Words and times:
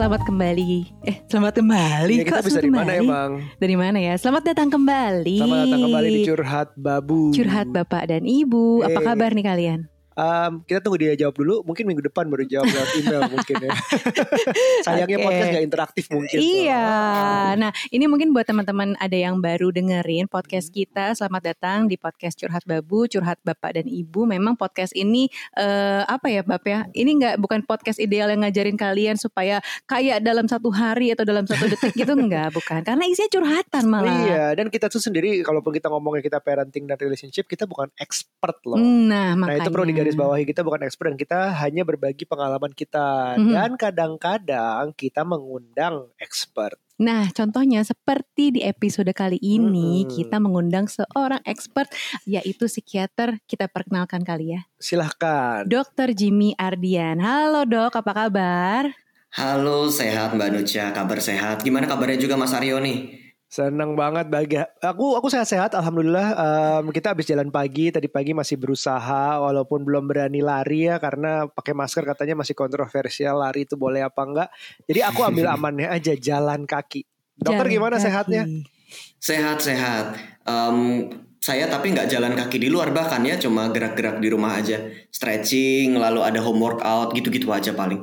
selamat 0.00 0.24
kembali. 0.24 0.72
Eh, 1.04 1.16
selamat 1.28 1.60
kembali. 1.60 2.14
Ya, 2.16 2.24
kita 2.24 2.40
Kok 2.40 2.46
bisa 2.48 2.60
dari 2.64 2.72
mana 2.72 2.92
emang? 2.96 3.30
Dari 3.60 3.76
mana 3.76 3.98
ya? 4.00 4.16
Selamat 4.16 4.48
datang 4.48 4.72
kembali. 4.72 5.36
Selamat 5.36 5.58
datang 5.68 5.82
kembali 5.84 6.08
di 6.08 6.20
Curhat 6.24 6.68
Babu. 6.72 7.22
Curhat 7.36 7.68
Bapak 7.68 8.08
dan 8.08 8.24
Ibu. 8.24 8.80
Apa 8.80 8.96
Eh. 8.96 9.04
kabar 9.04 9.36
nih 9.36 9.44
kalian? 9.44 9.80
Em, 10.20 10.52
kita 10.68 10.84
tunggu 10.84 11.00
dia 11.00 11.16
jawab 11.16 11.32
dulu. 11.32 11.64
Mungkin 11.64 11.88
minggu 11.88 12.04
depan 12.04 12.28
baru 12.28 12.44
jawab 12.44 12.68
lewat 12.68 12.90
email 13.00 13.22
mungkin 13.32 13.56
ya. 13.56 13.70
Sayangnya 14.84 15.16
Oke. 15.16 15.24
podcast 15.24 15.48
gak 15.50 15.64
interaktif 15.64 16.04
mungkin. 16.12 16.36
Iya. 16.36 16.76
soalnya. 16.76 17.56
Nah, 17.56 17.70
ini 17.88 18.04
mungkin 18.04 18.36
buat 18.36 18.44
teman-teman 18.44 19.00
ada 19.00 19.16
yang 19.16 19.40
baru 19.40 19.72
dengerin 19.72 20.28
podcast 20.28 20.68
Hmm. 20.68 20.76
kita. 20.76 21.04
Selamat 21.16 21.42
datang 21.48 21.88
di 21.88 21.96
podcast 21.96 22.36
Curhat 22.36 22.68
Babu, 22.68 23.08
Curhat 23.08 23.40
Bapak 23.40 23.80
dan 23.80 23.88
Ibu. 23.88 24.28
Memang 24.28 24.60
podcast 24.60 24.92
ini 24.92 25.32
eh, 25.56 26.02
apa 26.04 26.28
ya, 26.28 26.44
Bab 26.44 26.60
ya? 26.62 26.84
Ini 26.92 27.10
nggak 27.16 27.34
bukan 27.40 27.64
podcast 27.64 27.96
ideal 27.96 28.28
yang 28.28 28.44
ngajarin 28.44 28.76
kalian 28.76 29.16
supaya 29.16 29.64
kayak 29.88 30.20
dalam 30.20 30.44
satu 30.44 30.68
hari 30.68 31.16
atau 31.16 31.24
dalam 31.24 31.48
satu 31.48 31.64
detik 31.64 31.96
gitu 31.96 32.12
enggak, 32.12 32.52
bukan. 32.58 32.84
Karena 32.84 33.08
isinya 33.08 33.30
curhatan 33.32 33.84
malah. 33.88 34.12
Iya, 34.20 34.44
dan 34.52 34.68
kita 34.68 34.92
tuh 34.92 35.00
sendiri 35.00 35.40
kalaupun 35.40 35.72
kita 35.72 35.88
ngomongin 35.88 36.20
kita 36.20 36.44
parenting 36.44 36.84
dan 36.84 37.00
relationship, 37.00 37.48
kita 37.48 37.64
bukan 37.64 37.88
expert 37.96 38.60
loh. 38.68 38.76
Nah, 38.76 39.32
Nah 39.32 39.46
makanya. 39.46 39.64
itu 39.64 39.70
perlu 39.70 39.86
digarisbawahi 40.10 40.44
kita 40.44 40.60
bukan 40.60 40.82
expert 40.82 41.06
dan 41.08 41.18
kita 41.18 41.38
hanya 41.56 41.82
berbagi 41.82 42.26
pengalaman 42.26 42.74
kita 42.74 43.38
Mhm. 43.38 43.52
dan 43.54 43.70
kadang-kadang 43.74 44.90
kita 44.92 45.22
mengundang 45.22 46.10
expert. 46.18 46.74
Nah, 47.00 47.32
contohnya 47.32 47.80
seperti 47.80 48.52
di 48.52 48.60
episode 48.60 49.08
kali 49.16 49.40
ini 49.40 50.04
Mm-mm. 50.04 50.12
kita 50.12 50.36
mengundang 50.36 50.84
seorang 50.84 51.40
expert 51.48 51.88
yaitu 52.28 52.68
psikiater. 52.68 53.40
Kita 53.48 53.72
perkenalkan 53.72 54.20
kali 54.20 54.52
ya. 54.52 54.68
Silahkan. 54.76 55.64
Dr. 55.64 56.12
Jimmy 56.12 56.52
Ardian. 56.60 57.16
Halo 57.16 57.64
dok, 57.64 57.96
apa 57.96 58.12
kabar? 58.12 58.82
Halo, 59.32 59.88
sehat 59.88 60.34
Mbak 60.34 60.50
Nucha, 60.52 60.90
kabar 60.92 61.22
sehat. 61.22 61.62
Gimana 61.62 61.86
kabarnya 61.86 62.18
juga 62.18 62.34
Mas 62.34 62.52
Aryo 62.52 62.82
nih? 62.82 63.29
Senang 63.50 63.98
banget 63.98 64.30
bagi 64.30 64.62
aku 64.78 65.18
aku 65.18 65.26
sehat-sehat 65.26 65.74
alhamdulillah 65.74 66.28
Em, 66.38 66.94
kita 66.94 67.10
habis 67.10 67.26
jalan 67.26 67.50
pagi 67.50 67.90
tadi 67.90 68.06
pagi 68.06 68.30
masih 68.30 68.54
berusaha 68.54 69.42
walaupun 69.42 69.82
belum 69.82 70.06
berani 70.06 70.38
lari 70.38 70.86
ya 70.86 71.02
karena 71.02 71.50
pakai 71.50 71.74
masker 71.74 72.06
katanya 72.06 72.38
masih 72.38 72.54
kontroversial 72.54 73.42
lari 73.42 73.66
itu 73.66 73.74
boleh 73.74 74.06
apa 74.06 74.22
enggak 74.22 74.48
jadi 74.86 75.10
aku 75.10 75.26
ambil 75.26 75.50
amannya 75.58 75.90
aja 75.90 76.14
jalan 76.14 76.62
kaki 76.62 77.02
dokter 77.34 77.66
Jalan 77.66 77.74
gimana 77.74 77.96
kaki. 77.98 78.04
sehatnya 78.06 78.42
Sehat-sehat. 79.20 80.06
Em, 80.48 81.06
saya 81.40 81.70
tapi 81.70 81.94
nggak 81.94 82.10
jalan 82.10 82.34
kaki 82.36 82.58
di 82.60 82.68
luar 82.68 82.92
bahkan 82.92 83.22
ya, 83.24 83.38
cuma 83.38 83.70
gerak-gerak 83.70 84.18
di 84.18 84.28
rumah 84.28 84.58
aja. 84.58 84.80
Stretching, 85.08 85.96
lalu 85.96 86.20
ada 86.24 86.40
home 86.42 86.60
workout, 86.60 87.14
gitu-gitu 87.14 87.48
aja 87.54 87.72
paling. 87.72 88.02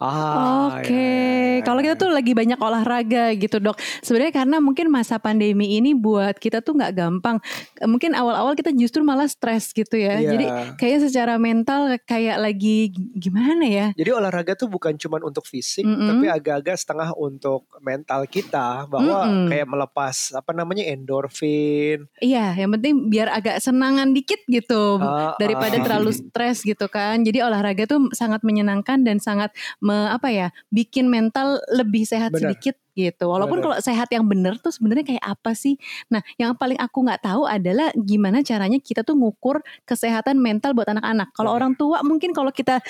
Ah 0.00 0.80
Oke, 0.80 0.92
ya, 0.92 1.60
ya, 1.60 1.64
kalau 1.64 1.80
ya. 1.80 1.92
kita 1.92 1.94
tuh 2.06 2.10
lagi 2.12 2.32
banyak 2.36 2.58
olahraga 2.60 3.32
gitu 3.38 3.56
dok. 3.62 3.78
Sebenarnya 4.04 4.34
karena 4.44 4.56
mungkin 4.60 4.92
masa 4.92 5.16
pandemi 5.16 5.78
ini 5.78 5.96
buat 5.96 6.36
kita 6.36 6.60
tuh 6.60 6.76
nggak 6.76 6.92
gampang. 6.96 7.40
Mungkin 7.80 8.12
awal-awal 8.12 8.52
kita 8.56 8.72
justru 8.76 9.00
malah 9.04 9.28
stres 9.28 9.72
gitu 9.72 9.96
ya. 9.96 10.20
Iya. 10.20 10.30
Jadi 10.36 10.46
kayaknya 10.76 11.00
secara 11.08 11.34
mental 11.40 11.96
kayak 12.04 12.36
lagi 12.40 12.92
gimana 13.16 13.64
ya? 13.66 13.86
jadi 13.96 14.10
olahraga 14.12 14.52
tuh 14.54 14.68
bukan 14.70 14.94
cuma 15.00 15.18
untuk 15.24 15.48
fisik 15.48 15.82
Mm-mm. 15.82 16.06
tapi 16.06 16.26
agak-agak 16.30 16.76
setengah 16.76 17.10
untuk 17.16 17.66
mental 17.80 18.28
kita 18.28 18.86
bahwa 18.86 19.26
Mm-mm. 19.26 19.48
kayak 19.50 19.66
melepas 19.66 20.16
apa 20.36 20.50
namanya 20.52 20.84
endorfin 20.86 22.06
Iya, 22.20 22.56
yang 22.56 22.72
penting 22.78 23.12
biar 23.12 23.28
agak 23.28 23.60
senangan 23.60 24.12
dikit 24.16 24.40
gitu. 24.48 24.98
Ah, 25.00 25.36
daripada 25.36 25.76
ah. 25.78 25.84
terlalu 25.84 26.10
stres 26.16 26.64
gitu 26.64 26.88
kan. 26.88 27.20
Jadi 27.22 27.44
olahraga 27.44 27.84
tuh 27.84 28.08
sangat 28.16 28.40
menyenangkan 28.42 29.04
dan 29.04 29.20
sangat 29.20 29.52
me, 29.86 30.10
apa 30.10 30.28
ya, 30.34 30.48
bikin 30.74 31.06
mental 31.06 31.62
lebih 31.70 32.02
sehat 32.02 32.34
Benar. 32.34 32.50
sedikit 32.50 32.76
gitu. 32.96 33.28
Walaupun 33.28 33.60
kalau 33.60 33.76
sehat 33.76 34.08
yang 34.08 34.24
bener 34.24 34.56
tuh 34.56 34.72
sebenarnya 34.72 35.04
kayak 35.04 35.24
apa 35.24 35.52
sih? 35.52 35.76
Nah, 36.08 36.24
yang 36.40 36.56
paling 36.56 36.80
aku 36.80 37.04
nggak 37.04 37.28
tahu 37.28 37.44
adalah 37.44 37.92
gimana 37.92 38.40
caranya 38.40 38.80
kita 38.80 39.04
tuh 39.04 39.12
ngukur 39.20 39.60
kesehatan 39.84 40.40
mental 40.40 40.72
buat 40.72 40.88
anak-anak. 40.88 41.28
Kalau 41.36 41.52
orang 41.52 41.76
tua 41.76 42.00
mungkin 42.00 42.32
kalau 42.32 42.48
kita 42.48 42.80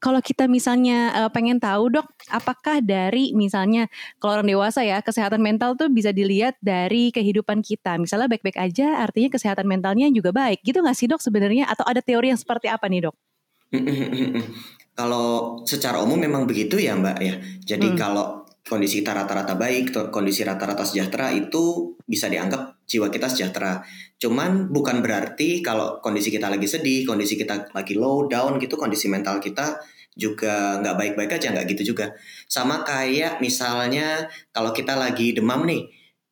kalau 0.00 0.24
kita 0.24 0.48
misalnya 0.48 1.12
eh, 1.12 1.30
pengen 1.30 1.60
tahu 1.60 1.92
dok, 1.92 2.08
apakah 2.32 2.80
dari 2.80 3.36
misalnya 3.36 3.86
kalau 4.16 4.40
orang 4.40 4.48
dewasa 4.48 4.80
ya 4.80 5.04
kesehatan 5.04 5.44
mental 5.44 5.76
tuh 5.76 5.92
bisa 5.92 6.10
dilihat 6.10 6.56
dari 6.64 7.12
kehidupan 7.12 7.60
kita. 7.60 8.00
Misalnya 8.00 8.32
baik-baik 8.32 8.56
aja, 8.56 9.04
artinya 9.04 9.28
kesehatan 9.28 9.68
mentalnya 9.68 10.08
juga 10.08 10.32
baik. 10.32 10.64
Gitu 10.64 10.80
nggak 10.80 10.96
sih 10.96 11.06
dok 11.06 11.20
sebenarnya? 11.20 11.68
Atau 11.68 11.84
ada 11.84 12.00
teori 12.00 12.32
yang 12.32 12.40
seperti 12.40 12.72
apa 12.72 12.88
nih 12.88 13.12
dok? 13.12 13.16
Kalau 14.94 15.60
secara 15.64 16.02
umum 16.02 16.20
memang 16.20 16.44
begitu 16.44 16.76
ya 16.76 16.92
Mbak 16.98 17.18
ya. 17.22 17.34
Jadi 17.64 17.94
Hmm. 17.94 17.98
kalau 17.98 18.26
kondisi 18.60 19.00
kita 19.02 19.16
rata-rata 19.16 19.56
baik, 19.56 19.90
kondisi 20.12 20.44
rata-rata 20.44 20.84
sejahtera 20.84 21.32
itu 21.32 21.96
bisa 22.06 22.28
dianggap 22.28 22.84
jiwa 22.86 23.08
kita 23.08 23.26
sejahtera. 23.30 23.80
Cuman 24.20 24.68
bukan 24.68 25.00
berarti 25.00 25.62
kalau 25.64 25.98
kondisi 26.04 26.28
kita 26.28 26.50
lagi 26.52 26.66
sedih, 26.68 27.06
kondisi 27.08 27.34
kita 27.40 27.72
lagi 27.72 27.94
low 27.96 28.28
down 28.28 28.60
gitu, 28.60 28.76
kondisi 28.76 29.08
mental 29.08 29.40
kita 29.40 29.80
juga 30.14 30.76
nggak 30.82 30.96
baik-baik 30.98 31.38
aja 31.40 31.54
nggak 31.54 31.66
gitu 31.74 31.94
juga. 31.94 32.12
Sama 32.50 32.82
kayak 32.84 33.38
misalnya 33.40 34.26
kalau 34.50 34.74
kita 34.74 34.98
lagi 34.98 35.32
demam 35.32 35.64
nih, 35.64 35.86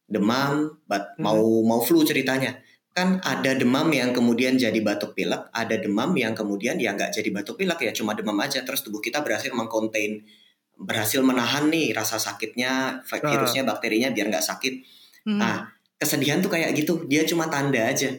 demam, 0.05 0.79
but 0.85 1.15
Hmm. 1.17 1.25
mau 1.25 1.43
mau 1.65 1.81
flu 1.81 2.03
ceritanya. 2.05 2.59
Kan 2.98 3.22
ada 3.22 3.54
demam 3.54 3.86
yang 3.94 4.10
kemudian 4.10 4.59
jadi 4.59 4.75
batuk 4.82 5.14
pilek, 5.14 5.54
ada 5.54 5.78
demam 5.78 6.10
yang 6.19 6.34
kemudian 6.34 6.75
ya 6.82 6.98
nggak 6.98 7.14
jadi 7.14 7.31
batuk 7.31 7.62
pilek 7.62 7.78
ya 7.86 7.94
cuma 7.94 8.19
demam 8.19 8.34
aja 8.42 8.66
terus 8.66 8.82
tubuh 8.82 8.98
kita 8.98 9.22
berhasil 9.22 9.54
mengcontain 9.54 10.26
berhasil 10.75 11.22
menahan 11.22 11.70
nih 11.70 11.94
rasa 11.94 12.19
sakitnya 12.19 13.03
vi- 13.06 13.22
virusnya 13.22 13.62
bakterinya 13.62 14.10
biar 14.10 14.34
nggak 14.34 14.42
sakit. 14.42 14.75
Hmm. 15.31 15.38
Ah, 15.38 15.70
kesedihan 15.94 16.42
tuh 16.42 16.50
kayak 16.50 16.75
gitu, 16.75 17.06
dia 17.06 17.22
cuma 17.22 17.47
tanda 17.47 17.78
aja. 17.78 18.19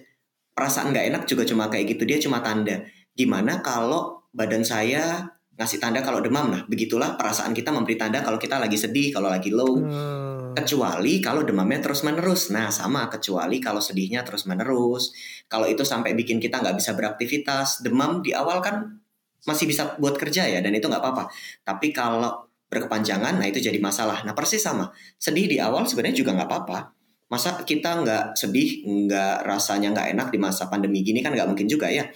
Perasaan 0.55 0.95
nggak 0.95 1.05
enak 1.11 1.23
juga 1.27 1.43
cuma 1.43 1.67
kayak 1.67 1.95
gitu, 1.95 2.03
dia 2.07 2.19
cuma 2.19 2.39
tanda. 2.39 2.83
Gimana 3.15 3.59
kalau 3.59 4.27
badan 4.31 4.63
saya 4.63 5.27
ngasih 5.59 5.77
tanda 5.83 5.99
kalau 5.99 6.23
demam? 6.23 6.47
Nah, 6.47 6.63
begitulah 6.71 7.19
perasaan 7.19 7.51
kita 7.51 7.75
memberi 7.75 7.99
tanda 7.99 8.23
kalau 8.23 8.39
kita 8.39 8.55
lagi 8.55 8.79
sedih, 8.79 9.11
kalau 9.11 9.27
lagi 9.27 9.51
low. 9.51 9.75
Hmm. 9.75 10.55
Kecuali 10.55 11.19
kalau 11.19 11.43
demamnya 11.43 11.83
terus 11.83 12.07
menerus. 12.07 12.47
Nah, 12.55 12.71
sama 12.71 13.11
kecuali 13.11 13.59
kalau 13.59 13.83
sedihnya 13.83 14.23
terus 14.23 14.47
menerus. 14.47 15.11
Kalau 15.51 15.67
itu 15.67 15.83
sampai 15.83 16.15
bikin 16.15 16.39
kita 16.39 16.63
nggak 16.63 16.79
bisa 16.79 16.95
beraktivitas, 16.95 17.83
demam 17.83 18.23
di 18.23 18.31
awal 18.31 18.63
kan 18.63 19.03
masih 19.43 19.67
bisa 19.67 19.99
buat 19.99 20.15
kerja 20.15 20.47
ya, 20.47 20.63
dan 20.63 20.71
itu 20.71 20.87
nggak 20.87 21.03
apa-apa. 21.03 21.27
Tapi 21.67 21.91
kalau 21.91 22.47
berkepanjangan, 22.71 23.35
nah 23.35 23.47
itu 23.49 23.59
jadi 23.59 23.77
masalah. 23.83 24.23
Nah, 24.23 24.31
persis 24.31 24.63
sama. 24.63 24.95
Sedih 25.19 25.51
di 25.51 25.59
awal 25.59 25.83
sebenarnya 25.83 26.23
juga 26.23 26.39
nggak 26.39 26.47
apa-apa. 26.47 26.79
Masa 27.27 27.59
kita 27.67 27.99
nggak 27.99 28.39
sedih, 28.39 28.87
nggak 28.87 29.43
rasanya 29.43 29.91
nggak 29.91 30.07
enak 30.15 30.27
di 30.31 30.39
masa 30.39 30.71
pandemi 30.71 31.03
gini 31.03 31.19
kan 31.19 31.35
nggak 31.35 31.51
mungkin 31.51 31.67
juga 31.67 31.91
ya. 31.91 32.07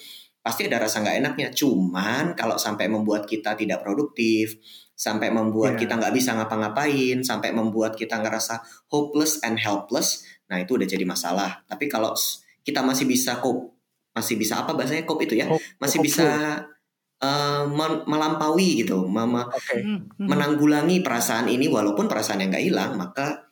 Pasti 0.44 0.68
ada 0.68 0.84
rasa 0.84 1.00
nggak 1.00 1.18
enaknya. 1.24 1.48
Cuman 1.56 2.36
kalau 2.36 2.60
sampai 2.60 2.92
membuat 2.92 3.24
kita 3.24 3.56
tidak 3.56 3.80
produktif, 3.80 4.60
sampai 4.94 5.32
membuat 5.32 5.76
Iya. 5.76 5.88
kita 5.88 5.94
nggak 5.98 6.14
bisa 6.14 6.36
ngapa-ngapain, 6.36 7.24
sampai 7.24 7.50
membuat 7.50 7.96
kita 7.96 8.20
ngerasa 8.20 8.60
hopeless 8.92 9.40
and 9.42 9.58
helpless, 9.58 10.22
nah 10.52 10.60
itu 10.60 10.76
udah 10.76 10.86
jadi 10.86 11.02
masalah. 11.04 11.64
Tapi 11.66 11.88
kalau 11.88 12.12
kita 12.62 12.84
masih 12.84 13.08
bisa 13.08 13.40
cope, 13.40 13.72
masih 14.14 14.36
bisa 14.38 14.62
apa 14.62 14.78
bahasanya 14.78 15.04
cope 15.04 15.26
itu 15.26 15.34
ya, 15.34 15.48
Hope- 15.50 15.64
masih 15.80 16.00
hopeful. 16.04 16.28
bisa 16.28 16.28
eh, 17.24 17.64
men- 17.66 18.04
melampaui 18.04 18.84
gitu, 18.84 19.08
mem- 19.08 19.48
Oke. 19.48 19.80
Hmm, 19.80 20.12
hmm. 20.12 20.28
menanggulangi 20.28 21.00
perasaan 21.00 21.48
ini 21.48 21.72
walaupun 21.72 22.12
perasaan 22.12 22.44
yang 22.44 22.52
nggak 22.52 22.66
hilang, 22.68 22.92
maka 23.00 23.48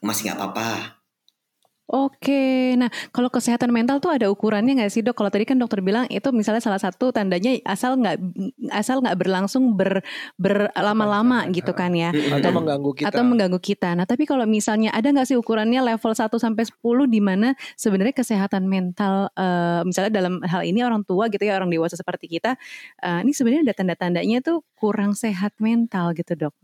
masih 0.00 0.32
nggak 0.32 0.40
apa-apa. 0.40 1.01
Oke, 1.92 2.72
nah 2.80 2.88
kalau 3.12 3.28
kesehatan 3.28 3.68
mental 3.68 4.00
tuh 4.00 4.16
ada 4.16 4.32
ukurannya 4.32 4.80
nggak 4.80 4.88
sih 4.88 5.04
dok? 5.04 5.12
Kalau 5.12 5.28
tadi 5.28 5.44
kan 5.44 5.60
dokter 5.60 5.84
bilang 5.84 6.08
itu 6.08 6.24
misalnya 6.32 6.64
salah 6.64 6.80
satu 6.80 7.12
tandanya 7.12 7.52
asal 7.68 8.00
nggak 8.00 8.16
asal 8.72 9.04
nggak 9.04 9.12
berlangsung 9.20 9.76
ber 9.76 10.00
berlama-lama 10.40 11.44
gitu 11.52 11.76
kan 11.76 11.92
ya, 11.92 12.08
atau 12.08 12.48
Dan- 12.48 12.56
mengganggu 12.56 12.90
kita 12.96 13.12
atau 13.12 13.22
mengganggu 13.28 13.60
kita. 13.60 13.92
Nah 13.92 14.08
tapi 14.08 14.24
kalau 14.24 14.48
misalnya 14.48 14.88
ada 14.88 15.12
nggak 15.12 15.28
sih 15.28 15.36
ukurannya 15.36 15.84
level 15.84 16.16
1 16.16 16.40
sampai 16.40 16.64
10 16.64 17.04
di 17.04 17.20
mana 17.20 17.52
sebenarnya 17.76 18.16
kesehatan 18.16 18.64
mental, 18.64 19.28
eh, 19.36 19.84
misalnya 19.84 20.16
dalam 20.16 20.40
hal 20.48 20.64
ini 20.64 20.80
orang 20.80 21.04
tua 21.04 21.28
gitu 21.28 21.44
ya 21.44 21.60
orang 21.60 21.68
dewasa 21.68 22.00
seperti 22.00 22.24
kita, 22.40 22.56
eh, 23.04 23.20
ini 23.20 23.36
sebenarnya 23.36 23.68
ada 23.68 23.74
tanda-tandanya 23.76 24.40
tuh 24.40 24.64
kurang 24.80 25.12
sehat 25.12 25.52
mental 25.60 26.16
gitu 26.16 26.32
dok, 26.40 26.54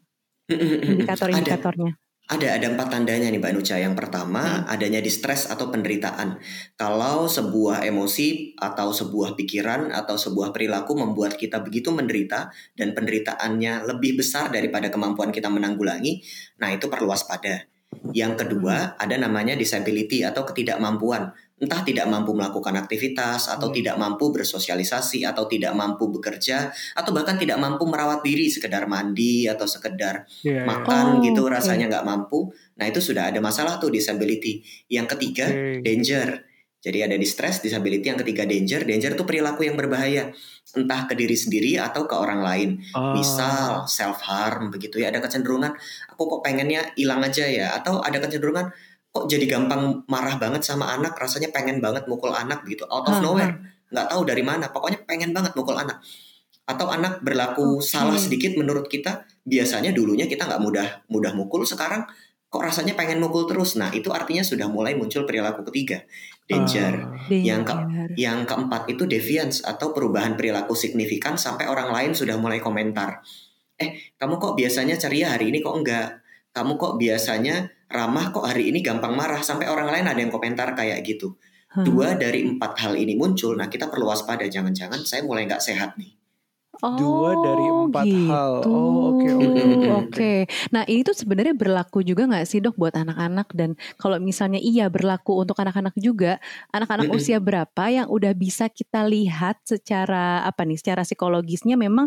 indikator-indikatornya. 0.48 2.00
Ada, 2.28 2.60
ada 2.60 2.66
empat 2.68 2.92
tandanya 2.92 3.32
nih 3.32 3.40
Mbak 3.40 3.52
Nucha. 3.56 3.80
Yang 3.80 4.04
pertama, 4.04 4.68
adanya 4.68 5.00
distress 5.00 5.48
atau 5.48 5.72
penderitaan. 5.72 6.36
Kalau 6.76 7.24
sebuah 7.24 7.88
emosi 7.88 8.52
atau 8.60 8.92
sebuah 8.92 9.32
pikiran 9.32 9.88
atau 9.88 10.20
sebuah 10.20 10.52
perilaku 10.52 10.92
membuat 10.92 11.40
kita 11.40 11.64
begitu 11.64 11.88
menderita 11.88 12.52
dan 12.76 12.92
penderitaannya 12.92 13.88
lebih 13.88 14.20
besar 14.20 14.52
daripada 14.52 14.92
kemampuan 14.92 15.32
kita 15.32 15.48
menanggulangi, 15.48 16.20
nah 16.60 16.68
itu 16.68 16.92
perlu 16.92 17.08
waspada. 17.08 17.64
Yang 18.12 18.44
kedua, 18.44 19.00
ada 19.00 19.16
namanya 19.16 19.56
disability 19.56 20.20
atau 20.20 20.44
ketidakmampuan. 20.44 21.32
Entah 21.58 21.82
tidak 21.82 22.06
mampu 22.06 22.30
melakukan 22.34 22.78
aktivitas 22.78 23.50
atau 23.50 23.68
Hmm. 23.70 23.76
tidak 23.76 23.96
mampu 23.98 24.30
bersosialisasi 24.30 25.26
atau 25.26 25.50
tidak 25.50 25.74
mampu 25.74 26.06
bekerja 26.06 26.70
atau 26.94 27.10
bahkan 27.10 27.34
tidak 27.34 27.58
mampu 27.58 27.82
merawat 27.84 28.22
diri 28.22 28.46
sekedar 28.46 28.86
mandi 28.86 29.50
atau 29.50 29.66
sekedar 29.66 30.22
Iya, 30.46 30.62
iya. 30.62 30.64
makan 30.64 31.18
Oh, 31.18 31.22
gitu 31.26 31.42
rasanya 31.50 31.90
nggak 31.90 32.06
mampu. 32.06 32.54
Nah 32.78 32.86
itu 32.86 33.02
sudah 33.02 33.34
ada 33.34 33.42
masalah 33.42 33.82
tuh 33.82 33.90
disability. 33.90 34.62
Yang 34.86 35.18
ketiga 35.18 35.46
Oke. 35.50 35.82
danger. 35.82 36.46
Jadi 36.78 37.02
ada 37.02 37.18
distress, 37.18 37.58
disability. 37.58 38.06
Yang 38.06 38.22
ketiga 38.22 38.46
danger. 38.46 38.86
Danger 38.86 39.18
itu 39.18 39.24
perilaku 39.26 39.66
yang 39.66 39.74
berbahaya, 39.74 40.30
entah 40.78 41.10
ke 41.10 41.18
diri 41.18 41.34
sendiri 41.34 41.74
atau 41.74 42.06
ke 42.06 42.14
orang 42.14 42.38
lain. 42.38 42.68
Ah. 42.94 43.18
Misal 43.18 43.90
self 43.90 44.22
harm 44.22 44.70
begitu 44.70 45.02
ya. 45.02 45.10
Ada 45.10 45.18
kecenderungan 45.18 45.74
aku 46.06 46.22
kok 46.38 46.40
pengennya 46.46 46.86
hilang 46.94 47.18
aja 47.26 47.50
ya. 47.50 47.74
Atau 47.74 47.98
ada 47.98 48.22
kecenderungan 48.22 48.70
kok 49.18 49.26
jadi 49.26 49.50
gampang 49.50 50.06
marah 50.06 50.38
banget 50.38 50.62
sama 50.62 50.94
anak. 50.94 51.18
Rasanya 51.18 51.50
pengen 51.50 51.82
banget 51.82 52.06
mukul 52.06 52.30
anak 52.30 52.62
begitu. 52.62 52.86
Out 52.86 53.10
of 53.10 53.18
Hah, 53.18 53.22
nowhere. 53.22 53.54
Nggak 53.90 54.06
tahu 54.14 54.22
dari 54.22 54.46
mana. 54.46 54.70
Pokoknya 54.70 55.02
pengen 55.02 55.34
banget 55.34 55.58
mukul 55.58 55.74
anak. 55.74 55.98
Atau 56.62 56.86
anak 56.86 57.18
berlaku 57.26 57.82
Oke. 57.82 57.90
salah 57.90 58.14
sedikit 58.14 58.54
menurut 58.54 58.86
kita. 58.86 59.26
Biasanya 59.42 59.90
dulunya 59.90 60.30
kita 60.30 60.46
nggak 60.46 60.62
mudah 60.62 60.86
mudah 61.10 61.34
mukul. 61.34 61.66
Sekarang 61.66 62.06
kok 62.46 62.62
rasanya 62.62 62.94
pengen 62.94 63.18
mukul 63.18 63.50
terus. 63.50 63.74
Nah 63.74 63.90
itu 63.90 64.14
artinya 64.14 64.46
sudah 64.46 64.70
mulai 64.70 64.94
muncul 64.94 65.26
perilaku 65.26 65.66
ketiga. 65.74 66.06
Danger. 66.46 66.94
Ah. 67.02 67.26
Yang 67.26 67.62
ke-. 67.74 67.78
Yang 68.14 68.38
keempat 68.46 68.82
itu 68.86 69.02
deviance 69.10 69.66
atau 69.66 69.90
perubahan 69.90 70.38
perilaku 70.38 70.78
signifikan 70.78 71.34
sampai 71.34 71.66
orang 71.66 71.90
lain 71.90 72.14
sudah 72.14 72.38
mulai 72.38 72.62
komentar. 72.62 73.26
Eh, 73.78 74.14
kamu 74.14 74.38
kok 74.38 74.54
biasanya 74.54 74.94
ceria 74.94 75.34
hari 75.34 75.50
ini 75.50 75.58
kok 75.58 75.74
enggak? 75.74 76.22
Kamu 76.50 76.74
kok 76.74 76.98
biasanya 76.98 77.77
ramah 77.88 78.30
kok 78.30 78.44
hari 78.44 78.68
ini 78.68 78.84
gampang 78.84 79.16
marah 79.16 79.40
sampai 79.40 79.66
orang 79.68 79.88
lain 79.88 80.06
ada 80.06 80.20
yang 80.20 80.32
komentar 80.32 80.76
kayak 80.76 81.00
gitu. 81.04 81.40
Hah. 81.72 81.84
Dua 81.84 82.16
dari 82.16 82.44
empat 82.44 82.80
hal 82.80 82.96
ini 82.96 83.12
muncul, 83.16 83.52
nah 83.56 83.68
kita 83.68 83.92
perlu 83.92 84.08
waspada 84.08 84.44
jangan-jangan 84.48 85.04
saya 85.04 85.24
mulai 85.24 85.44
nggak 85.44 85.60
sehat 85.60 85.96
nih. 86.00 86.16
Dua 86.78 87.34
dari 87.42 87.66
Oh, 87.74 87.90
empat 87.90 88.06
hal. 88.06 88.52
gitu. 88.62 88.70
Oh, 88.70 89.10
oke, 89.10 89.28
oke, 89.34 89.60
oke, 89.66 89.88
Oke. 90.06 90.34
Nah 90.70 90.86
ini 90.86 91.02
tuh 91.02 91.16
sebenarnya 91.16 91.50
berlaku 91.58 92.06
juga 92.06 92.30
nggak 92.30 92.46
sih 92.46 92.62
dok 92.62 92.78
buat 92.78 92.94
anak-anak 92.94 93.50
dan 93.50 93.74
kalau 93.98 94.22
misalnya 94.22 94.62
iya 94.62 94.86
berlaku 94.86 95.42
untuk 95.42 95.58
anak-anak 95.58 95.98
juga, 95.98 96.38
anak-anak 96.70 97.10
usia 97.10 97.42
berapa 97.42 97.82
yang 97.90 98.06
udah 98.06 98.30
bisa 98.38 98.70
kita 98.70 99.02
lihat 99.10 99.58
secara 99.66 100.46
apa 100.46 100.62
nih, 100.62 100.78
secara 100.78 101.02
psikologisnya 101.02 101.74
memang 101.74 102.06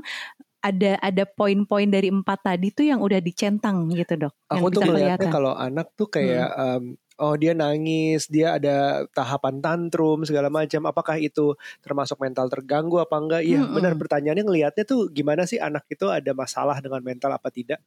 ada 0.61 0.91
ada 1.01 1.23
poin-poin 1.25 1.89
dari 1.89 2.09
empat 2.13 2.39
tadi 2.45 2.69
tuh 2.69 2.85
yang 2.89 2.99
udah 3.01 3.19
dicentang 3.21 3.89
gitu 3.93 4.13
dok, 4.29 4.33
yang 4.53 4.63
Aku 4.65 4.67
tuh 4.73 4.81
melihatnya 4.85 5.29
kalau 5.33 5.53
anak 5.57 5.87
tuh 5.97 6.07
kayak 6.11 6.47
em, 6.53 6.83
oh 7.21 7.35
dia 7.37 7.53
nangis, 7.53 8.25
dia 8.27 8.57
ada 8.57 9.05
tahapan 9.13 9.61
tantrum 9.61 10.25
segala 10.25 10.49
macam. 10.49 10.81
Apakah 10.89 11.21
itu 11.21 11.53
termasuk 11.85 12.17
mental 12.17 12.49
terganggu 12.49 12.97
apa 13.01 13.15
enggak? 13.21 13.41
Iya, 13.45 13.61
Mm-mm. 13.63 13.75
benar 13.77 13.93
pertanyaannya 13.97 14.43
ngelihatnya 14.47 14.83
tuh 14.85 15.09
gimana 15.13 15.45
sih 15.45 15.61
anak 15.61 15.85
itu 15.89 16.09
ada 16.09 16.31
masalah 16.33 16.77
dengan 16.81 17.01
mental 17.05 17.31
apa 17.33 17.49
tidak? 17.53 17.79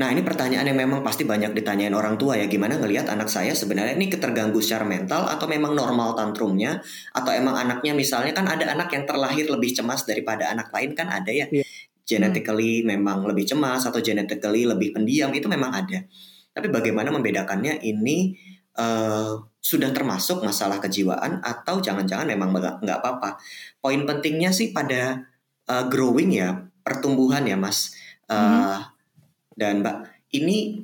Nah 0.00 0.08
ini 0.12 0.20
pertanyaan 0.20 0.68
yang 0.68 0.78
memang 0.78 1.00
pasti 1.00 1.24
banyak 1.24 1.56
ditanyain 1.56 1.92
orang 1.92 2.20
tua 2.20 2.36
ya. 2.36 2.46
Gimana 2.48 2.76
ngelihat 2.76 3.08
anak 3.08 3.28
saya 3.32 3.56
sebenarnya 3.56 3.96
ini 3.96 4.12
keterganggu 4.12 4.60
secara 4.60 4.84
mental 4.84 5.28
atau 5.28 5.46
memang 5.48 5.72
normal 5.72 6.12
tantrumnya? 6.12 6.80
Atau 7.16 7.32
emang 7.32 7.56
anaknya 7.56 7.96
misalnya 7.96 8.36
kan 8.36 8.48
ada 8.48 8.68
anak 8.72 8.92
yang 8.92 9.04
terlahir 9.08 9.48
lebih 9.48 9.72
cemas 9.72 10.04
daripada 10.04 10.52
anak 10.52 10.68
lain 10.72 10.92
kan 10.92 11.08
ada 11.08 11.30
ya? 11.32 11.48
Iya. 11.48 11.64
genetically 12.02 12.82
memang 12.82 13.22
lebih 13.24 13.46
cemas 13.46 13.86
atau 13.86 14.02
genetically 14.02 14.66
lebih 14.66 14.90
pendiam 14.90 15.30
itu 15.30 15.46
memang 15.46 15.70
ada. 15.70 16.02
Tapi 16.50 16.68
bagaimana 16.68 17.14
membedakannya 17.14 17.78
ini 17.78 18.34
eh, 18.74 19.32
sudah 19.62 19.90
termasuk 19.94 20.42
masalah 20.42 20.82
kejiwaan 20.82 21.38
atau 21.40 21.78
jangan-jangan 21.78 22.26
memang 22.26 22.52
nggak 22.58 22.98
apa-apa? 23.00 23.38
Poin 23.78 24.02
pentingnya 24.02 24.50
sih 24.50 24.74
pada 24.74 25.22
eh, 25.70 25.84
growing 25.88 26.34
ya 26.34 26.72
pertumbuhan 26.82 27.46
ya 27.46 27.54
mas 27.54 27.94
Mhm. 28.32 29.58
dan 29.58 29.74
Mbak, 29.84 29.96
ini 30.36 30.80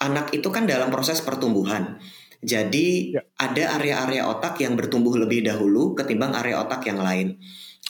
anak 0.00 0.32
itu 0.32 0.48
kan 0.48 0.64
dalam 0.64 0.88
proses 0.88 1.20
pertumbuhan. 1.20 2.00
Jadi 2.40 3.16
Ya. 3.16 3.22
ada 3.40 3.80
area-area 3.80 4.28
otak 4.28 4.60
yang 4.60 4.76
bertumbuh 4.76 5.16
lebih 5.16 5.44
dahulu 5.44 5.96
ketimbang 5.96 6.36
area 6.36 6.60
otak 6.60 6.84
yang 6.84 7.00
lain. 7.00 7.40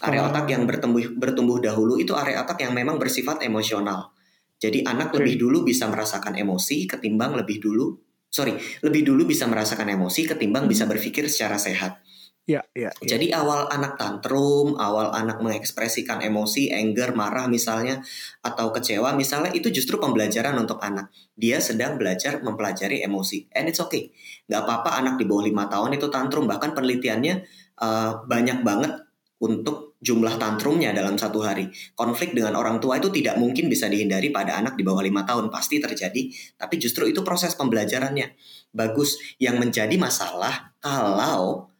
Area 0.02 0.22
Oh. 0.22 0.30
otak 0.30 0.46
yang 0.50 0.68
bertumbuh 0.68 1.02
bertumbuh 1.18 1.58
dahulu 1.58 1.98
itu 1.98 2.12
area 2.14 2.42
otak 2.44 2.62
yang 2.62 2.72
memang 2.76 3.00
bersifat 3.00 3.42
emosional. 3.42 4.12
Jadi 4.56 4.86
anak 4.86 5.12
Oke. 5.12 5.20
lebih 5.20 5.36
dulu 5.40 5.58
bisa 5.66 5.84
merasakan 5.90 6.38
emosi 6.38 6.88
ketimbang 6.88 7.36
lebih 7.36 7.60
dulu 7.60 7.96
sorry 8.26 8.52
lebih 8.84 9.06
dulu 9.06 9.24
bisa 9.24 9.48
merasakan 9.48 9.96
emosi 9.96 10.28
ketimbang 10.28 10.66
Hmm. 10.66 10.72
bisa 10.72 10.84
berpikir 10.84 11.24
secara 11.30 11.56
sehat. 11.56 12.04
Ya, 12.46 12.62
ya. 12.78 12.94
ya. 13.02 13.18
Jadi 13.18 13.34
awal 13.34 13.66
anak 13.74 13.98
tantrum, 13.98 14.78
awal 14.78 15.10
anak 15.10 15.42
mengekspresikan 15.42 16.22
emosi, 16.22 16.70
anger, 16.70 17.10
marah 17.10 17.50
misalnya, 17.50 17.98
atau 18.38 18.70
kecewa 18.70 19.18
misalnya, 19.18 19.50
itu 19.50 19.66
justru 19.74 19.98
pembelajaran 19.98 20.54
untuk 20.54 20.78
anak. 20.78 21.10
Dia 21.34 21.58
sedang 21.58 21.98
belajar 21.98 22.38
mempelajari 22.46 23.02
emosi. 23.02 23.50
And 23.50 23.66
it's 23.66 23.82
okay. 23.82 24.14
Gak 24.46 24.62
apa-apa 24.62 24.94
anak 24.94 25.18
di 25.18 25.26
bawah 25.26 25.42
lima 25.42 25.66
tahun 25.66 25.98
itu 25.98 26.06
tantrum. 26.06 26.46
Bahkan 26.46 26.70
penelitiannya 26.70 27.34
eh, 27.82 28.12
banyak 28.30 28.62
banget 28.62 28.94
untuk 29.42 29.98
jumlah 29.98 30.38
tantrumnya 30.38 30.94
dalam 30.94 31.18
satu 31.18 31.42
hari. 31.42 31.66
Konflik 31.98 32.30
dengan 32.30 32.54
orang 32.54 32.78
tua 32.78 33.02
itu 33.02 33.10
tidak 33.10 33.42
mungkin 33.42 33.66
bisa 33.66 33.90
dihindari 33.90 34.30
pada 34.30 34.54
anak 34.54 34.78
di 34.78 34.86
bawah 34.86 35.02
lima 35.02 35.26
tahun. 35.26 35.50
Pasti 35.50 35.82
terjadi. 35.82 36.30
Tapi 36.54 36.74
justru 36.78 37.10
itu 37.10 37.26
proses 37.26 37.58
pembelajarannya. 37.58 38.38
Bagus. 38.70 39.18
Yang 39.42 39.56
menjadi 39.66 39.96
masalah 39.98 40.78
kalau 40.78 41.74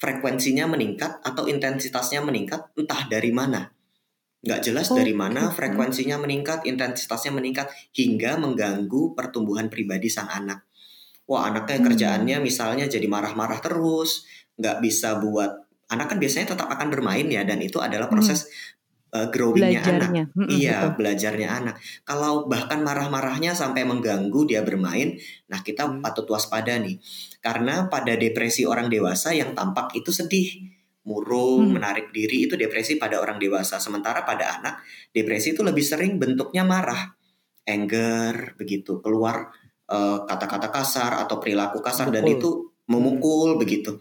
frekuensinya 0.00 0.64
meningkat 0.64 1.20
atau 1.20 1.44
intensitasnya 1.44 2.24
meningkat 2.24 2.72
entah 2.74 3.04
dari 3.06 3.30
mana. 3.30 3.68
Nggak 4.40 4.60
jelas 4.64 4.88
Oh, 4.88 4.96
dari 4.96 5.12
mana 5.12 5.52
gitu. 5.52 5.60
frekuensinya 5.60 6.16
meningkat, 6.16 6.64
intensitasnya 6.64 7.36
meningkat 7.36 7.68
hingga 7.92 8.40
mengganggu 8.40 9.12
pertumbuhan 9.12 9.68
pribadi 9.68 10.08
sang 10.08 10.32
anak. 10.32 10.64
Wah 11.28 11.52
anaknya 11.52 11.78
Hmm. 11.78 11.86
kerjaannya 11.92 12.36
misalnya 12.40 12.88
jadi 12.88 13.04
marah-marah 13.04 13.60
terus, 13.60 14.24
nggak 14.56 14.80
bisa 14.80 15.20
buat 15.20 15.68
anak 15.92 16.16
kan 16.16 16.18
biasanya 16.22 16.56
tetap 16.56 16.72
akan 16.72 16.88
bermain 16.88 17.26
ya 17.28 17.44
dan 17.44 17.60
itu 17.60 17.76
adalah 17.82 18.08
proses 18.08 18.48
uh, 19.10 19.28
growingnya 19.30 19.82
anak. 19.82 20.10
Belajarnya. 20.10 20.24
Mm-mm, 20.34 20.48
Iya, 20.50 20.76
betul. 20.80 20.96
belajarnya 21.02 21.48
anak. 21.50 21.74
Kalau 22.02 22.32
bahkan 22.46 22.80
marah-marahnya 22.82 23.52
sampai 23.54 23.82
mengganggu 23.86 24.40
dia 24.46 24.62
bermain, 24.62 25.18
nah 25.50 25.60
kita 25.60 25.86
Hmm. 25.86 26.00
patut 26.02 26.26
waspada 26.30 26.78
nih. 26.78 26.98
Karena 27.38 27.86
pada 27.86 28.14
depresi 28.14 28.64
orang 28.64 28.86
dewasa 28.88 29.34
yang 29.34 29.52
tampak 29.54 29.94
itu 29.94 30.10
sedih, 30.10 30.70
murung, 31.06 31.70
Hmm. 31.70 31.80
menarik 31.80 32.12
diri 32.12 32.46
itu 32.46 32.54
depresi 32.54 32.96
pada 32.96 33.18
orang 33.18 33.40
dewasa. 33.40 33.80
Sementara 33.80 34.22
pada 34.22 34.60
anak, 34.60 34.84
depresi 35.10 35.52
itu 35.54 35.62
lebih 35.64 35.82
sering 35.82 36.20
bentuknya 36.20 36.62
marah, 36.62 37.16
anger, 37.66 38.54
begitu, 38.58 38.98
keluar 39.00 39.50
eh, 39.90 40.18
kata-kata 40.22 40.70
kasar 40.70 41.18
atau 41.18 41.42
perilaku 41.42 41.82
kasar 41.82 42.14
dan 42.14 42.22
Mukul. 42.22 42.38
itu 42.38 42.50
memukul 42.86 43.58
begitu. 43.58 43.98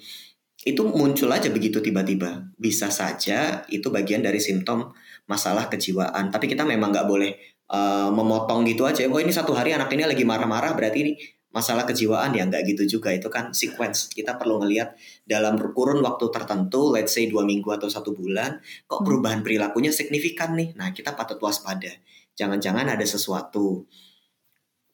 Itu 0.59 0.91
muncul 0.91 1.31
aja 1.31 1.47
begitu 1.47 1.79
tiba-tiba. 1.79 2.51
Bisa 2.59 2.91
saja 2.91 3.63
itu 3.71 3.87
bagian 3.87 4.19
dari 4.19 4.43
simptom 4.43 4.91
masalah 5.23 5.71
kejiwaan. 5.71 6.29
Tapi 6.33 6.51
kita 6.51 6.67
memang 6.67 6.91
nggak 6.91 7.07
boleh 7.07 7.31
eh, 7.69 8.09
memotong 8.11 8.67
gitu 8.67 8.83
aja. 8.83 9.07
Oh 9.07 9.21
ini 9.23 9.31
satu 9.31 9.55
hari 9.55 9.71
anak 9.71 9.87
ini 9.95 10.03
lagi 10.03 10.27
marah-marah 10.27 10.75
berarti 10.75 10.99
ini 11.05 11.13
masalah 11.49 11.87
kejiwaan 11.87 12.35
ya 12.35 12.43
nggak 12.45 12.75
gitu 12.75 12.99
juga. 12.99 13.09
Itu 13.15 13.31
kan 13.31 13.55
sequence. 13.55 14.11
Kita 14.11 14.35
perlu 14.35 14.59
ngelihat 14.61 14.99
dalam 15.23 15.55
kurun 15.57 16.03
waktu 16.03 16.25
tertentu, 16.29 16.91
let's 16.91 17.15
say 17.15 17.31
dua 17.31 17.47
minggu 17.47 17.69
atau 17.71 17.87
satu 17.87 18.11
bulan, 18.11 18.59
kok 18.85 19.01
Hmm. 19.01 19.05
perubahan 19.07 19.39
perilakunya 19.45 19.89
signifikan 19.95 20.53
nih. 20.59 20.75
Nah 20.75 20.91
kita 20.91 21.15
patut 21.15 21.39
waspada. 21.39 21.89
Jangan-jangan 22.35 22.87
ada 22.87 23.05
sesuatu. 23.07 23.87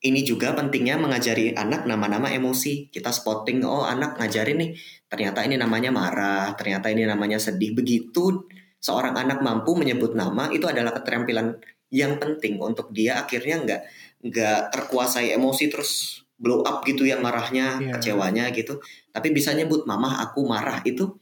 Ini 0.06 0.22
juga 0.22 0.54
pentingnya 0.54 1.02
mengajari 1.02 1.58
anak 1.58 1.90
nama-nama 1.90 2.30
emosi. 2.30 2.94
Kita 2.94 3.10
spotting, 3.10 3.66
oh 3.66 3.82
anak 3.82 4.22
ngajarin 4.22 4.62
nih, 4.62 4.72
ternyata 5.10 5.42
ini 5.42 5.58
namanya 5.58 5.90
marah, 5.90 6.54
ternyata 6.54 6.94
ini 6.94 7.10
namanya 7.10 7.42
sedih. 7.42 7.74
Begitu 7.74 8.46
seorang 8.78 9.18
anak 9.18 9.42
mampu 9.42 9.74
menyebut 9.74 10.14
nama, 10.14 10.54
itu 10.54 10.70
adalah 10.70 10.94
keterampilan 10.94 11.58
yang 11.90 12.22
penting 12.22 12.62
untuk 12.62 12.94
dia 12.94 13.26
akhirnya 13.26 13.66
nggak 13.66 13.82
nggak 14.30 14.60
terkuasai 14.74 15.34
emosi 15.34 15.74
terus 15.74 16.22
blow 16.38 16.62
up 16.62 16.86
gitu 16.86 17.02
ya 17.10 17.18
marahnya, 17.18 17.82
Iya. 17.82 17.98
kecewanya 17.98 18.54
gitu. 18.54 18.78
Tapi 19.10 19.34
bisa 19.34 19.58
nyebut 19.58 19.90
mama 19.90 20.22
aku 20.22 20.46
marah 20.46 20.86
itu 20.86 21.18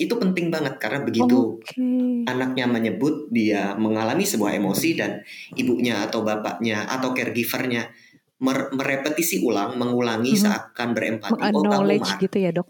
itu 0.00 0.16
penting 0.16 0.48
banget 0.48 0.80
karena 0.80 1.04
begitu 1.04 1.60
Oke. 1.60 1.76
anaknya 2.24 2.64
menyebut 2.64 3.28
dia 3.28 3.76
mengalami 3.76 4.24
sebuah 4.24 4.56
emosi 4.56 4.96
dan 4.96 5.20
ibunya 5.52 6.08
atau 6.08 6.24
bapaknya 6.24 6.88
atau 6.88 7.12
caregivernya 7.12 7.92
merepetisi 8.40 9.44
ulang, 9.44 9.76
mengulangi 9.76 10.32
Mhm. 10.32 10.40
seakan 10.40 10.88
berempati. 10.96 11.40
Oh 11.52 11.60
kamu 11.60 12.00
marah. 12.00 12.18
gitu 12.18 12.36
ya 12.40 12.50
dok. 12.50 12.66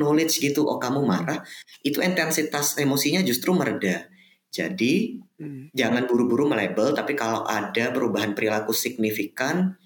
Knowledge 0.00 0.40
gitu. 0.40 0.64
Oh 0.64 0.80
kamu 0.80 1.04
marah. 1.04 1.44
Itu 1.84 2.00
intensitas 2.00 2.80
emosinya 2.80 3.20
justru 3.20 3.52
mereda. 3.52 4.08
Jadi 4.50 5.20
Hmm. 5.36 5.68
jangan 5.76 6.08
buru-buru 6.08 6.48
melabel. 6.48 6.96
Tapi 6.96 7.12
kalau 7.14 7.44
ada 7.44 7.92
perubahan 7.92 8.32
perilaku 8.32 8.72
signifikan, 8.72 9.76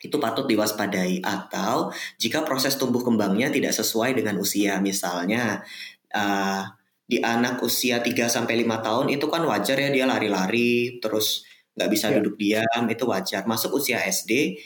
itu 0.00 0.16
patut 0.16 0.48
diwaspadai 0.48 1.20
atau 1.20 1.92
jika 2.16 2.40
proses 2.48 2.80
tumbuh 2.80 3.04
kembangnya 3.04 3.52
tidak 3.52 3.76
sesuai 3.76 4.16
dengan 4.16 4.40
usia 4.40 4.80
misalnya 4.80 5.60
uh, 6.16 6.64
di 7.04 7.20
anak 7.20 7.60
usia 7.60 8.00
3 8.00 8.32
sampai 8.32 8.64
5 8.64 8.80
tahun 8.80 9.06
itu 9.12 9.28
kan 9.28 9.44
wajar 9.44 9.76
ya 9.76 9.92
dia 9.92 10.08
lari-lari 10.08 10.96
terus 11.04 11.44
nggak 11.74 11.90
bisa 11.90 12.06
yeah. 12.10 12.16
duduk 12.18 12.34
diam 12.36 12.82
itu 12.90 13.04
wajar. 13.06 13.42
Masuk 13.46 13.78
usia 13.78 14.02
SD 14.02 14.58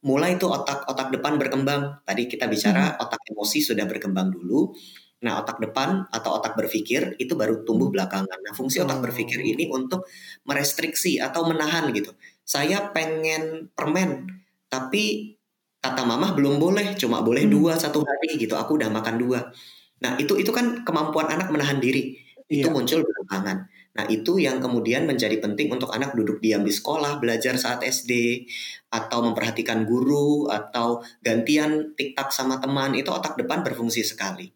mulai 0.00 0.36
itu 0.40 0.48
otak 0.48 0.88
otak 0.88 1.12
depan 1.12 1.36
berkembang. 1.36 2.00
Tadi 2.04 2.26
kita 2.26 2.48
bicara 2.48 2.96
hmm. 2.96 3.02
otak 3.04 3.20
emosi 3.30 3.58
sudah 3.60 3.84
berkembang 3.84 4.32
dulu. 4.32 4.72
Nah 5.20 5.44
otak 5.44 5.60
depan 5.60 6.08
atau 6.08 6.40
otak 6.40 6.56
berpikir 6.56 7.20
itu 7.20 7.36
baru 7.36 7.62
tumbuh 7.68 7.92
hmm. 7.92 7.96
belakangan. 8.00 8.38
Nah 8.40 8.52
fungsi 8.56 8.80
otak 8.80 9.04
berpikir 9.04 9.38
ini 9.44 9.68
untuk 9.68 10.08
merestriksi 10.48 11.20
atau 11.20 11.44
menahan 11.44 11.92
gitu. 11.92 12.16
Saya 12.42 12.90
pengen 12.90 13.68
permen 13.76 14.26
tapi 14.72 15.36
kata 15.80 16.02
mama 16.08 16.32
belum 16.32 16.56
boleh. 16.56 16.96
Cuma 16.96 17.20
boleh 17.20 17.44
hmm. 17.44 17.52
dua 17.52 17.72
satu 17.76 18.00
hari 18.02 18.40
gitu. 18.40 18.56
Aku 18.56 18.80
udah 18.80 18.88
makan 18.88 19.20
dua. 19.20 19.52
Nah 20.00 20.16
itu 20.16 20.40
itu 20.40 20.48
kan 20.48 20.80
kemampuan 20.82 21.28
anak 21.28 21.52
menahan 21.52 21.76
diri. 21.76 22.16
Itu 22.50 22.66
iya. 22.66 22.74
muncul 22.74 23.06
belakangan 23.06 23.79
nah 23.90 24.06
itu 24.06 24.38
yang 24.38 24.62
kemudian 24.62 25.02
menjadi 25.02 25.42
penting 25.42 25.74
untuk 25.74 25.90
anak 25.90 26.14
duduk 26.14 26.38
diam 26.38 26.62
di 26.62 26.70
sekolah 26.70 27.18
belajar 27.18 27.58
saat 27.58 27.82
SD 27.82 28.46
atau 28.86 29.18
memperhatikan 29.26 29.82
guru 29.82 30.46
atau 30.46 31.02
gantian 31.18 31.98
tiktok 31.98 32.30
sama 32.30 32.62
teman 32.62 32.94
itu 32.94 33.10
otak 33.10 33.34
depan 33.34 33.66
berfungsi 33.66 34.06
sekali 34.06 34.54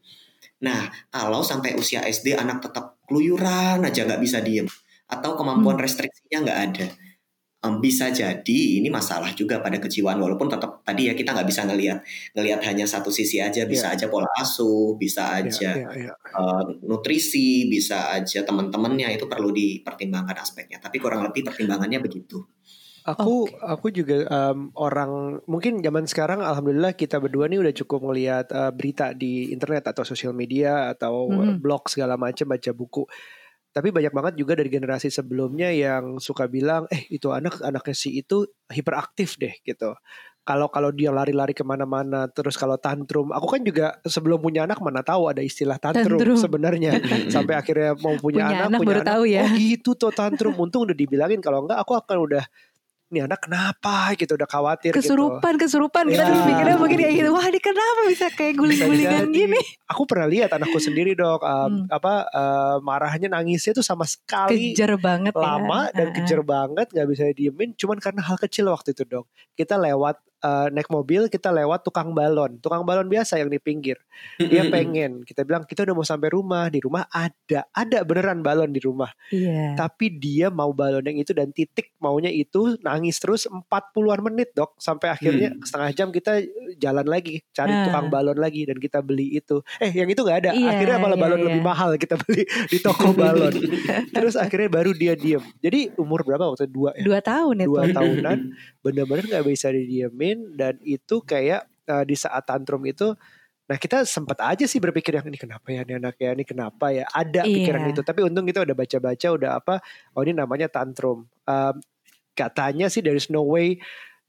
nah 0.63 0.87
kalau 1.11 1.43
sampai 1.43 1.75
usia 1.75 2.07
SD 2.07 2.39
anak 2.39 2.63
tetap 2.63 2.95
keluyuran 3.11 3.83
aja 3.83 4.07
nggak 4.07 4.23
bisa 4.23 4.39
diem 4.39 4.71
atau 5.11 5.37
kemampuan 5.37 5.77
hmm. 5.77 5.85
restriksinya 5.85 6.39
nggak 6.47 6.61
ada 6.71 6.87
um, 7.65 7.81
bisa 7.81 8.13
jadi 8.13 8.61
ini 8.79 8.93
masalah 8.93 9.33
juga 9.33 9.65
pada 9.65 9.81
kejiwaan 9.81 10.21
walaupun 10.21 10.53
tetap 10.53 10.85
tadi 10.85 11.09
ya 11.09 11.17
kita 11.17 11.33
nggak 11.33 11.49
bisa 11.49 11.65
ngelihat 11.65 11.99
ngelihat 12.37 12.61
hanya 12.69 12.85
satu 12.85 13.09
sisi 13.09 13.41
aja 13.41 13.65
bisa 13.65 13.89
yeah. 13.91 13.97
aja 13.97 14.07
pola 14.13 14.29
asuh 14.37 15.01
bisa 15.01 15.41
iya, 15.41 15.49
aja 15.49 15.71
yeah, 15.73 15.91
yeah, 15.97 16.13
yeah. 16.13 16.17
Uh, 16.37 16.63
nutrisi 16.85 17.67
bisa 17.73 18.13
aja 18.13 18.45
teman-temannya 18.45 19.17
itu 19.17 19.25
perlu 19.25 19.49
dipertimbangkan 19.51 20.37
aspeknya 20.37 20.77
tapi 20.79 21.01
kurang 21.01 21.25
lebih 21.25 21.49
pertimbangannya 21.49 21.99
begitu 22.05 22.45
Aku 23.05 23.45
okay. 23.45 23.61
aku 23.61 23.87
juga 23.93 24.25
um, 24.33 24.73
orang 24.81 25.37
mungkin 25.45 25.85
zaman 25.85 26.09
sekarang 26.09 26.41
alhamdulillah 26.41 26.97
kita 26.97 27.21
berdua 27.21 27.53
nih 27.53 27.61
udah 27.61 27.75
cukup 27.77 28.01
ngelihat 28.01 28.49
uh, 28.49 28.73
berita 28.73 29.13
di 29.13 29.53
internet 29.53 29.93
atau 29.93 30.09
sosial 30.09 30.33
media 30.33 30.89
atau 30.89 31.29
hmm. 31.29 31.61
blog 31.61 31.85
segala 31.93 32.17
macam 32.17 32.49
baca 32.49 32.73
buku 32.73 33.05
tapi 33.75 33.91
banyak 33.91 34.15
banget 34.15 34.35
juga 34.39 34.55
dari 34.55 34.71
generasi 34.71 35.11
sebelumnya 35.11 35.75
yang 35.75 36.23
suka 36.23 36.47
bilang 36.47 36.87
eh 36.95 37.11
itu 37.11 37.35
anak 37.35 37.59
anaknya 37.59 37.97
si 37.99 38.23
itu 38.23 38.47
hiperaktif 38.71 39.35
deh 39.35 39.51
gitu. 39.67 39.99
Kalau 40.45 40.71
kalau 40.71 40.95
dia 40.95 41.11
lari-lari 41.11 41.57
ke 41.57 41.67
mana-mana 41.67 42.31
terus 42.31 42.55
kalau 42.55 42.79
tantrum 42.79 43.35
aku 43.35 43.59
kan 43.59 43.67
juga 43.67 43.99
sebelum 44.07 44.39
punya 44.39 44.63
anak 44.63 44.79
mana 44.79 45.03
tahu 45.03 45.27
ada 45.27 45.43
istilah 45.43 45.75
tantrum, 45.83 46.23
tantrum. 46.23 46.39
sebenarnya. 46.39 47.03
Sampai 47.35 47.59
akhirnya 47.59 47.99
mau 47.99 48.15
punya, 48.15 48.47
punya 48.47 48.47
anak, 48.47 48.67
anak 48.71 48.79
punya 48.79 48.89
baru 48.95 49.03
anak, 49.03 49.11
tahu 49.11 49.23
ya. 49.27 49.43
oh 49.43 49.59
gitu 49.59 49.91
tuh 49.99 50.13
tantrum. 50.15 50.55
Untung 50.55 50.87
udah 50.87 50.95
dibilangin 50.95 51.43
kalau 51.43 51.67
enggak 51.67 51.83
aku 51.83 51.99
akan 51.99 52.17
udah 52.31 52.45
nih 53.13 53.29
anak 53.29 53.45
kenapa 53.45 54.17
gitu 54.17 54.35
udah 54.35 54.49
khawatir 54.49 54.91
kesurupan 54.97 55.55
gitu. 55.55 55.69
kesurupan 55.69 56.05
kita 56.09 56.25
ya. 56.25 56.45
mikirnya 56.45 56.77
begini 56.81 57.03
kayak 57.05 57.17
gitu 57.21 57.31
wah 57.37 57.47
ini 57.47 57.61
kenapa 57.61 58.01
bisa 58.09 58.27
kayak 58.33 58.55
guling-gulingan 58.57 59.27
gini 59.31 59.61
aku 59.85 60.03
pernah 60.09 60.27
lihat 60.27 60.51
anakku 60.57 60.81
sendiri 60.81 61.13
dok 61.13 61.45
um, 61.45 61.85
hmm. 61.85 61.87
apa 61.93 62.15
uh, 62.33 62.77
marahnya 62.81 63.29
nangisnya 63.29 63.77
tuh 63.77 63.85
sama 63.85 64.09
sekali 64.09 64.73
kejar 64.73 64.97
banget 64.97 65.37
ya. 65.37 65.41
lama 65.45 65.93
ya. 65.93 65.97
dan 66.01 66.07
kejar 66.17 66.41
banget 66.41 66.87
nggak 66.91 67.09
bisa 67.13 67.23
diemin 67.37 67.71
cuman 67.77 67.99
karena 68.01 68.21
hal 68.25 68.41
kecil 68.41 68.73
waktu 68.73 68.97
itu 68.97 69.05
dok 69.05 69.29
kita 69.55 69.77
lewat 69.77 70.19
uh, 70.45 70.69
naik 70.69 70.93
mobil 70.93 71.33
kita 71.33 71.49
lewat 71.49 71.83
tukang 71.83 72.13
balon. 72.13 72.61
Tukang 72.61 72.85
balon 72.85 73.09
biasa 73.09 73.41
yang 73.41 73.49
di 73.49 73.57
pinggir. 73.57 73.97
Dia 74.37 74.69
pengen. 74.69 75.25
Kita 75.25 75.43
bilang 75.43 75.65
kita 75.65 75.89
udah 75.89 75.95
mau 75.97 76.05
sampai 76.05 76.29
rumah. 76.31 76.69
Di 76.69 76.85
rumah 76.85 77.09
ada. 77.09 77.65
Ada 77.73 78.05
beneran 78.05 78.45
balon 78.45 78.71
di 78.71 78.81
rumah. 78.85 79.09
Yeah. 79.33 79.79
tapi 79.79 80.11
dia 80.13 80.53
mau 80.53 80.75
balon 80.75 81.07
yang 81.07 81.17
itu 81.17 81.33
dan 81.33 81.51
titik 81.55 81.95
maunya 82.03 82.29
itu 82.29 82.77
nangis 82.85 83.17
terus 83.17 83.49
40-an 83.49 84.21
menit 84.21 84.53
dok. 84.53 84.77
Sampai 84.77 85.15
akhirnya 85.15 85.57
hmm. 85.57 85.65
setengah 85.65 85.91
jam 85.97 86.09
kita 86.13 86.45
jalan 86.77 87.07
lagi 87.09 87.41
cari 87.55 87.73
uh. 87.73 87.89
tukang 87.89 88.13
balon 88.13 88.37
lagi 88.37 88.69
dan 88.69 88.77
kita 88.77 89.01
beli 89.01 89.39
itu. 89.41 89.65
Eh 89.81 89.91
yang 89.95 90.11
itu 90.11 90.21
nggak 90.21 90.39
ada. 90.45 90.51
Yeah, 90.53 90.77
akhirnya 90.77 90.99
malah 91.01 91.17
yeah, 91.17 91.25
balon 91.25 91.39
yeah. 91.41 91.47
lebih 91.49 91.63
mahal 91.65 91.91
kita 91.97 92.21
beli 92.21 92.45
di 92.73 92.79
toko 92.83 93.17
balon. 93.17 93.55
Terus 94.17 94.35
akhirnya 94.37 94.69
baru 94.69 94.91
dia 94.93 95.15
diem. 95.17 95.43
Jadi 95.63 95.95
umur 95.97 96.27
berapa 96.27 96.53
waktu 96.53 96.69
dua 96.69 96.93
ya? 96.99 97.03
Dua 97.07 97.19
tahun 97.23 97.65
itu 97.65 97.71
dua 97.71 97.83
tahunan. 97.95 98.39
Bener-bener 98.85 99.25
nggak 99.31 99.45
bisa 99.47 99.71
didiemin 99.71 100.34
dan 100.55 100.79
itu 100.83 101.23
kayak 101.23 101.67
uh, 101.89 102.05
di 102.05 102.17
saat 102.19 102.45
tantrum 102.45 102.83
itu 102.85 103.15
Nah 103.65 103.81
kita 103.81 104.05
sempat 104.05 104.37
aja 104.45 104.69
sih 104.69 104.77
berpikir 104.77 105.17
yang 105.17 105.25
ini 105.25 105.41
kenapa 105.41 105.73
ya 105.73 105.89
ini 105.89 105.97
anak 105.97 106.21
ya 106.21 106.37
ini 106.37 106.45
kenapa 106.45 106.93
ya? 106.93 107.09
Ada 107.09 107.49
iya. 107.49 107.65
pikiran 107.65 107.83
itu 107.89 108.01
tapi 108.05 108.21
untung 108.21 108.45
kita 108.45 108.61
udah 108.61 108.77
baca-baca 108.77 109.29
udah 109.33 109.51
apa 109.57 109.75
oh 110.13 110.21
ini 110.21 110.37
namanya 110.37 110.69
tantrum. 110.69 111.25
Um, 111.49 111.81
katanya 112.37 112.93
sih 112.93 113.01
there 113.01 113.17
is 113.17 113.33
no 113.33 113.41
way 113.41 113.81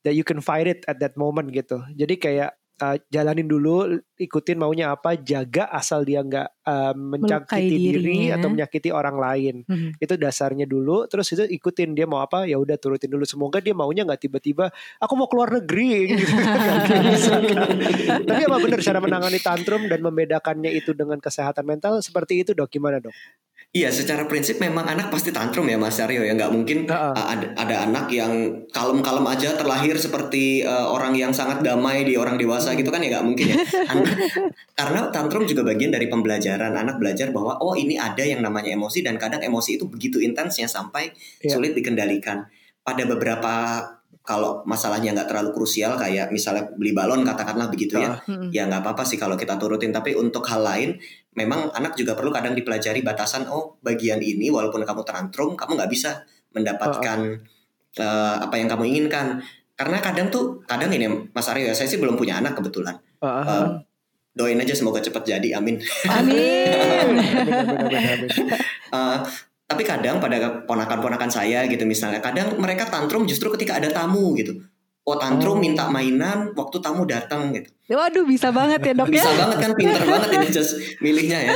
that 0.08 0.16
you 0.16 0.24
can 0.24 0.40
fight 0.40 0.72
it 0.72 0.88
at 0.88 1.04
that 1.04 1.20
moment 1.20 1.52
gitu. 1.52 1.84
Jadi 2.00 2.16
kayak 2.16 2.56
uh, 2.82 2.98
jalanin 3.08 3.48
dulu 3.48 4.00
ikutin 4.16 4.56
maunya 4.60 4.92
apa 4.96 5.20
jaga 5.20 5.68
asal 5.72 6.04
dia 6.08 6.24
nggak 6.24 6.64
uh, 6.64 6.94
mencangkiti 6.96 7.76
diri 7.76 8.20
atau 8.32 8.48
menyakiti 8.52 8.90
orang 8.92 9.18
lain. 9.20 9.56
Hmm. 9.66 9.92
itu 9.98 10.14
dasarnya 10.20 10.68
dulu 10.68 11.08
terus 11.10 11.32
itu 11.34 11.44
ikutin 11.46 11.96
dia 11.96 12.06
mau 12.06 12.22
apa 12.24 12.48
ya 12.48 12.60
udah 12.60 12.76
turutin 12.80 13.12
dulu. 13.12 13.24
Semoga 13.24 13.60
dia 13.60 13.76
maunya 13.76 14.04
nggak 14.08 14.28
tiba-tiba 14.28 14.72
aku 15.00 15.14
mau 15.16 15.28
keluar 15.32 15.52
negeri. 15.52 15.88
Gitu. 16.16 17.32
Tapi 18.26 18.42
apa 18.46 18.58
benar 18.62 18.80
cara 18.82 19.00
menangani 19.04 19.40
tantrum 19.42 19.88
dan 19.92 20.00
membedakannya 20.00 20.72
itu 20.72 20.96
dengan 20.96 21.20
kesehatan 21.20 21.66
mental? 21.68 22.00
Seperti 22.00 22.42
itu 22.44 22.52
dok. 22.56 22.72
Gimana 22.72 23.00
dok? 23.00 23.14
Iya, 23.76 23.92
secara 23.92 24.24
prinsip 24.24 24.64
memang 24.64 24.88
anak 24.88 25.12
pasti 25.12 25.36
tantrum 25.36 25.68
ya 25.68 25.76
Mas 25.76 26.00
Aryo 26.00 26.24
ya. 26.24 26.32
Nggak 26.32 26.52
mungkin 26.56 26.88
uh, 26.88 27.12
ada, 27.12 27.52
ada 27.60 27.76
anak 27.84 28.08
yang 28.08 28.64
kalem-kalem 28.72 29.28
aja 29.28 29.52
terlahir 29.60 30.00
seperti 30.00 30.64
uh, 30.64 30.88
orang 30.96 31.12
yang 31.12 31.36
sangat 31.36 31.60
damai 31.60 32.08
di 32.08 32.16
orang 32.16 32.40
dewasa 32.40 32.65
gitu 32.74 32.90
kan 32.90 33.04
ya 33.04 33.14
nggak 33.14 33.26
mungkin 33.26 33.46
ya. 33.54 33.58
Anak, 33.94 34.16
karena 34.74 35.02
tantrum 35.14 35.46
juga 35.46 35.62
bagian 35.62 35.94
dari 35.94 36.10
pembelajaran 36.10 36.74
anak 36.74 36.98
belajar 36.98 37.30
bahwa 37.30 37.62
oh 37.62 37.78
ini 37.78 38.02
ada 38.02 38.26
yang 38.26 38.42
namanya 38.42 38.74
emosi 38.74 39.06
dan 39.06 39.22
kadang 39.22 39.46
emosi 39.46 39.78
itu 39.78 39.86
begitu 39.86 40.18
intensnya 40.18 40.66
sampai 40.66 41.14
yeah. 41.46 41.54
sulit 41.54 41.78
dikendalikan. 41.78 42.50
Pada 42.82 43.06
beberapa 43.06 43.54
kalau 44.26 44.66
masalahnya 44.66 45.14
nggak 45.14 45.30
terlalu 45.30 45.54
krusial 45.54 46.02
kayak 46.02 46.34
misalnya 46.34 46.66
beli 46.74 46.98
balon 46.98 47.22
katakanlah 47.22 47.70
begitu 47.70 48.02
ya, 48.02 48.18
uh, 48.18 48.50
ya 48.50 48.66
nggak 48.66 48.82
apa-apa 48.82 49.06
sih 49.06 49.22
kalau 49.22 49.38
kita 49.38 49.62
turutin. 49.62 49.94
Tapi 49.94 50.18
untuk 50.18 50.42
hal 50.50 50.66
lain 50.66 50.98
memang 51.38 51.70
anak 51.78 51.94
juga 51.94 52.18
perlu 52.18 52.34
kadang 52.34 52.58
dipelajari 52.58 53.06
batasan 53.06 53.46
oh 53.52 53.78
bagian 53.86 54.18
ini 54.24 54.50
walaupun 54.50 54.82
kamu 54.82 55.06
tantrum 55.06 55.54
kamu 55.54 55.78
nggak 55.78 55.92
bisa 55.92 56.26
mendapatkan 56.56 57.44
uh, 58.00 58.02
uh, 58.02 58.36
apa 58.48 58.56
yang 58.58 58.72
kamu 58.72 58.84
inginkan 58.90 59.44
karena 59.76 60.00
kadang 60.00 60.28
tuh 60.32 60.64
kadang 60.64 60.92
ini 60.92 61.30
Mas 61.36 61.48
Aryo 61.52 61.68
ya 61.68 61.76
saya 61.76 61.88
sih 61.92 62.00
belum 62.00 62.16
punya 62.16 62.40
anak 62.40 62.56
kebetulan 62.56 62.96
uh, 63.20 63.28
uh, 63.28 63.44
uh, 63.44 63.66
doain 64.32 64.60
aja 64.60 64.76
semoga 64.76 65.04
cepat 65.04 65.36
jadi 65.36 65.60
amin 65.60 65.80
amin, 66.08 67.08
uh, 68.92 69.20
tapi 69.70 69.84
kadang 69.84 70.24
pada 70.24 70.64
ponakan-ponakan 70.64 71.32
saya 71.32 71.68
gitu 71.68 71.84
misalnya 71.84 72.24
kadang 72.24 72.56
mereka 72.56 72.88
tantrum 72.88 73.28
justru 73.28 73.52
ketika 73.52 73.80
ada 73.80 73.92
tamu 73.92 74.32
gitu 74.40 74.64
oh 75.06 75.18
tantrum 75.22 75.58
oh. 75.58 75.62
minta 75.62 75.86
mainan 75.88 76.52
waktu 76.58 76.82
tamu 76.82 77.06
datang 77.06 77.54
gitu. 77.54 77.70
Waduh 77.94 78.26
bisa 78.26 78.50
banget 78.50 78.82
ya 78.82 78.94
dok 78.98 79.08
Bisa 79.14 79.30
ya? 79.30 79.38
banget 79.46 79.58
kan 79.62 79.72
pinter 79.78 80.02
banget 80.02 80.30
ini 80.42 80.48
just 80.50 80.74
milihnya 81.00 81.40
ya. 81.46 81.56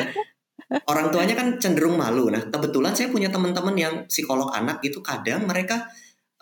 Orang 0.85 1.09
tuanya 1.09 1.33
kan 1.33 1.57
cenderung 1.57 1.97
malu. 1.97 2.29
Nah 2.29 2.45
kebetulan 2.45 2.93
saya 2.93 3.09
punya 3.09 3.33
teman-teman 3.33 3.73
yang 3.73 3.93
psikolog 4.05 4.53
anak 4.53 4.85
gitu 4.85 5.01
kadang 5.01 5.49
mereka 5.49 5.89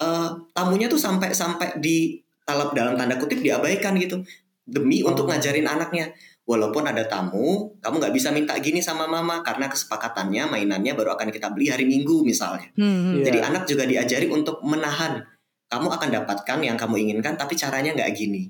uh, 0.01 0.29
tamunya 0.53 0.87
tuh 0.89 0.99
sampai 0.99 1.33
sampai 1.33 1.77
di 1.81 2.21
talap 2.47 2.71
dalam 2.71 2.95
tanda 2.95 3.19
kutip 3.19 3.43
diabaikan 3.43 3.97
gitu 3.99 4.23
demi 4.63 5.03
oh. 5.03 5.11
untuk 5.13 5.29
ngajarin 5.29 5.67
anaknya. 5.67 6.13
Walaupun 6.47 6.87
ada 6.87 7.03
tamu, 7.03 7.75
kamu 7.83 7.99
nggak 7.99 8.15
bisa 8.15 8.31
minta 8.31 8.55
gini 8.63 8.79
sama 8.79 9.03
mama 9.03 9.43
karena 9.43 9.67
kesepakatannya 9.67 10.47
mainannya 10.47 10.95
baru 10.95 11.19
akan 11.19 11.27
kita 11.27 11.51
beli 11.51 11.67
hari 11.67 11.83
Minggu 11.83 12.23
misalnya. 12.23 12.71
Hmm, 12.79 13.19
Jadi 13.19 13.43
yeah. 13.43 13.51
anak 13.51 13.67
juga 13.67 13.83
diajari 13.83 14.31
untuk 14.31 14.63
menahan 14.63 15.27
kamu 15.67 15.87
akan 15.99 16.09
dapatkan 16.11 16.59
yang 16.63 16.79
kamu 16.79 16.95
inginkan 17.07 17.35
tapi 17.35 17.59
caranya 17.59 17.91
nggak 17.93 18.11
gini 18.15 18.47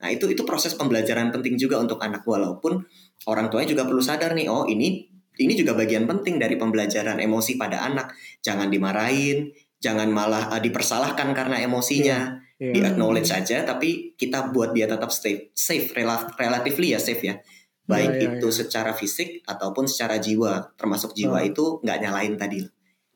nah 0.00 0.12
itu 0.12 0.28
itu 0.28 0.42
proses 0.44 0.76
pembelajaran 0.76 1.32
penting 1.32 1.56
juga 1.56 1.80
untuk 1.80 2.00
anak 2.02 2.26
walaupun 2.26 2.84
orang 3.30 3.48
tuanya 3.48 3.72
juga 3.72 3.88
perlu 3.88 4.02
sadar 4.04 4.36
nih 4.36 4.50
oh 4.50 4.68
ini 4.68 5.08
ini 5.34 5.52
juga 5.54 5.72
bagian 5.72 6.04
penting 6.04 6.36
dari 6.36 6.60
pembelajaran 6.60 7.20
emosi 7.22 7.56
pada 7.56 7.84
anak 7.88 8.12
jangan 8.44 8.68
dimarahin 8.68 9.54
jangan 9.84 10.08
malah 10.08 10.48
uh, 10.48 10.60
dipersalahkan 10.64 11.36
karena 11.36 11.60
emosinya 11.60 12.40
yeah, 12.56 12.72
yeah. 12.72 12.72
di 12.72 12.80
acknowledge 12.80 13.28
saja 13.28 13.68
tapi 13.68 14.16
kita 14.16 14.48
buat 14.48 14.72
dia 14.72 14.88
tetap 14.88 15.12
safe 15.12 15.52
safe 15.52 15.92
relatively 16.40 16.96
ya 16.96 17.00
safe 17.00 17.20
ya 17.20 17.36
baik 17.84 18.16
yeah, 18.16 18.20
yeah, 18.24 18.32
itu 18.40 18.48
yeah. 18.48 18.56
secara 18.64 18.96
fisik 18.96 19.44
ataupun 19.44 19.84
secara 19.84 20.16
jiwa 20.16 20.72
termasuk 20.80 21.12
jiwa 21.12 21.36
oh. 21.36 21.44
itu 21.44 21.64
nggak 21.84 21.98
nyalain 22.00 22.34
tadi 22.40 22.64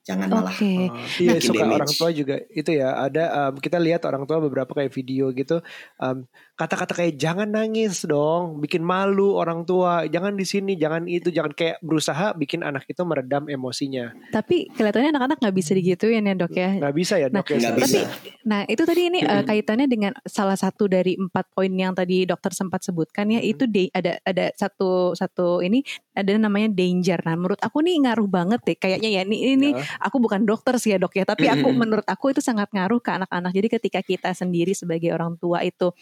jangan 0.04 0.28
malah 0.28 0.52
Oke. 0.56 0.88
Oh, 0.88 0.92
iya 1.20 1.36
bikin 1.36 1.48
suka 1.52 1.64
damage. 1.64 1.76
orang 1.76 1.92
tua 1.92 2.10
juga 2.16 2.36
itu 2.52 2.70
ya 2.72 2.88
ada 2.96 3.24
um, 3.28 3.54
kita 3.60 3.76
lihat 3.76 4.08
orang 4.08 4.24
tua 4.24 4.40
beberapa 4.40 4.72
kayak 4.72 4.92
video 4.92 5.28
gitu 5.36 5.60
um, 6.00 6.24
kata-kata 6.58 6.90
kayak 6.92 7.14
jangan 7.14 7.46
nangis 7.48 8.02
dong 8.02 8.58
bikin 8.58 8.82
malu 8.82 9.32
orang 9.32 9.62
tua 9.62 10.02
jangan 10.04 10.34
di 10.34 10.42
sini 10.42 10.74
jangan 10.74 11.06
itu 11.06 11.30
jangan 11.30 11.54
kayak 11.54 11.78
berusaha 11.78 12.34
bikin 12.34 12.60
anak 12.60 12.82
itu 12.84 12.98
meredam 13.00 13.46
emosinya 13.46 14.10
Tapi 14.28 14.66
kelihatannya 14.68 15.14
anak-anak 15.14 15.38
nggak 15.38 15.54
bisa 15.54 15.70
digituin 15.70 16.20
ya 16.20 16.34
dok 16.34 16.50
ya. 16.50 16.70
nggak 16.76 16.92
bisa 16.92 17.14
ya 17.16 17.28
Nah, 17.28 17.38
dok 17.38 17.46
ya 17.46 17.54
nggak 17.54 17.72
sebenarnya? 17.78 18.02
bisa. 18.10 18.42
Nah 18.42 18.60
itu 18.64 18.82
tadi 18.82 19.02
ini 19.06 19.18
eh, 19.20 19.44
kaitannya 19.44 19.86
dengan 19.86 20.12
salah 20.24 20.56
satu 20.56 20.84
dari 20.84 21.14
empat 21.14 21.46
poin 21.52 21.70
yang 21.70 21.94
tadi 21.94 22.24
dokter 22.24 22.50
sempat 22.50 22.82
sebutkan 22.82 23.28
ya 23.28 23.38
Hmm. 23.38 23.46
itu 23.46 23.64
da- 23.64 23.92
ada 23.94 24.12
ada 24.20 24.44
satu 24.52 25.14
satu 25.14 25.60
ini 25.60 25.86
ada 26.12 26.34
namanya 26.34 26.68
danger. 26.68 27.22
Nah 27.22 27.34
menurut 27.34 27.60
aku 27.60 27.78
nih 27.80 28.02
ngaruh 28.02 28.26
banget 28.26 28.60
deh 28.64 28.74
kayaknya 28.74 29.08
ya 29.12 29.22
ini 29.22 29.36
ini 29.54 29.68
Ya. 29.70 29.84
aku 30.00 30.18
bukan 30.18 30.42
dokter 30.42 30.74
sih 30.76 30.90
ya 30.90 30.98
dok 30.98 31.14
ya 31.14 31.22
tapi 31.22 31.46
aku 31.46 31.70
menurut 31.70 32.02
aku 32.04 32.32
itu 32.32 32.40
sangat 32.40 32.66
ngaruh 32.68 32.98
ke 32.98 33.14
anak-anak. 33.14 33.52
Jadi 33.52 33.68
ketika 33.70 34.00
kita 34.00 34.30
sendiri 34.32 34.74
sebagai 34.74 35.12
orang 35.12 35.36
tua 35.36 35.62
itu 35.62 35.94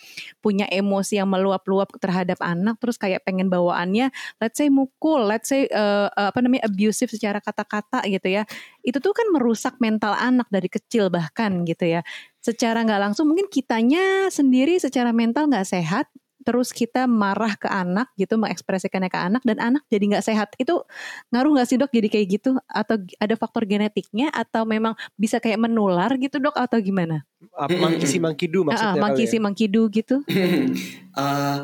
punya 0.46 0.70
emosi 0.70 1.18
yang 1.18 1.26
meluap-luap 1.26 1.90
terhadap 1.98 2.38
anak 2.38 2.78
terus 2.78 2.94
kayak 2.94 3.26
pengen 3.26 3.50
bawaannya 3.50 4.14
let's 4.38 4.62
say 4.62 4.68
mukul, 4.70 5.26
let's 5.26 5.50
say 5.50 5.66
eh, 5.66 6.08
apa 6.14 6.38
namanya 6.38 6.68
abusive 6.70 7.10
secara 7.10 7.42
kata-kata 7.42 8.04
gitu 8.06 8.28
ya. 8.30 8.42
Itu 8.86 9.02
tuh 9.02 9.10
kan 9.16 9.26
merusak 9.34 9.80
mental 9.82 10.14
anak 10.14 10.46
dari 10.52 10.68
kecil 10.70 11.08
bahkan 11.10 11.66
gitu 11.66 11.88
ya. 11.98 12.00
Secara 12.38 12.86
nggak 12.86 13.00
langsung 13.10 13.26
mungkin 13.26 13.50
kitanya 13.50 14.30
sendiri 14.30 14.78
secara 14.78 15.10
mental 15.10 15.50
nggak 15.50 15.66
sehat 15.66 16.06
terus 16.46 16.70
kita 16.70 17.10
marah 17.10 17.58
ke 17.58 17.66
anak 17.66 18.14
gitu 18.14 18.38
mengekspresikannya 18.38 19.10
ke 19.10 19.18
anak 19.18 19.42
dan 19.42 19.58
anak 19.58 19.82
jadi 19.90 20.14
nggak 20.14 20.24
sehat. 20.24 20.54
Itu 20.62 20.86
ngaruh 21.34 21.58
nggak 21.58 21.66
sih 21.66 21.74
dok 21.74 21.90
jadi 21.90 22.06
kayak 22.06 22.26
gitu? 22.38 22.54
Atau 22.70 23.02
ada 23.18 23.34
faktor 23.34 23.66
genetiknya? 23.66 24.30
Atau 24.30 24.62
memang 24.62 24.94
bisa 25.18 25.42
kayak 25.42 25.58
menular 25.58 26.14
gitu 26.14 26.38
dok? 26.38 26.54
Atau 26.54 26.78
gimana? 26.78 27.26
Apa, 27.50 27.74
monkey 27.74 28.06
see 28.06 28.22
monkey 28.22 28.46
do 28.46 28.62
Ah, 28.62 28.70
maksudnya 28.70 29.02
monkey 29.02 29.24
kali 29.26 29.32
see 29.34 29.42
monkey 29.42 29.66
do 29.66 29.82
gitu? 29.90 30.22
Eh, 31.16 31.58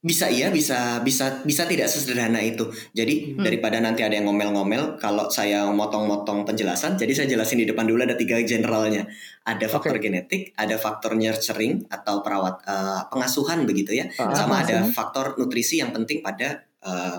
bisa 0.00 0.32
iya 0.32 0.48
bisa 0.48 1.04
bisa 1.04 1.44
bisa 1.44 1.68
tidak 1.68 1.84
sesederhana 1.84 2.40
itu 2.40 2.64
jadi 2.96 3.36
Hmm. 3.36 3.44
daripada 3.44 3.76
nanti 3.78 4.00
ada 4.00 4.16
yang 4.16 4.24
ngomel-ngomel 4.24 4.96
kalau 4.96 5.28
saya 5.28 5.68
motong-motong 5.68 6.48
penjelasan 6.48 6.96
jadi 6.96 7.12
saya 7.12 7.26
jelasin 7.28 7.60
di 7.60 7.68
depan 7.68 7.84
dulu 7.84 8.00
ada 8.00 8.16
tiga 8.16 8.40
generalnya 8.40 9.04
ada 9.44 9.66
faktor 9.68 10.00
Oke. 10.00 10.08
genetik 10.08 10.56
ada 10.56 10.80
faktor 10.80 11.12
nurturing 11.14 11.84
atau 11.86 12.24
perawat 12.24 12.64
eh, 12.64 13.00
pengasuhan 13.12 13.68
begitu 13.68 13.92
ya 13.94 14.08
Ah, 14.16 14.32
sama 14.32 14.64
ada 14.64 14.80
pengasuhan. 14.80 14.88
faktor 14.90 15.26
nutrisi 15.36 15.84
yang 15.84 15.92
penting 15.92 16.24
pada 16.24 16.64
eh, 16.80 17.16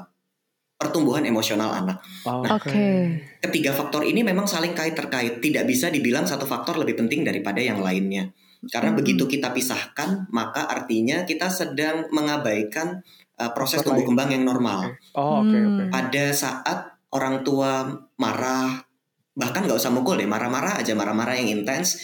pertumbuhan 0.74 1.22
emosional 1.22 1.70
anak 1.78 2.02
Oh, 2.26 2.42
Oke. 2.42 3.22
ketiga 3.40 3.74
faktor 3.74 4.02
ini 4.02 4.22
memang 4.22 4.50
saling 4.50 4.74
kait 4.74 4.94
terkait 4.94 5.38
tidak 5.38 5.70
bisa 5.70 5.90
dibilang 5.90 6.26
satu 6.26 6.46
faktor 6.46 6.82
lebih 6.82 6.98
penting 6.98 7.22
daripada 7.22 7.62
yang 7.62 7.78
lainnya 7.78 8.34
karena 8.70 8.94
Hmm. 8.94 9.00
begitu 9.00 9.26
kita 9.26 9.50
pisahkan 9.50 10.30
maka 10.30 10.70
artinya 10.70 11.26
kita 11.26 11.50
sedang 11.50 12.06
mengabaikan 12.14 13.02
uh, 13.36 13.50
proses 13.52 13.82
tumbuh 13.82 14.06
kembang 14.06 14.30
yang 14.30 14.46
normal 14.46 14.94
Oh, 15.18 15.42
oke 15.42 15.50
oke. 15.50 15.82
Hmm. 15.82 15.90
pada 15.90 16.26
saat 16.30 16.80
orang 17.10 17.42
tua 17.42 17.90
marah 18.16 18.86
bahkan 19.34 19.66
nggak 19.66 19.80
usah 19.80 19.90
mukul 19.90 20.20
deh 20.20 20.28
marah-marah 20.28 20.78
aja 20.78 20.94
marah-marah 20.94 21.34
yang 21.36 21.50
intens 21.58 22.04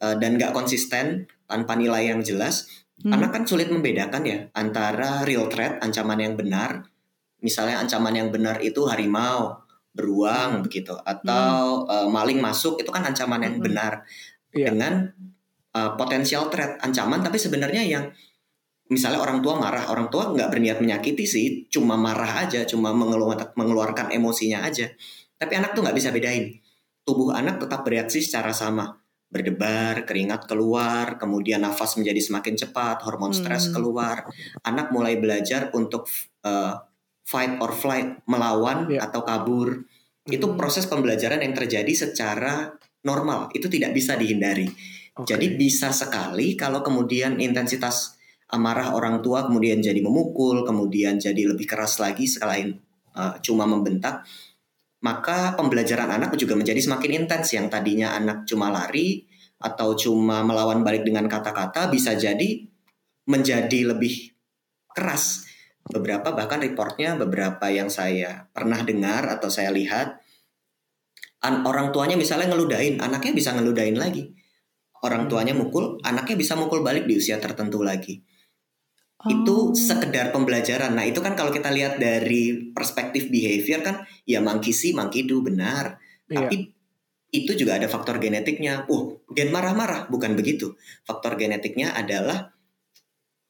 uh, 0.00 0.16
dan 0.16 0.38
nggak 0.38 0.54
konsisten 0.54 1.26
tanpa 1.44 1.74
nilai 1.74 2.08
yang 2.08 2.20
jelas 2.20 2.68
Hmm. 2.98 3.14
anak 3.14 3.30
kan 3.30 3.46
sulit 3.46 3.70
membedakan 3.70 4.26
ya 4.26 4.50
antara 4.58 5.22
real 5.22 5.46
threat 5.46 5.78
ancaman 5.78 6.18
yang 6.18 6.34
benar 6.34 6.82
misalnya 7.38 7.78
ancaman 7.78 8.10
yang 8.10 8.34
benar 8.34 8.58
itu 8.58 8.90
harimau 8.90 9.54
beruang 9.94 10.66
begitu 10.66 10.98
atau 11.06 11.86
uh, 11.86 12.10
maling 12.10 12.42
masuk 12.42 12.74
itu 12.78 12.90
kan 12.90 13.06
ancaman 13.06 13.38
yang 13.38 13.56
Hmm. 13.58 13.66
benar 13.70 13.92
Iya. 14.50 14.74
dengan 14.74 15.14
uh, 15.78 15.94
potensial 15.94 16.50
threat 16.50 16.82
ancaman 16.82 17.22
tapi 17.22 17.38
sebenarnya 17.38 17.86
yang 17.86 18.04
misalnya 18.88 19.20
orang 19.20 19.44
tua 19.44 19.60
marah 19.60 19.92
orang 19.92 20.08
tua 20.08 20.32
nggak 20.32 20.48
berniat 20.48 20.78
menyakiti 20.80 21.24
sih 21.28 21.46
cuma 21.68 21.94
marah 21.94 22.48
aja 22.48 22.64
cuma 22.64 22.90
mengeluar- 22.90 23.52
mengeluarkan 23.54 24.10
emosinya 24.10 24.64
aja. 24.64 24.88
Tapi 25.38 25.52
anak 25.54 25.76
tuh 25.76 25.86
nggak 25.86 25.94
bisa 25.94 26.10
bedain. 26.10 26.58
Tubuh 27.06 27.30
anak 27.30 27.62
tetap 27.62 27.86
bereaksi 27.86 28.18
secara 28.18 28.50
sama. 28.50 28.90
Berdebar 29.28 30.08
keringat 30.08 30.48
keluar 30.48 31.20
kemudian 31.20 31.60
nafas 31.60 32.00
menjadi 32.00 32.18
semakin 32.18 32.54
cepat 32.58 33.04
hormon 33.04 33.30
stres 33.36 33.68
Hmm. 33.68 33.78
keluar. 33.78 34.24
Anak 34.64 34.90
mulai 34.90 35.20
belajar 35.20 35.68
untuk 35.76 36.08
uh, 36.42 36.74
fight 37.28 37.60
or 37.60 37.76
flight 37.76 38.24
melawan 38.24 38.88
Iya. 38.88 39.04
atau 39.12 39.20
kabur. 39.20 39.84
Itu 40.24 40.48
Hmm. 40.48 40.56
proses 40.56 40.88
pembelajaran 40.88 41.44
yang 41.44 41.52
terjadi 41.52 41.92
secara 41.92 42.72
normal. 43.04 43.52
Itu 43.52 43.68
tidak 43.68 43.92
bisa 43.92 44.16
dihindari 44.16 44.66
Jadi 45.18 45.58
bisa 45.58 45.90
sekali 45.90 46.54
kalau 46.54 46.78
kemudian 46.78 47.42
intensitas 47.42 48.18
amarah 48.54 48.94
orang 48.94 49.18
tua 49.18 49.50
kemudian 49.50 49.82
jadi 49.82 49.98
memukul, 49.98 50.62
kemudian 50.62 51.18
jadi 51.18 51.50
lebih 51.50 51.66
keras 51.66 51.98
lagi 51.98 52.30
selain 52.30 52.78
uh, 53.18 53.34
cuma 53.42 53.66
membentak, 53.66 54.22
maka 55.02 55.58
pembelajaran 55.58 56.06
anak 56.06 56.38
juga 56.38 56.54
menjadi 56.54 56.78
semakin 56.78 57.26
intens 57.26 57.50
yang 57.50 57.66
tadinya 57.66 58.14
anak 58.14 58.46
cuma 58.46 58.70
lari 58.70 59.26
atau 59.58 59.98
cuma 59.98 60.46
melawan 60.46 60.86
balik 60.86 61.02
dengan 61.02 61.26
kata-kata 61.26 61.90
bisa 61.90 62.14
jadi 62.14 62.62
menjadi 63.26 63.90
lebih 63.90 64.30
keras. 64.94 65.50
Beberapa 65.88 66.30
bahkan 66.30 66.62
reportnya 66.62 67.18
beberapa 67.18 67.66
yang 67.72 67.90
saya 67.90 68.46
pernah 68.54 68.86
dengar 68.86 69.26
atau 69.26 69.50
saya 69.50 69.74
lihat 69.74 70.20
an- 71.42 71.66
orang 71.66 71.90
tuanya 71.90 72.14
misalnya 72.14 72.54
ngeludain, 72.54 73.02
anaknya 73.02 73.32
bisa 73.34 73.50
ngeludain 73.56 73.98
lagi. 73.98 74.37
Orang 75.04 75.30
tuanya 75.30 75.54
mukul, 75.54 76.02
anaknya 76.02 76.34
bisa 76.34 76.58
mukul 76.58 76.82
balik 76.82 77.06
di 77.06 77.18
usia 77.18 77.38
tertentu 77.38 77.82
lagi. 77.86 78.22
Itu 79.26 79.70
Oh. 79.70 79.74
sekedar 79.74 80.30
pembelajaran. 80.30 80.94
Nah, 80.94 81.02
itu 81.02 81.18
kan 81.18 81.34
kalau 81.34 81.50
kita 81.50 81.74
lihat 81.74 81.98
dari 81.98 82.70
perspektif 82.70 83.30
behavior 83.30 83.82
kan 83.82 84.06
ya 84.22 84.38
monkey 84.38 84.70
see, 84.70 84.94
monkey 84.94 85.26
do 85.26 85.42
benar. 85.42 85.98
Iya. 86.30 86.46
Tapi 86.46 86.56
itu 87.34 87.52
juga 87.58 87.76
ada 87.76 87.90
faktor 87.90 88.22
genetiknya. 88.22 88.86
Oh, 88.86 89.20
gen 89.34 89.50
marah-marah 89.50 90.06
bukan 90.06 90.38
begitu. 90.38 90.78
Faktor 91.02 91.34
genetiknya 91.34 91.92
adalah 91.98 92.54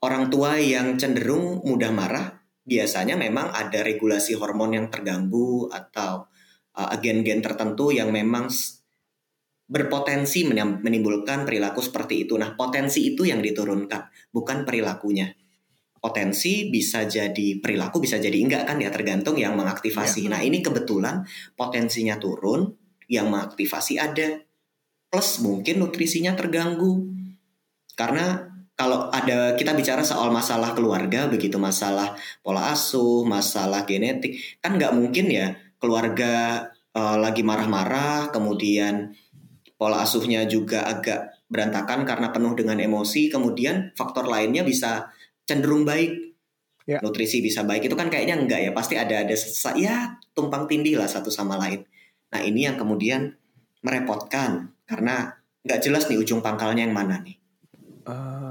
orang 0.00 0.32
tua 0.32 0.56
yang 0.56 0.96
cenderung 0.96 1.60
mudah 1.62 1.92
marah 1.92 2.38
biasanya 2.68 3.16
memang 3.16 3.48
ada 3.52 3.80
regulasi 3.80 4.36
hormon 4.36 4.76
yang 4.76 4.86
terganggu 4.92 5.72
atau 5.72 6.28
uh, 6.76 6.96
gen-gen 7.00 7.40
tertentu 7.40 7.90
yang 7.90 8.12
memang 8.12 8.52
berpotensi 9.68 10.48
menimbulkan 10.48 11.44
perilaku 11.44 11.84
seperti 11.84 12.24
itu. 12.24 12.40
Nah, 12.40 12.56
potensi 12.56 13.12
itu 13.12 13.28
yang 13.28 13.44
diturunkan, 13.44 14.32
bukan 14.32 14.64
perilakunya. 14.64 15.28
Potensi 15.98 16.72
bisa 16.72 17.04
jadi 17.04 17.60
perilaku, 17.60 18.00
bisa 18.00 18.16
jadi 18.16 18.38
enggak 18.38 18.64
kan 18.64 18.80
ya 18.80 18.88
tergantung 18.88 19.36
yang 19.36 19.52
mengaktifasi. 19.60 20.32
Nah, 20.32 20.40
ini 20.40 20.64
kebetulan 20.64 21.26
potensinya 21.52 22.16
turun, 22.16 22.72
yang 23.10 23.28
mengaktifasi 23.28 24.00
ada. 24.00 24.40
Plus 25.08 25.40
mungkin 25.44 25.84
nutrisinya 25.84 26.32
terganggu. 26.32 27.08
Karena 27.96 28.48
kalau 28.78 29.10
ada 29.10 29.58
kita 29.58 29.74
bicara 29.74 30.06
soal 30.06 30.30
masalah 30.30 30.70
keluarga 30.70 31.26
begitu 31.26 31.58
masalah 31.58 32.14
pola 32.46 32.70
asuh, 32.70 33.26
masalah 33.26 33.82
genetik, 33.82 34.38
kan 34.62 34.78
nggak 34.78 34.94
mungkin 34.94 35.26
ya 35.32 35.58
keluarga 35.82 36.62
eh, 36.94 37.16
lagi 37.18 37.42
marah-marah, 37.42 38.30
kemudian 38.30 39.18
pola 39.78 40.02
asuhnya 40.02 40.44
juga 40.50 40.84
agak 40.90 41.46
berantakan 41.46 42.02
karena 42.02 42.34
penuh 42.34 42.52
dengan 42.58 42.76
emosi, 42.82 43.30
kemudian 43.30 43.94
faktor 43.94 44.26
lainnya 44.26 44.66
bisa 44.66 45.14
cenderung 45.46 45.86
baik. 45.86 46.34
Ya. 46.88 46.98
Nutrisi 47.04 47.44
bisa 47.44 47.62
baik 47.68 47.86
itu 47.86 47.94
kan 47.94 48.08
kayaknya 48.08 48.40
enggak 48.40 48.60
ya, 48.64 48.70
pasti 48.72 48.96
ada 48.98 49.22
ada 49.22 49.36
ya 49.76 50.18
tumpang 50.32 50.64
tindih 50.66 50.98
lah 50.98 51.06
satu 51.06 51.28
sama 51.28 51.54
lain. 51.60 51.84
Nah, 52.32 52.40
ini 52.42 52.64
yang 52.64 52.80
kemudian 52.80 53.36
merepotkan 53.84 54.72
karena 54.88 55.36
nggak 55.62 55.80
jelas 55.84 56.08
nih 56.08 56.18
ujung 56.18 56.40
pangkalnya 56.40 56.88
yang 56.88 56.96
mana 56.96 57.20
nih. 57.20 57.36
Ah, 58.08 58.48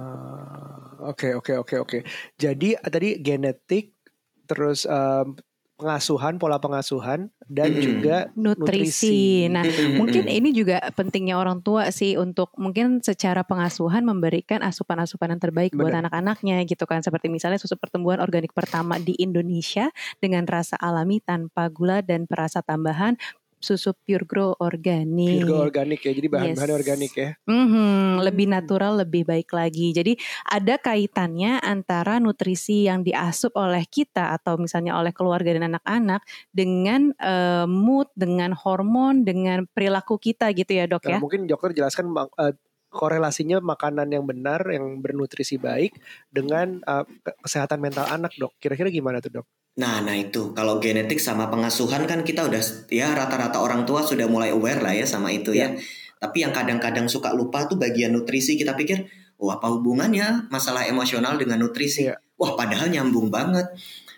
Oke 1.07 1.31
oke 1.33 1.53
oke 1.63 1.75
oke. 1.79 1.99
Jadi 2.35 2.75
tadi 2.75 3.15
genetik, 3.23 3.95
terus 4.43 4.83
em, 4.83 5.39
pengasuhan, 5.77 6.41
pola 6.41 6.57
pengasuhan, 6.57 7.29
dan 7.45 7.69
Mm-mm. 7.69 7.85
juga 7.85 8.17
nutrisi. 8.33 8.57
nutrisi. 8.57 9.21
Nah, 9.47 9.63
mungkin 9.95 10.25
ini 10.25 10.49
juga 10.49 10.81
pentingnya 10.97 11.37
orang 11.37 11.61
tua 11.61 11.93
sih 11.93 12.17
untuk 12.17 12.49
mungkin 12.57 12.99
secara 13.05 13.45
pengasuhan 13.45 14.01
memberikan 14.01 14.65
asupan-asupan 14.65 15.37
yang 15.37 15.41
terbaik 15.41 15.77
buat 15.77 15.93
Benar. 15.93 16.09
anak-anaknya 16.09 16.65
gitu 16.65 16.89
kan. 16.89 17.05
Seperti 17.05 17.29
misalnya 17.29 17.61
susu 17.61 17.77
pertumbuhan 17.77 18.17
organik 18.19 18.57
pertama 18.57 18.97
di 18.97 19.13
Indonesia 19.21 19.93
dengan 20.17 20.49
rasa 20.49 20.81
alami 20.81 21.21
tanpa 21.21 21.69
gula 21.69 22.01
dan 22.01 22.25
perasa 22.25 22.65
tambahan 22.65 23.13
susu 23.57 23.93
pure 24.05 24.23
grow 24.23 24.53
organik. 24.61 25.41
Pure 25.41 25.49
grow 25.49 25.61
organik 25.65 25.99
ya, 26.05 26.11
jadi 26.13 26.27
bahan-bahan 26.29 26.71
Yes. 26.71 26.77
organik 26.77 27.11
ya. 27.17 27.29
Mhm, 27.49 28.21
lebih 28.21 28.47
natural, 28.47 29.01
lebih 29.01 29.23
baik 29.25 29.49
lagi. 29.51 29.91
Jadi 29.91 30.13
ada 30.45 30.77
kaitannya 30.77 31.57
antara 31.63 32.21
nutrisi 32.21 32.85
yang 32.85 33.01
diasup 33.01 33.55
oleh 33.57 33.83
kita 33.89 34.35
atau 34.37 34.61
misalnya 34.61 34.95
oleh 34.95 35.11
keluarga 35.11 35.53
dan 35.57 35.73
anak-anak 35.73 36.21
dengan 36.53 37.11
eh, 37.17 37.65
mood, 37.65 38.07
dengan 38.13 38.53
hormon, 38.53 39.25
dengan 39.25 39.65
perilaku 39.65 40.21
kita 40.21 40.53
gitu 40.53 40.71
ya 40.77 40.85
dok 40.85 41.03
Nah, 41.07 41.17
ya. 41.17 41.19
mungkin 41.21 41.49
dokter 41.49 41.73
jelaskan 41.73 42.13
eh, 42.13 42.53
korelasinya 42.87 43.59
makanan 43.59 44.07
yang 44.09 44.23
benar, 44.23 44.63
yang 44.71 45.03
bernutrisi 45.03 45.59
baik 45.59 45.91
dengan 46.31 46.79
ke- 47.21 47.37
kesehatan 47.43 47.83
mental 47.83 48.07
anak 48.07 48.31
dok. 48.39 48.55
Kira-kira 48.57 48.87
gimana 48.87 49.19
tuh 49.19 49.43
dok? 49.43 49.47
Nah, 49.77 50.01
nah 50.01 50.17
itu 50.17 50.57
kalau 50.57 50.81
genetik 50.81 51.21
sama 51.21 51.53
pengasuhan 51.53 52.09
kan 52.09 52.25
kita 52.25 52.49
udah 52.49 52.61
ya 52.89 53.13
rata-rata 53.13 53.61
orang 53.61 53.85
tua 53.85 54.01
sudah 54.01 54.25
mulai 54.25 54.49
aware 54.49 54.81
lah 54.81 54.93
ya 54.97 55.05
sama 55.05 55.29
itu 55.29 55.53
ya. 55.53 55.77
Tapi 56.17 56.41
yang 56.41 56.49
kadang-kadang 56.49 57.05
suka 57.05 57.29
lupa 57.37 57.69
tuh 57.69 57.77
bagian 57.77 58.09
nutrisi 58.09 58.57
kita 58.57 58.73
pikir, 58.73 59.05
wah 59.37 59.61
apa 59.61 59.69
hubungannya 59.69 60.49
masalah 60.49 60.89
emosional 60.89 61.37
dengan 61.37 61.61
nutrisi? 61.61 62.09
Iya. 62.09 62.17
Wah 62.41 62.57
padahal 62.57 62.89
nyambung 62.89 63.29
banget. 63.29 63.69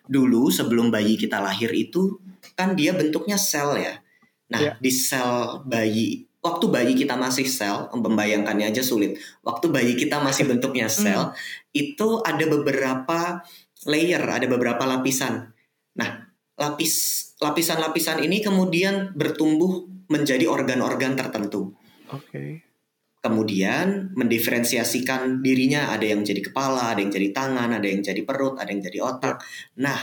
Dulu 0.08 0.48
sebelum 0.48 0.90
bayi 0.90 1.20
kita 1.20 1.44
lahir 1.44 1.76
itu 1.76 2.24
kan 2.56 2.80
dia 2.80 2.96
bentuknya 2.96 3.36
sel 3.36 3.76
ya. 3.76 4.00
Nah 4.50 4.60
Iya. 4.64 4.72
di 4.80 4.92
sel 4.96 5.60
bayi, 5.68 6.24
waktu 6.40 6.66
bayi 6.72 6.96
kita 6.96 7.20
masih 7.20 7.44
sel, 7.44 7.92
membayangkannya 7.92 8.72
aja 8.72 8.80
sulit. 8.80 9.20
Waktu 9.44 9.68
bayi 9.70 9.94
kita 10.00 10.24
masih 10.24 10.48
bentuknya 10.48 10.88
sel, 10.88 11.36
itu 11.76 12.24
ada 12.24 12.48
beberapa 12.48 13.44
layer, 13.88 14.20
ada 14.20 14.48
beberapa 14.50 14.84
lapisan. 14.84 15.54
Nah, 15.96 16.10
lapis 16.60 16.94
lapisan-lapisan 17.40 18.20
ini 18.20 18.44
kemudian 18.44 19.16
bertumbuh 19.16 19.88
menjadi 20.12 20.50
organ-organ 20.50 21.16
tertentu. 21.16 21.72
Oke. 22.12 22.68
Kemudian 23.20 24.16
mendiferensiasikan 24.16 25.44
dirinya, 25.44 25.92
ada 25.92 26.08
yang 26.08 26.24
jadi 26.24 26.40
kepala, 26.40 26.96
ada 26.96 27.00
yang 27.04 27.12
jadi 27.12 27.32
tangan, 27.36 27.70
ada 27.76 27.88
yang 27.88 28.00
jadi 28.04 28.24
perut, 28.24 28.60
ada 28.60 28.72
yang 28.72 28.84
jadi 28.84 29.00
otak. 29.04 29.44
Nah, 29.80 30.00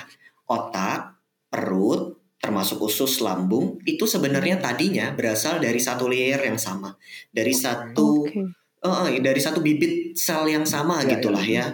otak, 0.49 1.17
perut, 1.49 2.21
termasuk 2.37 2.79
usus 2.85 3.25
lambung 3.25 3.81
itu 3.89 4.05
sebenarnya 4.05 4.61
tadinya 4.61 5.17
berasal 5.17 5.59
dari 5.59 5.81
satu 5.81 6.07
layer 6.09 6.45
yang 6.45 6.61
sama, 6.61 6.93
dari 7.33 7.57
satu 7.57 8.29
Oke. 8.29 8.67
Eh, 8.87 9.19
dari 9.19 9.41
satu 9.41 9.59
bibit 9.65 10.15
sel 10.15 10.47
yang 10.47 10.63
sama 10.63 11.03
Ya, 11.03 11.19
gitulah 11.19 11.43
ya. 11.43 11.57
ya. 11.59 11.67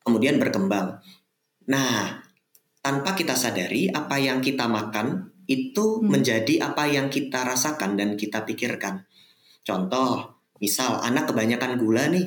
Kemudian 0.00 0.36
berkembang. 0.36 1.00
Nah, 1.66 2.24
tanpa 2.80 3.12
kita 3.12 3.34
sadari 3.34 3.86
apa 3.86 4.16
yang 4.16 4.40
kita 4.40 4.64
makan 4.64 5.30
itu 5.44 6.00
Hmm. 6.00 6.08
menjadi 6.08 6.62
apa 6.64 6.86
yang 6.86 7.06
kita 7.06 7.42
rasakan 7.42 7.94
dan 7.94 8.14
kita 8.14 8.42
pikirkan. 8.42 9.04
Contoh, 9.60 10.40
misal 10.56 10.98
anak 10.98 11.26
kebanyakan 11.26 11.76
gula 11.76 12.08
nih 12.08 12.26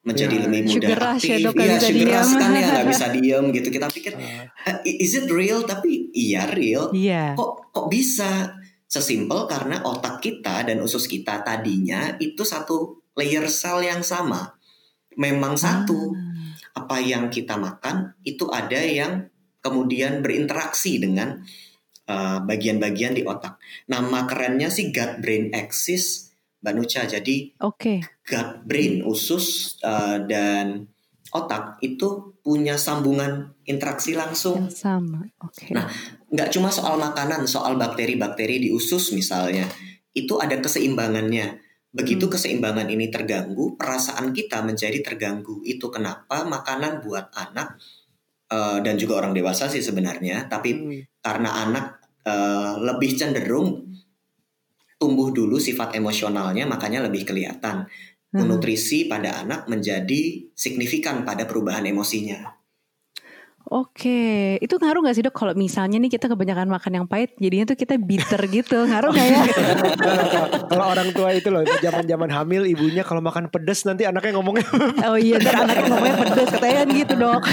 menjadi 0.00 0.36
Ya. 0.36 0.42
lebih 0.46 0.60
mudah 0.64 0.88
Sugar 0.88 1.00
ya, 1.00 1.10
aktif, 1.10 1.28
Iya, 1.28 1.38
sugar 1.42 1.66
rush 1.68 1.90
diam. 1.90 2.28
kan 2.34 2.50
ya 2.54 2.66
nggak 2.70 2.86
bisa 2.88 3.06
diem 3.14 3.44
gitu. 3.50 3.68
Kita 3.68 3.86
pikir, 3.88 4.12
"Eh, 4.14 4.76
is 4.96 5.12
it 5.12 5.26
real? 5.28 5.60
Tapi 5.62 5.90
iya 6.12 6.48
real 6.48 6.88
Iya. 6.90 7.34
kok 7.34 7.68
kok 7.68 7.86
bisa 7.88 8.56
sesimpel 8.84 9.44
karena 9.44 9.82
otak 9.82 10.16
kita 10.18 10.64
dan 10.64 10.80
usus 10.80 11.04
kita 11.04 11.42
tadinya 11.42 12.16
itu 12.16 12.40
satu 12.40 13.04
layer 13.12 13.44
sel 13.44 13.82
yang 13.82 14.00
sama 14.00 14.56
memang 15.14 15.52
satu 15.54 16.08
Ah. 16.08 16.27
Apa 16.84 17.02
yang 17.02 17.26
kita 17.28 17.58
makan 17.58 18.14
itu 18.22 18.46
ada 18.54 18.78
yang 18.78 19.26
kemudian 19.58 20.22
berinteraksi 20.22 21.02
dengan 21.02 21.42
uh, 22.06 22.38
bagian-bagian 22.46 23.18
di 23.18 23.26
otak 23.26 23.58
nama 23.90 24.24
kerennya 24.30 24.70
sih 24.70 24.94
gut 24.94 25.18
brain 25.18 25.50
axis 25.50 26.30
Mbak 26.62 26.72
Nucha 26.74 27.02
jadi 27.06 27.54
Oke. 27.62 28.02
gut 28.26 28.50
brain 28.62 29.02
usus 29.02 29.78
uh, 29.82 30.22
dan 30.22 30.86
otak 31.28 31.76
itu 31.84 32.32
punya 32.40 32.80
sambungan 32.80 33.52
interaksi 33.68 34.16
langsung 34.16 34.64
Yang 34.64 34.80
sama. 34.80 35.28
Oke. 35.44 35.68
Nah, 35.76 35.84
nggak 36.32 36.48
cuma 36.56 36.72
soal 36.72 36.96
makanan, 36.96 37.44
soal 37.44 37.76
bakteri-bakteri 37.76 38.64
di 38.64 38.68
usus 38.72 39.12
misalnya, 39.12 39.68
itu 40.16 40.40
ada 40.40 40.56
keseimbangannya. 40.56 41.67
Begitu 41.98 42.30
Hmm. 42.30 42.32
keseimbangan 42.38 42.86
ini 42.86 43.10
terganggu, 43.10 43.74
perasaan 43.74 44.30
kita 44.30 44.62
menjadi 44.62 45.02
terganggu. 45.02 45.58
Itu 45.66 45.90
kenapa 45.90 46.46
makanan 46.46 47.02
buat 47.02 47.34
anak 47.34 47.74
eh, 48.48 48.78
dan 48.80 48.94
juga 48.94 49.18
orang 49.18 49.34
dewasa 49.34 49.66
sih 49.66 49.82
sebenarnya, 49.82 50.46
tapi 50.46 50.70
hmm. 50.78 51.20
karena 51.20 51.50
anak 51.66 51.98
eh, 52.22 52.74
lebih 52.86 53.18
cenderung 53.18 53.90
tumbuh 54.98 55.30
dulu 55.34 55.58
sifat 55.58 55.98
emosionalnya, 55.98 56.70
makanya 56.70 57.02
lebih 57.10 57.26
kelihatan. 57.26 57.90
Hmm. 58.28 58.44
Nutrisi 58.46 59.10
pada 59.10 59.42
anak 59.42 59.66
menjadi 59.66 60.52
signifikan 60.54 61.26
pada 61.26 61.50
perubahan 61.50 61.82
emosinya. 61.82 62.57
Oke, 63.68 64.56
itu 64.64 64.80
ngaruh 64.80 65.04
gak 65.04 65.12
sih 65.12 65.20
dok 65.20 65.36
kalau 65.36 65.52
misalnya 65.52 66.00
nih 66.00 66.16
kita 66.16 66.32
kebanyakan 66.32 66.72
makan 66.72 66.88
yang 66.88 67.04
pahit, 67.04 67.36
jadinya 67.36 67.68
tuh 67.68 67.76
kita 67.76 68.00
bitter 68.00 68.40
gitu, 68.48 68.88
ngaruh 68.88 69.12
gak 69.12 69.28
ya? 69.28 69.44
kalau 70.72 70.88
orang 70.88 71.12
tua 71.12 71.36
itu 71.36 71.52
loh, 71.52 71.68
zaman-zaman 71.84 72.32
hamil 72.32 72.64
ibunya 72.64 73.04
kalau 73.04 73.20
makan 73.20 73.52
pedas 73.52 73.84
nanti 73.84 74.08
anaknya 74.08 74.40
ngomongnya 74.40 74.64
Oh 75.12 75.20
iya, 75.20 75.36
ntar 75.36 75.68
anaknya 75.68 75.84
ngomongnya 75.84 76.16
pedes, 76.16 76.48
katanya 76.48 76.76
kan 76.80 76.88
gitu 76.96 77.14
dok. 77.20 77.42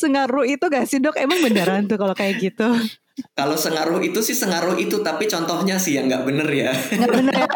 Sengaruh 0.00 0.48
itu 0.48 0.64
gak 0.64 0.88
sih 0.88 0.96
dok? 0.96 1.20
Emang 1.20 1.36
beneran 1.44 1.84
tuh 1.84 2.00
kalau 2.00 2.16
kayak 2.16 2.40
gitu? 2.40 2.72
Kalau 3.32 3.56
sengaruh 3.56 4.04
itu 4.04 4.20
sih 4.20 4.36
sengaruh 4.36 4.76
itu, 4.76 5.00
tapi 5.00 5.24
contohnya 5.24 5.80
sih 5.80 5.96
yang 5.96 6.04
nggak 6.04 6.24
bener 6.28 6.48
ya. 6.52 6.72
Nggak 6.72 7.12
bener 7.16 7.32
ya? 7.32 7.48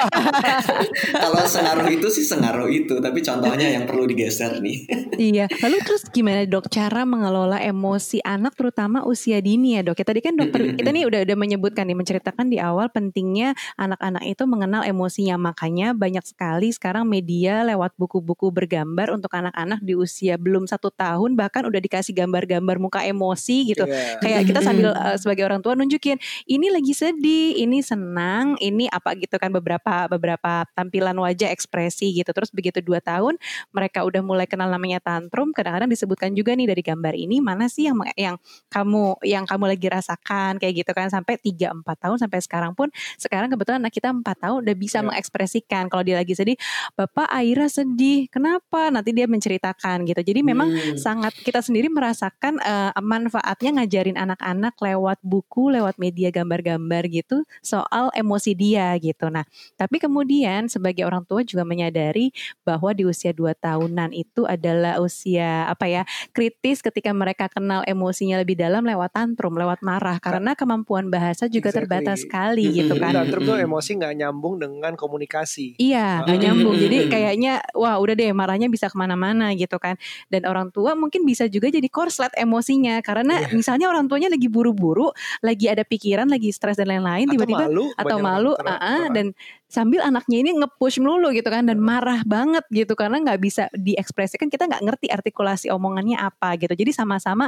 Kalau 1.29 1.45
sengaruh 1.45 1.89
itu 1.93 2.09
sih 2.09 2.25
sengaruh 2.25 2.69
itu, 2.73 2.97
tapi 2.97 3.21
contohnya 3.21 3.69
yang 3.69 3.85
perlu 3.85 4.09
digeser 4.09 4.57
nih. 4.65 4.89
iya. 5.21 5.45
Lalu 5.61 5.77
terus 5.85 6.09
gimana 6.09 6.49
dok 6.49 6.73
cara 6.73 7.05
mengelola 7.05 7.61
emosi 7.61 8.25
anak 8.25 8.57
terutama 8.57 9.05
usia 9.05 9.45
dini 9.45 9.77
ya 9.77 9.85
dok? 9.85 10.01
Ya, 10.01 10.07
tadi 10.09 10.21
kan 10.25 10.33
dokter 10.33 10.65
kita 10.81 10.89
nih 10.97 11.05
udah 11.05 11.21
udah 11.29 11.37
menyebutkan 11.37 11.85
nih 11.85 11.97
menceritakan 11.97 12.49
di 12.49 12.57
awal 12.57 12.89
pentingnya 12.89 13.53
anak-anak 13.77 14.25
itu 14.25 14.49
mengenal 14.49 14.81
emosinya. 14.89 15.37
Makanya 15.37 15.93
banyak 15.93 16.25
sekali 16.25 16.73
sekarang 16.73 17.05
media 17.05 17.69
lewat 17.69 17.93
buku-buku 18.01 18.49
bergambar 18.49 19.13
untuk 19.13 19.29
anak-anak 19.37 19.85
di 19.85 19.93
usia 19.93 20.41
belum 20.41 20.65
satu 20.65 20.89
tahun 20.89 21.37
bahkan 21.37 21.69
udah 21.69 21.81
dikasih 21.85 22.17
gambar-gambar 22.17 22.81
muka 22.81 23.05
emosi 23.05 23.77
gitu. 23.77 23.85
Iya. 23.85 24.23
kayak 24.23 24.41
kita 24.47 24.61
sambil 24.63 24.95
uh, 24.95 25.17
sebagai 25.21 25.50
orang 25.51 25.61
tua 25.61 25.75
nunjukin 25.75 26.17
ini 26.47 26.71
lagi 26.71 26.95
sedih, 26.95 27.59
ini 27.59 27.83
senang, 27.83 28.55
ini 28.63 28.87
apa 28.87 29.19
gitu 29.19 29.35
kan 29.37 29.51
beberapa 29.51 30.07
beberapa 30.07 30.63
tampilan 30.79 31.19
wajah 31.19 31.51
ekspresi 31.51 32.15
gitu. 32.15 32.31
Terus 32.31 32.55
begitu 32.55 32.79
dua 32.79 33.03
tahun 33.03 33.35
mereka 33.75 34.07
udah 34.07 34.23
mulai 34.23 34.47
kenal 34.47 34.71
namanya 34.71 35.03
tantrum, 35.03 35.51
kadang-kadang 35.51 35.91
disebutkan 35.91 36.31
juga 36.33 36.55
nih 36.55 36.71
dari 36.71 36.83
gambar 36.87 37.15
ini 37.19 37.43
mana 37.43 37.67
sih 37.67 37.91
yang 37.91 37.99
yang 38.15 38.37
kamu 38.71 39.19
yang 39.27 39.45
kamu 39.45 39.65
lagi 39.75 39.87
rasakan 39.91 40.63
kayak 40.63 40.85
gitu 40.87 40.93
kan 40.95 41.11
sampai 41.11 41.35
3 41.41 41.75
4 41.75 41.85
tahun 41.99 42.17
sampai 42.21 42.39
sekarang 42.45 42.73
pun 42.77 42.87
sekarang 43.17 43.51
kebetulan 43.51 43.83
anak 43.83 43.95
kita 43.97 44.15
4 44.15 44.23
tahun 44.39 44.59
udah 44.63 44.77
bisa 44.79 44.99
Ya. 45.01 45.09
mengekspresikan 45.09 45.89
kalau 45.89 46.05
dia 46.05 46.21
lagi 46.21 46.37
sedih, 46.37 46.61
Bapak 46.93 47.25
Aira 47.33 47.73
sedih. 47.73 48.29
Kenapa? 48.29 48.93
Nanti 48.93 49.17
dia 49.17 49.25
menceritakan 49.25 50.05
gitu. 50.05 50.21
Jadi 50.21 50.45
memang 50.45 50.69
Hmm. 50.69 51.01
sangat 51.01 51.33
kita 51.41 51.65
sendiri 51.65 51.89
merasakan 51.89 52.61
eh, 52.61 52.93
manfaatnya 53.01 53.81
ngajarin 53.81 54.21
anak-anak 54.21 54.77
lewat 54.77 55.19
buku, 55.25 55.40
lewat 55.45 55.97
media 55.97 56.29
gambar-gambar 56.29 57.07
gitu 57.09 57.43
soal 57.61 58.11
emosi 58.13 58.53
dia 58.53 58.93
gitu. 58.99 59.29
Nah, 59.29 59.45
tapi 59.75 59.99
kemudian 59.99 60.67
sebagai 60.67 61.05
orang 61.05 61.23
tua 61.25 61.43
juga 61.43 61.63
menyadari 61.63 62.33
bahwa 62.63 62.91
di 62.93 63.05
usia 63.05 63.31
2 63.31 63.53
tahunan 63.55 64.11
itu 64.13 64.45
adalah 64.45 64.99
usia 64.99 65.67
apa 65.67 65.87
ya, 65.87 66.03
kritis 66.31 66.81
ketika 66.81 67.11
mereka 67.13 67.47
kenal 67.49 67.85
emosinya 67.85 68.41
lebih 68.41 68.57
dalam 68.59 68.83
lewat 68.83 69.13
tantrum, 69.13 69.55
lewat 69.57 69.81
marah 69.81 70.17
karena 70.19 70.57
kemampuan 70.57 71.09
bahasa 71.09 71.47
juga 71.47 71.71
Exactly. 71.71 71.79
terbatas 71.87 72.19
sekali 72.25 72.65
gitu 72.73 72.95
kan. 72.99 73.13
Tantrum 73.15 73.43
tuh 73.45 73.57
emosi 73.59 73.91
nggak 74.01 74.15
nyambung 74.17 74.55
dengan 74.61 74.93
komunikasi. 74.95 75.77
Iya, 75.79 76.25
nggak 76.27 76.39
Ah. 76.39 76.43
nyambung. 76.43 76.75
Jadi 76.77 76.97
kayaknya, 77.09 77.53
wah 77.77 77.97
udah 78.01 78.15
deh 78.17 78.31
marahnya 78.33 78.67
bisa 78.69 78.89
ke 78.89 78.97
mana-mana 78.99 79.53
gitu 79.55 79.77
kan. 79.79 79.97
Dan 80.29 80.45
orang 80.47 80.69
tua 80.71 80.93
mungkin 80.95 81.23
bisa 81.27 81.47
juga 81.47 81.69
jadi 81.69 81.87
korslet 81.89 82.33
emosinya 82.37 83.01
karena 83.03 83.45
Iya. 83.47 83.55
misalnya 83.55 83.87
orang 83.91 84.07
tuanya 84.09 84.29
lagi 84.31 84.47
buru-buru, 84.51 85.11
lagi 85.39 85.71
ada 85.71 85.87
pikiran, 85.87 86.27
lagi 86.27 86.51
stres 86.51 86.75
dan 86.75 86.91
lain-lain, 86.91 87.31
tiba-tiba 87.31 87.67
atau 87.95 88.17
malu, 88.19 88.53
ah, 88.59 89.07
tua. 89.07 89.15
dan 89.15 89.27
sambil 89.71 90.03
anaknya 90.03 90.43
ini 90.43 90.51
nge-push 90.59 90.99
melulu 90.99 91.31
gitu 91.31 91.47
kan 91.47 91.63
dan 91.63 91.79
marah 91.79 92.27
banget 92.27 92.67
gitu 92.75 92.99
karena 92.99 93.23
nggak 93.23 93.39
bisa 93.39 93.71
diekspresikan 93.71 94.51
kita 94.51 94.67
nggak 94.67 94.83
ngerti 94.83 95.07
artikulasi 95.07 95.71
omongannya 95.71 96.19
apa 96.19 96.59
gitu 96.59 96.75
jadi 96.75 96.91
sama-sama 96.91 97.47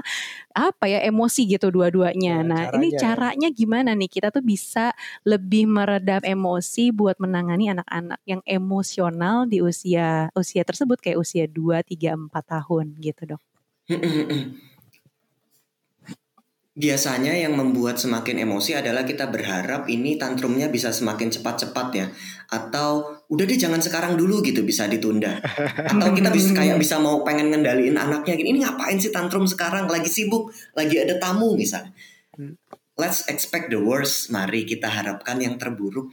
apa 0.55 0.87
ya 0.87 1.03
emosi 1.03 1.51
gitu 1.51 1.75
dua-duanya 1.75 2.23
Ya, 2.23 2.47
nah 2.47 2.63
ini 2.79 2.95
caranya. 2.95 3.35
caranya 3.35 3.49
gimana 3.51 3.91
nih 3.99 4.07
kita 4.07 4.31
tuh 4.31 4.39
bisa 4.39 4.95
lebih 5.27 5.67
meredam 5.67 6.23
emosi 6.23 6.95
buat 6.95 7.19
menangani 7.19 7.75
anak-anak 7.75 8.23
yang 8.23 8.39
emosional 8.47 9.51
di 9.51 9.59
usia 9.59 10.31
usia 10.39 10.63
tersebut 10.63 11.03
kayak 11.03 11.19
usia 11.19 11.51
2, 11.51 11.83
3, 11.83 12.15
4 12.15 12.31
tahun 12.47 12.87
gitu 13.03 13.35
dok 13.35 13.43
biasanya 16.73 17.37
yang 17.37 17.53
membuat 17.53 18.01
semakin 18.01 18.49
emosi 18.49 18.81
adalah 18.81 19.05
kita 19.05 19.29
berharap 19.29 19.85
ini 19.93 20.17
tantrumnya 20.17 20.73
bisa 20.73 20.89
semakin 20.89 21.29
cepat-cepat 21.29 21.89
ya. 21.93 22.07
Atau 22.49 23.21
udah 23.29 23.45
deh 23.45 23.61
jangan 23.61 23.85
sekarang 23.85 24.17
dulu 24.17 24.41
gitu 24.41 24.65
bisa 24.65 24.89
ditunda. 24.89 25.37
Atau 25.89 26.17
kita 26.17 26.33
bisa 26.33 26.53
kayak 26.59 26.81
bisa 26.81 26.97
mau 26.97 27.21
pengen 27.21 27.53
ngendaliin 27.53 28.01
anaknya 28.01 28.41
gini 28.41 28.57
ini 28.57 28.61
ngapain 28.65 28.97
sih 28.97 29.13
tantrum 29.13 29.45
sekarang? 29.45 29.85
Lagi 29.85 30.09
sibuk 30.09 30.49
lagi 30.73 30.97
ada 30.97 31.21
tamu 31.21 31.55
misalnya. 31.57 31.93
Hmm. 32.33 32.57
let's 32.97 33.29
expect 33.29 33.69
the 33.69 33.77
worst. 33.77 34.33
Mari 34.33 34.65
kita 34.65 34.89
harapkan 34.89 35.37
yang 35.45 35.61
terburuk. 35.61 36.09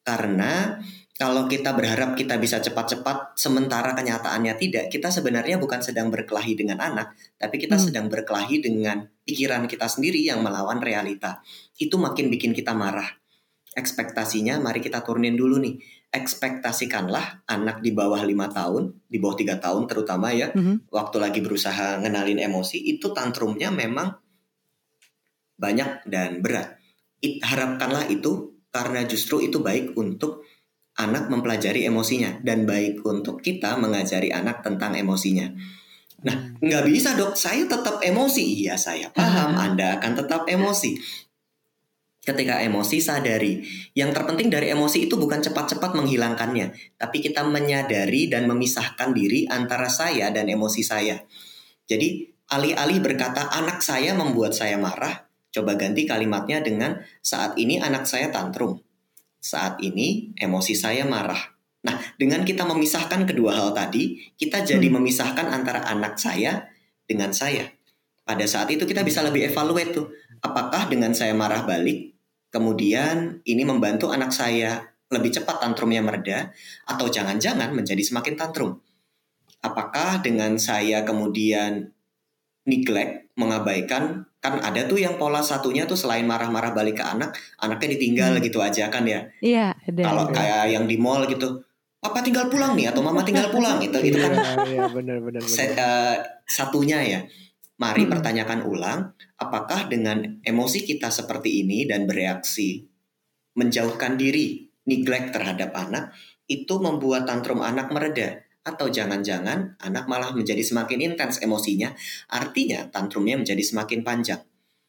Karena 0.00 0.80
kalau 1.18 1.50
kita 1.50 1.74
berharap 1.74 2.14
kita 2.14 2.38
bisa 2.38 2.62
cepat-cepat 2.62 3.34
sementara 3.34 3.90
kenyataannya 3.90 4.54
tidak, 4.54 4.86
kita 4.86 5.10
sebenarnya 5.10 5.58
bukan 5.58 5.82
sedang 5.82 6.14
berkelahi 6.14 6.54
dengan 6.54 6.78
anak, 6.78 7.18
tapi 7.34 7.58
kita 7.58 7.74
hmm. 7.74 7.84
sedang 7.90 8.06
berkelahi 8.06 8.62
dengan 8.62 9.02
pikiran 9.26 9.66
kita 9.66 9.90
sendiri 9.90 10.22
yang 10.22 10.46
melawan 10.46 10.78
realita. 10.78 11.42
Itu 11.74 11.98
makin 11.98 12.30
bikin 12.30 12.54
kita 12.54 12.70
marah. 12.70 13.18
Ekspektasinya 13.74 14.62
mari 14.62 14.78
kita 14.78 15.02
turunin 15.02 15.34
dulu 15.34 15.58
nih. 15.58 15.82
Ekspektasikanlah 16.14 17.50
anak 17.50 17.82
di 17.82 17.90
bawah 17.90 18.22
lima 18.22 18.46
tahun, 18.46 19.02
di 19.10 19.18
bawah 19.18 19.34
tiga 19.42 19.58
tahun 19.58 19.90
terutama 19.90 20.30
ya, 20.30 20.54
hmm. 20.54 20.86
waktu 20.86 21.18
lagi 21.18 21.42
berusaha 21.42 21.98
ngenalin 21.98 22.38
emosi, 22.46 22.78
itu 22.94 23.10
tantrumnya 23.10 23.74
memang 23.74 24.14
banyak 25.58 26.06
dan 26.06 26.38
berat. 26.38 26.78
It, 27.18 27.42
harapkanlah 27.42 28.06
itu 28.06 28.54
karena 28.70 29.02
justru 29.02 29.42
itu 29.42 29.58
baik 29.58 29.98
untuk 29.98 30.46
anak 30.98 31.30
mempelajari 31.30 31.86
emosinya 31.86 32.42
dan 32.42 32.66
baik 32.66 33.06
untuk 33.06 33.38
kita 33.38 33.78
mengajari 33.78 34.34
anak 34.34 34.66
tentang 34.66 34.98
emosinya. 34.98 35.46
Nah, 36.26 36.34
hmm. 36.34 36.58
nggak 36.58 36.84
bisa 36.90 37.14
dok, 37.14 37.38
saya 37.38 37.62
tetap 37.70 38.02
emosi. 38.02 38.66
Iya, 38.66 38.74
saya 38.74 39.06
paham. 39.14 39.54
Anda 39.54 40.02
akan 40.02 40.12
tetap 40.18 40.50
emosi. 40.50 40.98
Ketika 42.18 42.60
emosi 42.60 42.98
sadari, 43.00 43.62
yang 43.96 44.12
terpenting 44.12 44.52
dari 44.52 44.74
emosi 44.74 45.08
itu 45.08 45.16
bukan 45.16 45.40
cepat-cepat 45.40 45.96
menghilangkannya, 45.96 46.98
tapi 46.98 47.24
kita 47.24 47.46
menyadari 47.46 48.28
dan 48.28 48.44
memisahkan 48.50 49.16
diri 49.16 49.48
antara 49.48 49.88
saya 49.88 50.28
dan 50.28 50.50
emosi 50.50 50.82
saya. 50.84 51.16
Jadi, 51.88 52.28
alih-alih 52.52 53.00
berkata 53.00 53.48
anak 53.48 53.80
saya 53.80 54.12
membuat 54.12 54.52
saya 54.52 54.76
marah, 54.76 55.24
coba 55.54 55.78
ganti 55.80 56.04
kalimatnya 56.04 56.60
dengan 56.60 57.00
saat 57.24 57.56
ini 57.56 57.80
anak 57.80 58.04
saya 58.04 58.28
tantrum 58.28 58.76
saat 59.38 59.78
ini 59.80 60.34
emosi 60.34 60.74
saya 60.74 61.06
marah. 61.06 61.58
Nah, 61.86 61.96
dengan 62.18 62.42
kita 62.42 62.66
memisahkan 62.66 63.22
kedua 63.24 63.54
hal 63.54 63.70
tadi, 63.70 64.18
kita 64.34 64.66
jadi 64.66 64.82
hmm. 64.82 64.98
memisahkan 64.98 65.46
antara 65.46 65.86
anak 65.86 66.18
saya 66.18 66.66
dengan 67.06 67.30
saya. 67.30 67.70
Pada 68.26 68.44
saat 68.44 68.68
itu 68.68 68.84
kita 68.84 69.06
bisa 69.06 69.24
lebih 69.24 69.48
evaluate 69.48 69.94
tuh, 69.94 70.12
apakah 70.44 70.90
dengan 70.90 71.16
saya 71.16 71.32
marah 71.32 71.64
balik, 71.64 72.12
kemudian 72.52 73.40
ini 73.48 73.64
membantu 73.64 74.12
anak 74.12 74.34
saya 74.34 74.84
lebih 75.08 75.32
cepat 75.32 75.64
tantrumnya 75.64 76.04
mereda, 76.04 76.52
atau 76.84 77.08
jangan-jangan 77.08 77.72
menjadi 77.72 78.04
semakin 78.04 78.36
tantrum. 78.36 78.84
Apakah 79.64 80.20
dengan 80.20 80.60
saya 80.60 81.08
kemudian 81.08 81.88
neglect, 82.68 83.32
mengabaikan 83.32 84.27
kan 84.38 84.62
ada 84.62 84.86
tuh 84.86 85.02
yang 85.02 85.18
pola 85.18 85.42
satunya 85.42 85.82
tuh 85.82 85.98
selain 85.98 86.22
marah-marah 86.22 86.70
balik 86.70 87.02
ke 87.02 87.04
anak, 87.04 87.34
anaknya 87.58 87.98
ditinggal 87.98 88.38
hmm. 88.38 88.44
gitu 88.46 88.58
aja 88.62 88.86
kan 88.86 89.02
ya. 89.02 89.26
Iya, 89.42 89.74
ada. 89.74 90.02
Kalau 90.06 90.24
kayak 90.30 90.64
yang 90.70 90.84
di 90.86 90.94
mall 90.94 91.26
gitu, 91.26 91.58
papa 91.98 92.22
tinggal 92.22 92.46
pulang 92.46 92.78
nih 92.78 92.94
atau 92.94 93.02
mama 93.02 93.26
tinggal 93.26 93.50
pulang 93.50 93.82
itu 93.82 93.98
itu 93.98 94.14
kan 94.14 94.32
iya, 94.70 94.86
benar, 94.86 95.18
benar, 95.18 95.42
set, 95.42 95.74
uh, 95.74 96.22
satunya 96.46 97.02
ya. 97.02 97.20
Mari 97.78 98.06
hmm. 98.06 98.10
pertanyakan 98.10 98.60
ulang, 98.66 99.14
apakah 99.38 99.86
dengan 99.86 100.42
emosi 100.42 100.82
kita 100.82 101.10
seperti 101.14 101.62
ini 101.62 101.86
dan 101.86 102.06
bereaksi 102.10 102.86
menjauhkan 103.58 104.18
diri, 104.18 104.70
neglect 104.86 105.34
terhadap 105.34 105.74
anak, 105.74 106.14
itu 106.46 106.78
membuat 106.78 107.26
tantrum 107.26 107.62
anak 107.62 107.90
mereda 107.90 108.47
atau 108.74 108.92
jangan-jangan 108.92 109.80
anak 109.80 110.04
malah 110.04 110.30
menjadi 110.36 110.60
semakin 110.60 111.12
intens 111.12 111.40
emosinya, 111.40 111.92
artinya 112.28 112.84
tantrumnya 112.92 113.40
menjadi 113.40 113.60
semakin 113.64 114.04
panjang. 114.04 114.42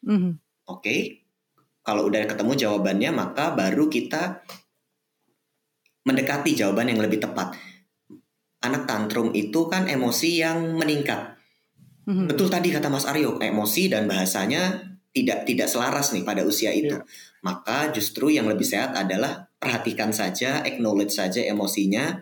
Mm-hmm. 0.04 0.32
Oke, 0.68 0.80
okay? 0.80 1.00
kalau 1.80 2.12
udah 2.12 2.28
ketemu 2.28 2.52
jawabannya, 2.56 3.10
maka 3.10 3.56
baru 3.56 3.88
kita 3.88 4.44
mendekati 6.04 6.52
jawaban 6.56 6.92
yang 6.92 7.00
lebih 7.00 7.20
tepat. 7.20 7.56
Anak 8.60 8.84
tantrum 8.84 9.32
itu 9.32 9.66
kan 9.72 9.88
emosi 9.88 10.44
yang 10.44 10.76
meningkat. 10.76 11.40
Mm-hmm. 12.04 12.26
Betul 12.28 12.52
tadi 12.52 12.68
kata 12.68 12.92
Mas 12.92 13.08
Aryo, 13.08 13.40
emosi 13.40 13.88
dan 13.88 14.04
bahasanya 14.04 14.90
tidak 15.10 15.42
tidak 15.48 15.66
selaras 15.66 16.14
nih 16.14 16.22
pada 16.22 16.46
usia 16.46 16.70
itu. 16.70 16.94
Yeah. 16.94 17.04
Maka 17.40 17.90
justru 17.90 18.30
yang 18.30 18.46
lebih 18.46 18.68
sehat 18.68 18.92
adalah 18.92 19.48
perhatikan 19.56 20.12
saja, 20.12 20.60
acknowledge 20.64 21.16
saja 21.16 21.44
emosinya, 21.44 22.20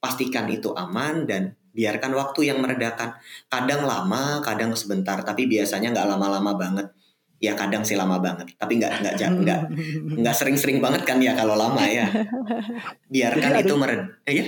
pastikan 0.00 0.48
itu 0.48 0.72
aman 0.74 1.28
dan 1.28 1.54
biarkan 1.70 2.12
waktu 2.16 2.50
yang 2.50 2.58
meredakan. 2.58 3.14
Kadang 3.46 3.86
lama, 3.86 4.42
kadang 4.42 4.74
sebentar, 4.74 5.20
tapi 5.22 5.46
biasanya 5.46 5.94
nggak 5.94 6.08
lama-lama 6.16 6.52
banget. 6.56 6.86
Ya 7.40 7.56
kadang 7.56 7.88
sih 7.88 7.96
lama 7.96 8.20
banget, 8.20 8.52
tapi 8.60 8.76
nggak 8.76 9.00
nggak 9.00 9.14
nggak 9.16 9.60
nggak 10.20 10.34
sering-sering 10.36 10.76
banget 10.76 11.08
kan 11.08 11.16
ya 11.24 11.32
kalau 11.32 11.56
lama 11.56 11.80
ya. 11.88 12.04
Biarkan 13.12 13.64
itu 13.64 13.74
mered, 13.80 14.00
eh, 14.28 14.34
ya 14.36 14.44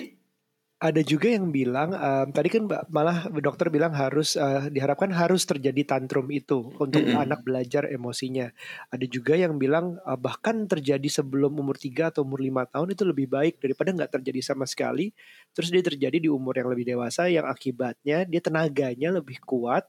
ada 0.83 0.99
juga 1.07 1.31
yang 1.31 1.55
bilang 1.55 1.95
um, 1.95 2.35
tadi 2.35 2.51
kan 2.51 2.67
malah 2.91 3.31
dokter 3.39 3.71
bilang 3.71 3.95
harus 3.95 4.35
uh, 4.35 4.67
diharapkan 4.67 5.15
harus 5.15 5.47
terjadi 5.47 5.87
tantrum 5.87 6.27
itu 6.35 6.75
untuk 6.75 7.07
mm 7.07 7.15
-hmm. 7.15 7.23
anak 7.23 7.47
belajar 7.47 7.87
emosinya. 7.87 8.51
Ada 8.91 9.07
juga 9.07 9.39
yang 9.39 9.63
bilang 9.63 10.03
uh, 10.03 10.19
bahkan 10.19 10.67
terjadi 10.67 11.07
sebelum 11.07 11.55
umur 11.55 11.79
3 11.79 12.11
atau 12.11 12.27
umur 12.27 12.43
5 12.43 12.75
tahun 12.75 12.89
itu 12.99 13.03
lebih 13.07 13.31
baik 13.31 13.63
daripada 13.63 13.95
nggak 13.95 14.11
terjadi 14.19 14.41
sama 14.43 14.67
sekali. 14.67 15.15
Terus 15.55 15.71
dia 15.71 15.87
terjadi 15.87 16.19
di 16.19 16.27
umur 16.27 16.59
yang 16.59 16.67
lebih 16.67 16.99
dewasa 16.99 17.31
yang 17.31 17.47
akibatnya 17.47 18.27
dia 18.27 18.43
tenaganya 18.43 19.15
lebih 19.15 19.39
kuat. 19.47 19.87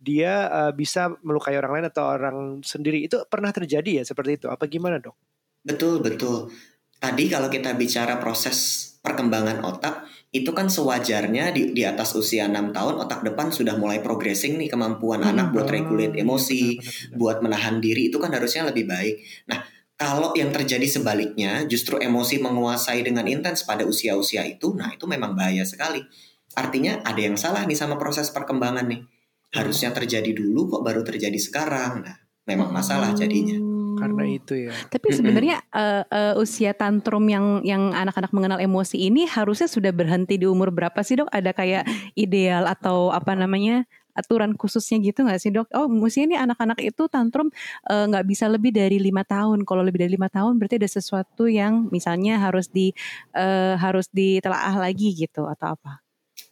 Dia 0.00 0.48
uh, 0.48 0.72
bisa 0.72 1.12
melukai 1.20 1.60
orang 1.60 1.76
lain 1.76 1.86
atau 1.92 2.08
orang 2.08 2.38
sendiri. 2.64 3.04
Itu 3.04 3.28
pernah 3.28 3.52
terjadi 3.52 4.00
ya 4.00 4.04
seperti 4.08 4.40
itu. 4.40 4.46
Apa 4.48 4.64
gimana, 4.64 4.96
Dok? 4.96 5.14
Betul, 5.60 6.00
betul. 6.00 6.48
Tadi 6.96 7.28
kalau 7.28 7.52
kita 7.52 7.76
bicara 7.76 8.16
proses 8.16 8.91
perkembangan 9.02 9.66
otak 9.66 10.06
itu 10.30 10.54
kan 10.54 10.70
sewajarnya 10.70 11.50
di, 11.50 11.74
di 11.74 11.82
atas 11.82 12.14
usia 12.14 12.46
6 12.46 12.70
tahun 12.72 12.94
otak 13.02 13.26
depan 13.26 13.50
sudah 13.50 13.74
mulai 13.76 13.98
progressing 13.98 14.56
nih 14.56 14.70
kemampuan 14.70 15.20
hmm. 15.26 15.30
anak 15.34 15.46
buat 15.50 15.68
regulate 15.68 16.16
emosi, 16.16 16.78
benar, 16.78 16.80
benar, 16.80 16.94
benar. 16.94 17.18
buat 17.18 17.36
menahan 17.42 17.76
diri 17.82 18.02
itu 18.08 18.16
kan 18.22 18.30
harusnya 18.30 18.62
lebih 18.70 18.86
baik. 18.86 19.20
Nah, 19.50 19.60
kalau 19.98 20.32
yang 20.38 20.54
terjadi 20.54 20.86
sebaliknya 20.86 21.66
justru 21.66 21.98
emosi 21.98 22.40
menguasai 22.40 23.02
dengan 23.02 23.26
intens 23.26 23.66
pada 23.66 23.82
usia-usia 23.84 24.46
itu, 24.46 24.72
nah 24.72 24.94
itu 24.94 25.04
memang 25.10 25.34
bahaya 25.34 25.66
sekali. 25.66 26.00
Artinya 26.54 27.02
ada 27.02 27.20
yang 27.20 27.34
salah 27.34 27.66
nih 27.66 27.76
sama 27.76 27.98
proses 27.98 28.30
perkembangan 28.30 28.86
nih. 28.86 29.02
Harusnya 29.52 29.92
terjadi 29.92 30.32
dulu 30.32 30.78
kok 30.78 30.82
baru 30.86 31.04
terjadi 31.04 31.36
sekarang. 31.36 32.06
Nah, 32.06 32.16
memang 32.48 32.72
masalah 32.72 33.12
jadinya 33.12 33.71
karena 34.02 34.24
hmm. 34.26 34.38
itu 34.42 34.54
ya. 34.66 34.72
Tapi 34.90 35.06
sebenarnya 35.14 35.56
uh, 35.70 36.02
uh, 36.10 36.34
usia 36.42 36.74
tantrum 36.74 37.22
yang 37.30 37.62
yang 37.62 37.94
anak-anak 37.94 38.34
mengenal 38.34 38.58
emosi 38.58 38.98
ini 38.98 39.30
harusnya 39.30 39.70
sudah 39.70 39.94
berhenti 39.94 40.42
di 40.42 40.46
umur 40.50 40.74
berapa 40.74 40.98
sih 41.06 41.22
dok? 41.22 41.30
Ada 41.30 41.54
kayak 41.54 41.86
ideal 42.18 42.66
atau 42.66 43.14
apa 43.14 43.38
namanya 43.38 43.86
aturan 44.12 44.52
khususnya 44.58 45.00
gitu 45.00 45.24
nggak 45.24 45.40
sih 45.40 45.54
dok? 45.54 45.70
Oh 45.72 45.86
mestinya 45.86 46.34
ini 46.34 46.36
anak-anak 46.36 46.78
itu 46.84 47.08
tantrum 47.08 47.48
eh, 47.88 48.04
nggak 48.10 48.24
uh, 48.24 48.28
bisa 48.28 48.50
lebih 48.50 48.74
dari 48.74 48.98
lima 48.98 49.22
tahun. 49.22 49.62
Kalau 49.62 49.86
lebih 49.86 50.04
dari 50.04 50.12
lima 50.18 50.28
tahun 50.28 50.58
berarti 50.58 50.82
ada 50.82 50.90
sesuatu 50.90 51.46
yang 51.46 51.88
misalnya 51.94 52.42
harus 52.42 52.68
di 52.68 52.90
uh, 53.38 53.78
harus 53.78 54.10
ditelaah 54.10 54.82
lagi 54.82 55.14
gitu 55.14 55.46
atau 55.46 55.78
apa? 55.78 56.02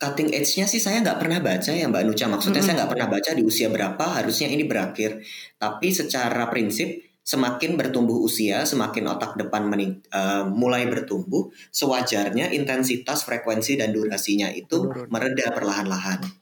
cutting 0.01 0.33
edge-nya 0.33 0.65
sih 0.65 0.81
saya 0.81 1.05
nggak 1.05 1.21
pernah 1.21 1.45
baca 1.45 1.71
ya 1.77 1.85
Mbak 1.85 2.03
Nucha. 2.09 2.25
Maksudnya 2.25 2.65
mm 2.65 2.65
-hmm. 2.65 2.65
saya 2.65 2.79
nggak 2.81 2.91
pernah 2.97 3.09
baca 3.13 3.31
di 3.37 3.43
usia 3.45 3.69
berapa 3.69 4.05
harusnya 4.17 4.49
ini 4.49 4.65
berakhir. 4.65 5.21
Tapi 5.61 5.89
secara 5.93 6.49
prinsip 6.49 7.10
semakin 7.23 7.79
bertumbuh 7.79 8.19
usia, 8.21 8.67
semakin 8.67 9.07
otak 9.13 9.39
depan 9.39 9.69
mening, 9.69 10.03
uh, 10.11 10.45
mulai 10.49 10.89
bertumbuh, 10.89 11.53
sewajarnya 11.71 12.51
intensitas, 12.51 13.23
frekuensi 13.23 13.79
dan 13.79 13.95
durasinya 13.95 14.51
itu 14.51 14.91
mereda 15.09 15.55
perlahan-lahan 15.55 16.41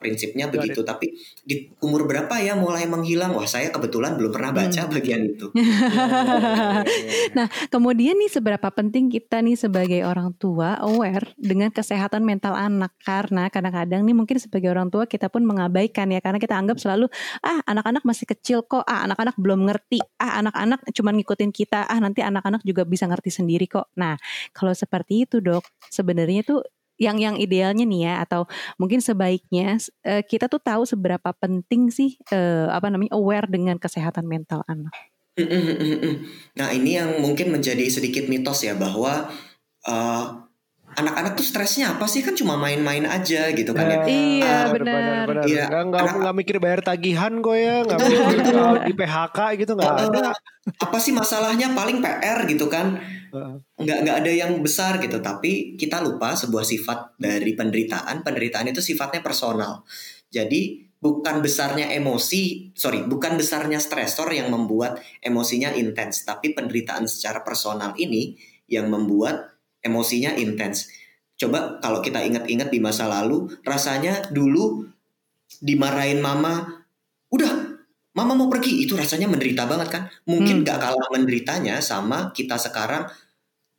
prinsipnya 0.00 0.48
begitu. 0.48 0.80
Tapi 0.80 1.12
di 1.44 1.68
umur 1.84 2.08
berapa 2.08 2.32
ya 2.40 2.56
mulai 2.56 2.88
menghilang? 2.88 3.36
Wah 3.36 3.44
saya 3.44 3.68
kebetulan 3.68 4.16
belum 4.16 4.32
pernah 4.32 4.50
baca 4.56 4.88
hmm. 4.88 4.90
bagian 4.90 5.20
itu. 5.28 5.46
Nah 7.36 7.46
kemudian 7.68 8.16
nih 8.16 8.32
seberapa 8.32 8.72
penting 8.72 9.12
kita 9.12 9.44
nih 9.44 9.54
sebagai 9.54 10.00
orang 10.02 10.32
tua 10.40 10.80
aware 10.80 11.36
dengan 11.36 11.68
kesehatan 11.68 12.24
mental 12.24 12.56
anak? 12.56 12.96
Karena 13.04 13.52
kadang-kadang 13.52 14.02
nih 14.02 14.16
mungkin 14.16 14.40
sebagai 14.40 14.72
orang 14.72 14.88
tua 14.88 15.04
kita 15.04 15.28
pun 15.28 15.44
mengabaikan 15.44 16.08
ya 16.10 16.18
karena 16.24 16.40
kita 16.40 16.56
anggap 16.56 16.80
selalu 16.80 17.12
ah 17.44 17.60
anak-anak 17.68 18.02
masih 18.08 18.24
kecil 18.24 18.64
kok. 18.64 18.82
Ah 18.88 19.04
anak-anak 19.04 19.36
belum 19.36 19.68
ngerti. 19.68 20.00
Ah 20.16 20.40
anak-anak 20.40 20.80
cuma 20.96 21.12
ngikutin 21.12 21.50
kita. 21.52 21.84
Ah 21.86 22.00
nanti 22.00 22.24
anak-anak 22.24 22.64
juga 22.64 22.88
bisa 22.88 23.04
ngerti 23.04 23.30
sendiri 23.30 23.68
kok. 23.68 23.92
Nah 24.00 24.16
kalau 24.56 24.72
seperti 24.72 25.28
itu 25.28 25.42
dok 25.44 25.66
sebenarnya 25.92 26.46
tuh 26.46 26.64
yang 27.00 27.16
yang 27.16 27.40
idealnya 27.40 27.88
nih 27.88 28.00
ya 28.04 28.14
atau 28.28 28.44
mungkin 28.76 29.00
sebaiknya 29.00 29.80
uh, 30.04 30.20
kita 30.20 30.52
tuh 30.52 30.60
tahu 30.60 30.84
seberapa 30.84 31.32
penting 31.40 31.88
sih 31.88 32.20
uh, 32.28 32.68
apa 32.68 32.92
namanya 32.92 33.16
aware 33.16 33.48
dengan 33.48 33.80
kesehatan 33.80 34.28
mental 34.28 34.60
anak. 34.68 34.92
Nah 36.60 36.68
ini 36.76 37.00
yang 37.00 37.24
mungkin 37.24 37.48
menjadi 37.48 37.88
sedikit 37.88 38.28
mitos 38.28 38.60
ya 38.60 38.76
bahwa 38.76 39.32
uh, 39.88 40.49
anak-anak 40.98 41.38
tuh 41.38 41.46
stresnya 41.46 41.94
apa 41.94 42.10
sih 42.10 42.20
kan 42.26 42.34
cuma 42.34 42.58
main-main 42.58 43.06
aja 43.06 43.50
gitu 43.54 43.70
kan 43.70 43.86
ya. 43.86 44.02
Iya 44.02 44.56
uh, 44.66 44.72
benar. 44.74 45.24
Iya. 45.46 45.64
Gak, 45.70 45.84
gak, 45.86 46.04
gak 46.18 46.34
mikir 46.34 46.56
bayar 46.58 46.80
tagihan 46.82 47.32
kok 47.38 47.54
ya, 47.54 47.76
gak 47.86 47.98
mikir 48.02 48.56
di 48.90 48.94
PHK 48.98 49.38
gitu 49.62 49.72
nggak 49.78 49.92
uh, 49.94 50.06
ada. 50.10 50.30
Apa 50.82 50.98
sih 50.98 51.14
masalahnya 51.14 51.70
paling 51.72 52.02
PR 52.02 52.42
gitu 52.50 52.66
kan? 52.66 52.98
Nggak 53.78 53.98
nggak 54.02 54.16
ada 54.26 54.32
yang 54.32 54.52
besar 54.58 54.98
gitu. 54.98 55.22
Tapi 55.22 55.78
kita 55.78 56.02
lupa 56.02 56.34
sebuah 56.34 56.66
sifat 56.66 57.14
dari 57.16 57.54
penderitaan. 57.54 58.26
Penderitaan 58.26 58.74
itu 58.74 58.82
sifatnya 58.82 59.22
personal. 59.22 59.86
Jadi 60.30 60.90
bukan 61.00 61.40
besarnya 61.40 61.88
emosi, 61.96 62.76
sorry, 62.76 63.08
bukan 63.08 63.40
besarnya 63.40 63.80
stresor 63.80 64.28
yang 64.36 64.52
membuat 64.52 65.00
emosinya 65.24 65.72
intens, 65.72 66.28
tapi 66.28 66.52
penderitaan 66.52 67.08
secara 67.08 67.40
personal 67.40 67.96
ini 67.96 68.36
yang 68.68 68.92
membuat 68.92 69.59
emosinya 69.80 70.36
intens. 70.36 70.88
Coba 71.40 71.80
kalau 71.80 72.04
kita 72.04 72.20
ingat-ingat 72.20 72.68
di 72.68 72.78
masa 72.78 73.08
lalu, 73.08 73.48
rasanya 73.64 74.28
dulu 74.28 74.84
dimarahin 75.60 76.20
mama, 76.20 76.84
udah 77.32 77.80
mama 78.12 78.32
mau 78.36 78.52
pergi, 78.52 78.84
itu 78.84 78.92
rasanya 78.92 79.24
menderita 79.24 79.64
banget 79.64 79.88
kan? 79.88 80.02
Mungkin 80.28 80.60
hmm. 80.60 80.66
gak 80.68 80.78
kalah 80.84 81.08
menderitanya 81.08 81.80
sama 81.80 82.30
kita 82.36 82.60
sekarang 82.60 83.08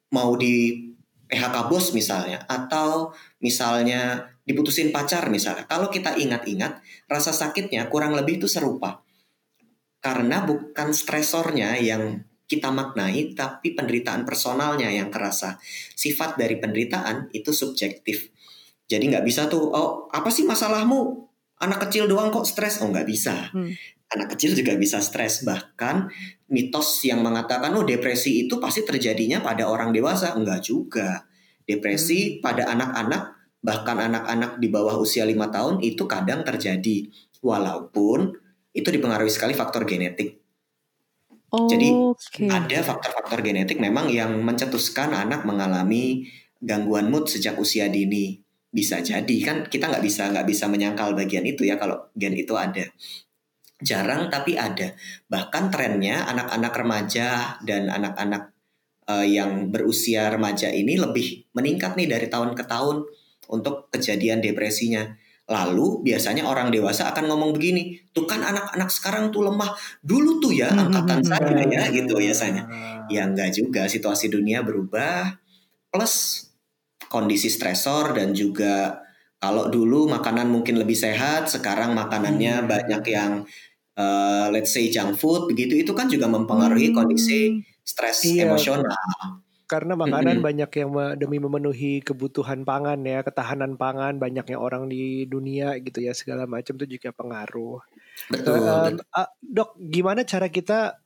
mau 0.10 0.34
di 0.36 0.90
PHK 1.30 1.70
bos 1.70 1.94
misalnya, 1.94 2.44
atau 2.50 3.14
misalnya 3.40 4.34
diputusin 4.44 4.90
pacar 4.90 5.30
misalnya. 5.30 5.70
Kalau 5.70 5.88
kita 5.88 6.18
ingat-ingat, 6.18 6.82
rasa 7.08 7.32
sakitnya 7.32 7.88
kurang 7.88 8.18
lebih 8.18 8.42
itu 8.42 8.50
serupa. 8.50 9.06
Karena 10.02 10.42
bukan 10.44 10.92
stresornya 10.98 11.78
yang 11.78 12.26
kita 12.52 12.68
maknai, 12.68 13.32
tapi 13.32 13.72
penderitaan 13.72 14.28
personalnya 14.28 14.92
yang 14.92 15.08
kerasa. 15.08 15.56
Sifat 15.96 16.36
dari 16.36 16.60
penderitaan 16.60 17.32
itu 17.32 17.56
subjektif. 17.56 18.28
Jadi 18.92 19.08
nggak 19.08 19.24
bisa 19.24 19.48
tuh, 19.48 19.72
oh 19.72 20.12
apa 20.12 20.28
sih 20.28 20.44
masalahmu? 20.44 21.32
Anak 21.64 21.88
kecil 21.88 22.12
doang 22.12 22.28
kok 22.28 22.44
stres? 22.44 22.84
Oh 22.84 22.92
nggak 22.92 23.08
bisa. 23.08 23.48
Hmm. 23.56 23.72
Anak 24.12 24.36
kecil 24.36 24.52
juga 24.52 24.76
bisa 24.76 25.00
stres. 25.00 25.48
Bahkan 25.48 26.12
mitos 26.52 27.00
yang 27.08 27.24
mengatakan, 27.24 27.72
oh 27.80 27.88
depresi 27.88 28.44
itu 28.44 28.60
pasti 28.60 28.84
terjadinya 28.84 29.40
pada 29.40 29.72
orang 29.72 29.96
dewasa. 29.96 30.36
Enggak 30.36 30.68
juga. 30.68 31.24
Depresi 31.64 32.36
hmm. 32.36 32.44
pada 32.44 32.68
anak-anak, 32.68 33.24
bahkan 33.64 33.96
anak-anak 33.96 34.60
di 34.60 34.68
bawah 34.68 35.00
usia 35.00 35.24
lima 35.24 35.48
tahun 35.48 35.80
itu 35.80 36.04
kadang 36.04 36.44
terjadi. 36.44 37.08
Walaupun 37.40 38.36
itu 38.76 38.90
dipengaruhi 38.92 39.32
sekali 39.32 39.56
faktor 39.56 39.88
genetik 39.88 40.40
Oh, 41.52 41.68
Jadi 41.68 41.92
okay. 41.92 42.48
ada 42.48 42.80
faktor-faktor 42.80 43.44
genetik 43.44 43.76
memang 43.76 44.08
yang 44.08 44.40
mencetuskan 44.40 45.12
anak 45.12 45.44
mengalami 45.44 46.24
gangguan 46.64 47.12
mood 47.12 47.28
sejak 47.28 47.60
usia 47.60 47.92
dini. 47.92 48.40
Bisa 48.72 49.04
jadi 49.04 49.36
kan 49.44 49.68
kita 49.68 49.92
nggak 49.92 50.00
bisa 50.00 50.32
nggak 50.32 50.48
bisa 50.48 50.72
menyangkal 50.72 51.12
bagian 51.12 51.44
itu 51.44 51.68
ya 51.68 51.76
kalau 51.76 52.08
gen 52.16 52.40
itu 52.40 52.56
ada. 52.56 52.88
Jarang 53.84 54.32
tapi 54.32 54.56
ada. 54.56 54.96
Bahkan 55.28 55.76
trennya 55.76 56.24
anak-anak 56.32 56.72
remaja 56.72 57.60
dan 57.68 57.92
anak-anak 57.92 58.56
uh, 59.12 59.28
yang 59.28 59.76
berusia 59.76 60.32
remaja 60.32 60.72
ini 60.72 60.96
lebih 60.96 61.52
meningkat 61.52 62.00
nih 62.00 62.08
dari 62.08 62.32
tahun 62.32 62.56
ke 62.56 62.64
tahun 62.64 63.04
untuk 63.52 63.92
kejadian 63.92 64.40
depresinya. 64.40 65.04
Lalu 65.52 66.08
biasanya 66.08 66.48
orang 66.48 66.72
dewasa 66.72 67.12
akan 67.12 67.28
ngomong 67.28 67.52
begini, 67.52 68.00
tuh 68.16 68.24
kan 68.24 68.40
anak-anak 68.40 68.88
sekarang 68.88 69.36
tuh 69.36 69.52
lemah. 69.52 69.76
Dulu 70.00 70.40
tuh 70.40 70.56
ya 70.56 70.72
hmm, 70.72 70.88
angkatan 70.88 71.20
hmm, 71.20 71.28
saya 71.28 71.52
hmm. 71.52 71.72
ya 71.76 71.84
gitu 71.92 72.14
biasanya. 72.16 72.64
Ya 73.12 73.28
enggak 73.28 73.52
juga, 73.52 73.92
situasi 73.92 74.32
dunia 74.32 74.64
berubah. 74.64 75.36
Plus 75.92 76.48
kondisi 77.12 77.52
stresor 77.52 78.16
dan 78.16 78.32
juga 78.32 79.04
kalau 79.44 79.68
dulu 79.68 80.08
makanan 80.08 80.48
mungkin 80.48 80.80
lebih 80.80 80.96
sehat, 80.96 81.52
sekarang 81.52 81.92
makanannya 81.92 82.64
hmm. 82.64 82.68
banyak 82.72 83.04
yang 83.12 83.44
uh, 84.00 84.48
let's 84.56 84.72
say 84.72 84.88
junk 84.88 85.20
food 85.20 85.52
begitu 85.52 85.76
itu 85.84 85.92
kan 85.92 86.08
juga 86.08 86.32
mempengaruhi 86.32 86.96
kondisi 86.96 87.60
stres 87.84 88.24
iya. 88.24 88.48
emosional 88.48 88.88
karena 89.71 89.95
makanan 89.95 90.36
mm 90.36 90.39
-hmm. 90.43 90.49
banyak 90.51 90.71
yang 90.84 90.91
demi 91.15 91.39
memenuhi 91.39 92.03
kebutuhan 92.03 92.67
pangan 92.67 92.99
ya 93.07 93.23
ketahanan 93.23 93.79
pangan 93.79 94.19
banyaknya 94.19 94.60
orang 94.60 94.91
di 94.91 95.23
dunia 95.31 95.79
gitu 95.79 96.03
ya 96.03 96.12
segala 96.12 96.43
macam 96.43 96.75
itu 96.75 96.99
juga 96.99 97.15
pengaruh. 97.15 97.79
Betul. 98.27 98.99
Uh, 98.99 99.29
dok, 99.39 99.79
gimana 99.79 100.27
cara 100.27 100.51
kita 100.51 100.99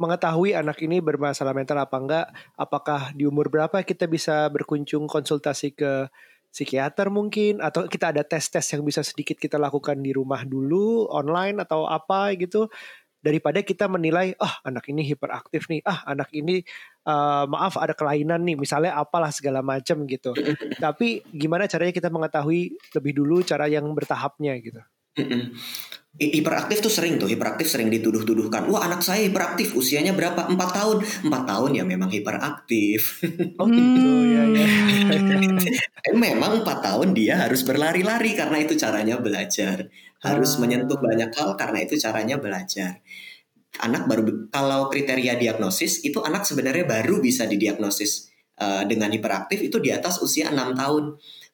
mengetahui 0.00 0.56
anak 0.56 0.80
ini 0.80 1.04
bermasalah 1.04 1.52
mental 1.52 1.84
apa 1.84 1.96
enggak? 2.00 2.26
Apakah 2.56 3.12
di 3.12 3.28
umur 3.28 3.52
berapa 3.52 3.84
kita 3.84 4.08
bisa 4.08 4.48
berkunjung 4.48 5.04
konsultasi 5.04 5.76
ke 5.76 6.08
psikiater 6.50 7.12
mungkin 7.12 7.60
atau 7.60 7.84
kita 7.84 8.16
ada 8.16 8.24
tes-tes 8.24 8.64
yang 8.72 8.82
bisa 8.82 9.04
sedikit 9.04 9.36
kita 9.36 9.60
lakukan 9.60 10.00
di 10.00 10.10
rumah 10.16 10.42
dulu 10.42 11.06
online 11.12 11.62
atau 11.62 11.84
apa 11.84 12.34
gitu 12.34 12.66
daripada 13.20 13.60
kita 13.60 13.86
menilai 13.86 14.32
ah 14.40 14.48
oh, 14.48 14.54
anak 14.68 14.88
ini 14.88 15.04
hiperaktif 15.04 15.68
nih. 15.68 15.84
Ah 15.84 16.04
anak 16.08 16.32
ini 16.32 16.64
uh, 17.04 17.44
maaf 17.46 17.76
ada 17.76 17.92
kelainan 17.92 18.42
nih. 18.44 18.56
Misalnya 18.56 18.96
apalah 18.96 19.30
segala 19.30 19.60
macam 19.60 20.08
gitu. 20.08 20.32
Tapi 20.80 21.24
gimana 21.30 21.68
caranya 21.68 21.92
kita 21.92 22.08
mengetahui 22.08 22.74
lebih 22.96 23.12
dulu 23.12 23.44
cara 23.44 23.68
yang 23.68 23.84
bertahapnya 23.92 24.56
gitu? 24.58 24.80
Hiperaktif 26.20 26.82
tuh 26.82 26.90
sering 26.90 27.22
tuh 27.22 27.30
hiperaktif 27.30 27.70
sering 27.70 27.86
dituduh-tuduhkan. 27.86 28.66
Wah 28.66 28.82
anak 28.82 29.04
saya 29.04 29.24
hiperaktif 29.24 29.78
usianya 29.78 30.10
berapa? 30.10 30.50
Empat 30.50 30.70
tahun. 30.74 30.96
Empat 31.28 31.42
tahun 31.46 31.70
ya 31.76 31.84
memang 31.86 32.10
hiperaktif. 32.10 33.22
Oh 33.60 33.68
gitu 33.68 34.10
ya 34.32 34.42
ya. 34.56 34.66
Memang 36.16 36.64
empat 36.64 36.80
tahun 36.80 37.12
dia 37.12 37.36
harus 37.36 37.60
berlari-lari 37.60 38.32
karena 38.32 38.56
itu 38.64 38.72
caranya 38.72 39.20
belajar 39.20 39.92
harus 40.20 40.56
ah. 40.56 40.58
menyentuh 40.60 40.98
banyak 41.00 41.32
hal 41.32 41.56
karena 41.56 41.78
itu 41.84 41.96
caranya 41.96 42.36
belajar. 42.36 43.00
Anak 43.80 44.04
baru 44.10 44.50
kalau 44.52 44.90
kriteria 44.92 45.38
diagnosis 45.40 46.04
itu 46.04 46.20
anak 46.20 46.44
sebenarnya 46.44 46.84
baru 46.84 47.22
bisa 47.22 47.46
didiagnosis 47.48 48.28
uh, 48.60 48.84
dengan 48.84 49.08
hiperaktif 49.14 49.62
itu 49.62 49.80
di 49.80 49.94
atas 49.94 50.20
usia 50.20 50.52
6 50.52 50.76
tahun. 50.76 51.04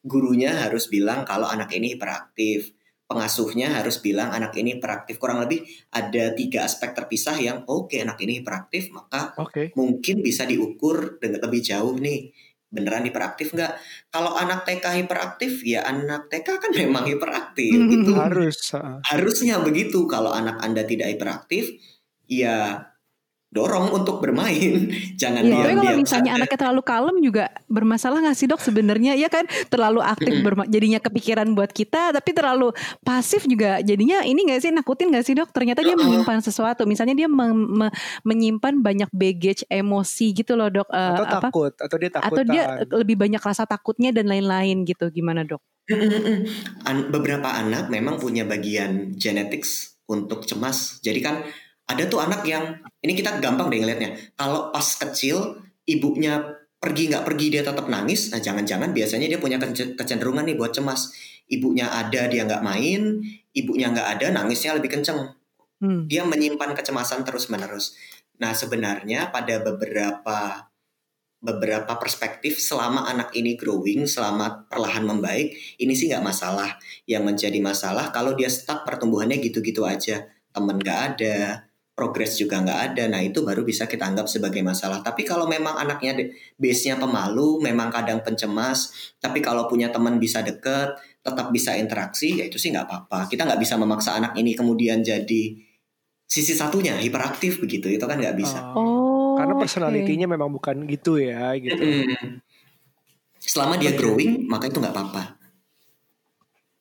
Gurunya 0.03 0.67
harus 0.67 0.91
bilang 0.91 1.23
kalau 1.23 1.47
anak 1.47 1.71
ini 1.71 1.95
hiperaktif. 1.95 2.75
Pengasuhnya 3.07 3.71
harus 3.79 4.03
bilang 4.03 4.35
anak 4.35 4.51
ini 4.59 4.75
hiperaktif. 4.75 5.15
Kurang 5.15 5.39
lebih 5.39 5.63
ada 5.95 6.35
tiga 6.35 6.67
aspek 6.67 6.91
terpisah 6.91 7.39
yang 7.39 7.63
oke 7.63 7.87
okay, 7.87 8.03
anak 8.03 8.19
ini 8.19 8.43
hiperaktif 8.43 8.91
maka 8.91 9.31
okay. 9.39 9.71
mungkin 9.79 10.19
bisa 10.19 10.43
diukur 10.43 11.15
dengan 11.23 11.47
lebih 11.47 11.63
jauh 11.63 11.95
nih 11.95 12.35
beneran 12.77 13.09
hiperaktif 13.09 13.57
nggak? 13.57 13.73
Kalau 14.13 14.37
anak 14.37 14.69
TK 14.69 14.85
hiperaktif, 15.01 15.65
ya 15.65 15.81
anak 15.89 16.29
TK 16.29 16.47
kan 16.61 16.71
memang 16.85 17.09
hiperaktif. 17.09 17.73
Hmm, 17.73 17.89
itu 17.89 18.13
harus 18.13 18.57
harusnya 19.09 19.57
begitu. 19.65 20.05
Kalau 20.05 20.29
anak 20.29 20.61
anda 20.61 20.85
tidak 20.85 21.17
hiperaktif, 21.17 21.73
ya 22.29 22.85
dorong 23.47 23.95
untuk 23.95 24.19
bermain. 24.19 24.91
Jangan 25.21 25.41
ya, 25.47 25.63
diam 25.63 25.79
kalau 25.79 25.93
misalnya 25.95 26.31
saja. 26.35 26.39
anaknya 26.43 26.57
terlalu 26.59 26.81
kalem 26.83 27.17
juga 27.23 27.45
bermasalah 27.71 28.19
nggak 28.19 28.37
sih 28.37 28.47
dok? 28.47 28.59
Sebenarnya 28.59 29.15
ya 29.15 29.31
kan? 29.31 29.47
Terlalu 29.71 30.03
aktif 30.03 30.33
jadinya 30.67 30.99
kepikiran 30.99 31.47
buat 31.55 31.71
kita 31.71 32.11
tapi 32.11 32.35
terlalu 32.35 32.75
pasif 33.01 33.47
juga 33.47 33.79
jadinya 33.79 34.21
ini 34.27 34.51
nggak 34.51 34.61
sih? 34.61 34.71
Nakutin 34.75 35.07
nggak 35.15 35.25
sih 35.25 35.35
dok? 35.39 35.49
Ternyata 35.55 35.79
dia 35.81 35.95
menyimpan 35.95 36.43
sesuatu. 36.43 36.83
Misalnya 36.83 37.15
dia 37.15 37.31
me 37.31 37.47
me 37.55 37.87
menyimpan 38.27 38.83
banyak 38.83 39.09
baggage 39.15 39.63
emosi 39.71 40.35
gitu 40.35 40.59
loh 40.59 40.67
dok. 40.67 40.87
Uh, 40.91 41.23
atau 41.23 41.25
apa? 41.25 41.47
takut 41.47 41.73
atau 41.79 41.97
dia 41.97 42.11
takut 42.11 42.27
atau 42.35 42.43
dia 42.43 42.63
lebih 42.91 43.15
banyak 43.15 43.39
rasa 43.39 43.63
takutnya 43.63 44.11
dan 44.11 44.27
lain-lain 44.27 44.83
gitu. 44.83 45.07
Gimana 45.07 45.47
dok? 45.47 45.63
Beberapa 47.15 47.55
anak 47.55 47.87
memang 47.87 48.19
punya 48.19 48.43
bagian 48.43 49.15
genetics 49.15 49.97
untuk 50.03 50.43
cemas. 50.43 50.99
Jadi 50.99 51.19
kan 51.23 51.47
ada 51.87 52.03
tuh 52.07 52.19
anak 52.19 52.43
yang 52.43 52.83
ini 52.99 53.15
kita 53.15 53.39
gampang 53.39 53.71
deh 53.71 53.79
ngelihatnya 53.79 54.35
kalau 54.35 54.71
pas 54.75 54.83
kecil 54.83 55.63
ibunya 55.87 56.43
pergi 56.77 57.09
nggak 57.09 57.25
pergi 57.25 57.45
dia 57.49 57.63
tetap 57.65 57.89
nangis. 57.89 58.29
Nah 58.29 58.37
jangan-jangan 58.37 58.93
biasanya 58.93 59.25
dia 59.25 59.39
punya 59.41 59.57
kecenderungan 59.97 60.45
nih 60.45 60.55
buat 60.59 60.75
cemas. 60.75 61.09
Ibunya 61.49 61.89
ada 61.89 62.29
dia 62.29 62.45
nggak 62.45 62.61
main. 62.61 63.23
Ibunya 63.55 63.89
nggak 63.89 64.07
ada 64.19 64.25
nangisnya 64.29 64.77
lebih 64.77 64.99
kenceng. 64.99 65.33
Hmm. 65.77 66.09
dia 66.09 66.25
menyimpan 66.25 66.73
kecemasan 66.73 67.21
terus 67.21 67.53
menerus 67.53 67.93
nah 68.41 68.49
sebenarnya 68.53 69.29
pada 69.29 69.61
beberapa 69.61 70.69
beberapa 71.37 71.93
perspektif 72.01 72.57
selama 72.57 73.05
anak 73.05 73.29
ini 73.37 73.53
growing 73.53 74.09
selama 74.09 74.65
perlahan 74.65 75.05
membaik 75.05 75.53
ini 75.77 75.93
sih 75.93 76.09
nggak 76.09 76.25
masalah. 76.25 76.81
Yang 77.05 77.23
menjadi 77.29 77.59
masalah 77.61 78.09
kalau 78.09 78.33
dia 78.33 78.49
stuck 78.49 78.85
pertumbuhannya 78.89 79.37
gitu-gitu 79.37 79.85
aja. 79.85 80.25
Temen 80.49 80.81
nggak 80.81 80.99
ada 81.13 81.66
progres 81.97 82.37
juga 82.37 82.61
nggak 82.61 82.79
ada. 82.93 83.03
Nah 83.09 83.25
itu 83.25 83.41
baru 83.41 83.65
bisa 83.65 83.89
kita 83.89 84.05
anggap 84.05 84.29
sebagai 84.29 84.61
masalah. 84.61 85.01
Tapi 85.01 85.25
kalau 85.25 85.49
memang 85.49 85.81
anaknya 85.81 86.29
base-nya 86.53 87.01
pemalu, 87.01 87.57
memang 87.57 87.89
kadang 87.89 88.21
pencemas, 88.21 88.93
tapi 89.17 89.41
kalau 89.41 89.65
punya 89.65 89.89
teman 89.89 90.21
bisa 90.21 90.45
deket, 90.45 90.93
tetap 91.25 91.49
bisa 91.49 91.73
interaksi, 91.73 92.37
ya 92.37 92.45
itu 92.45 92.61
sih 92.61 92.69
nggak 92.69 92.85
apa-apa. 92.85 93.25
Kita 93.25 93.49
nggak 93.49 93.57
bisa 93.57 93.81
memaksa 93.81 94.13
anak 94.13 94.37
ini 94.37 94.53
kemudian 94.53 95.01
jadi 95.01 95.57
sisi 96.29 96.53
satunya 96.53 97.01
hiperaktif 97.01 97.57
begitu. 97.57 97.89
Itu 97.89 98.05
kan 98.05 98.21
nggak 98.21 98.37
bisa. 98.37 98.77
Oh, 98.77 99.33
karena 99.41 99.57
personalitinya 99.57 100.29
okay. 100.29 100.33
memang 100.37 100.53
bukan 100.53 100.85
gitu 100.85 101.17
ya, 101.17 101.57
gitu. 101.57 101.81
Selama 103.41 103.73
dia 103.81 103.97
growing, 103.97 104.45
maka 104.45 104.69
itu 104.69 104.77
nggak 104.77 104.93
apa-apa. 104.93 105.46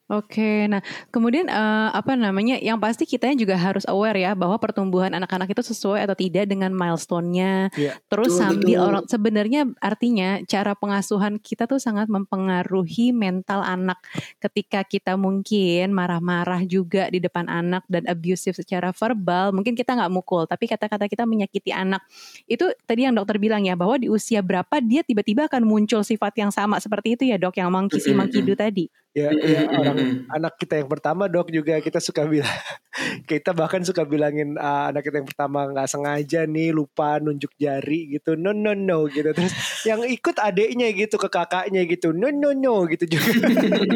Oke, 0.07 0.71
nah 0.71 0.79
kemudian 1.11 1.51
uh, 1.51 1.91
apa 1.91 2.15
namanya? 2.15 2.63
Yang 2.63 2.79
pasti 2.79 3.05
kita 3.11 3.27
juga 3.35 3.59
harus 3.59 3.83
aware 3.91 4.15
ya 4.15 4.39
bahwa 4.39 4.55
pertumbuhan 4.55 5.11
anak-anak 5.11 5.51
itu 5.51 5.67
sesuai 5.67 6.07
atau 6.07 6.15
tidak 6.15 6.47
dengan 6.47 6.71
milestone-nya. 6.71 7.75
Yeah. 7.75 7.99
Terus 8.07 8.39
betul, 8.39 8.39
sambil 8.39 8.79
betul. 8.79 8.87
orang 8.87 9.05
sebenarnya 9.11 9.61
artinya 9.83 10.39
cara 10.47 10.79
pengasuhan 10.79 11.43
kita 11.43 11.67
tuh 11.67 11.83
sangat 11.83 12.07
mempengaruhi 12.07 13.11
mental 13.11 13.67
anak. 13.67 13.99
Ketika 14.39 14.87
kita 14.87 15.19
mungkin 15.19 15.91
marah-marah 15.91 16.63
juga 16.71 17.11
di 17.11 17.19
depan 17.19 17.51
anak 17.51 17.83
dan 17.91 18.07
abusive 18.07 18.55
secara 18.55 18.95
verbal, 18.95 19.51
mungkin 19.51 19.75
kita 19.75 19.91
nggak 19.91 20.13
mukul, 20.15 20.47
tapi 20.47 20.71
kata-kata 20.71 21.11
kita 21.11 21.27
menyakiti 21.27 21.75
anak. 21.75 22.07
Itu 22.47 22.71
tadi 22.87 23.11
yang 23.11 23.19
dokter 23.19 23.43
bilang 23.43 23.67
ya 23.67 23.75
bahwa 23.75 23.99
di 23.99 24.07
usia 24.07 24.39
berapa 24.39 24.79
dia 24.79 25.03
tiba-tiba 25.03 25.51
akan 25.51 25.67
muncul 25.67 26.07
sifat 26.07 26.39
yang 26.39 26.55
sama 26.55 26.79
seperti 26.79 27.19
itu 27.19 27.27
ya 27.27 27.43
dok 27.43 27.59
yang 27.59 27.75
monkey 27.75 27.99
si 27.99 28.15
monkey 28.15 28.47
do 28.47 28.55
tadi. 28.55 28.87
Ya, 29.17 29.33
ya 29.33 29.64
orang 29.73 30.29
anak 30.29 30.61
kita 30.61 30.77
yang 30.77 30.93
pertama 30.93 31.25
dok 31.25 31.49
juga 31.49 31.81
kita 31.81 32.05
suka 32.05 32.29
bilang 32.29 32.45
kita 33.31 33.57
bahkan 33.57 33.81
suka 33.81 34.05
bilangin 34.05 34.61
uh, 34.61 34.93
anak 34.93 35.09
kita 35.09 35.25
yang 35.25 35.29
pertama 35.33 35.64
nggak 35.73 35.89
sengaja 35.89 36.45
nih 36.45 36.69
lupa 36.77 37.17
nunjuk 37.17 37.49
jari 37.57 38.12
gitu. 38.12 38.37
No 38.37 38.53
no 38.53 38.77
no 38.77 39.09
gitu. 39.09 39.33
Terus 39.33 39.57
yang 39.89 40.05
ikut 40.05 40.37
adiknya 40.37 40.93
gitu 40.93 41.17
ke 41.17 41.33
kakaknya 41.33 41.89
gitu. 41.89 42.12
No 42.12 42.29
no 42.29 42.53
no 42.53 42.85
gitu 42.93 43.09
juga. 43.09 43.25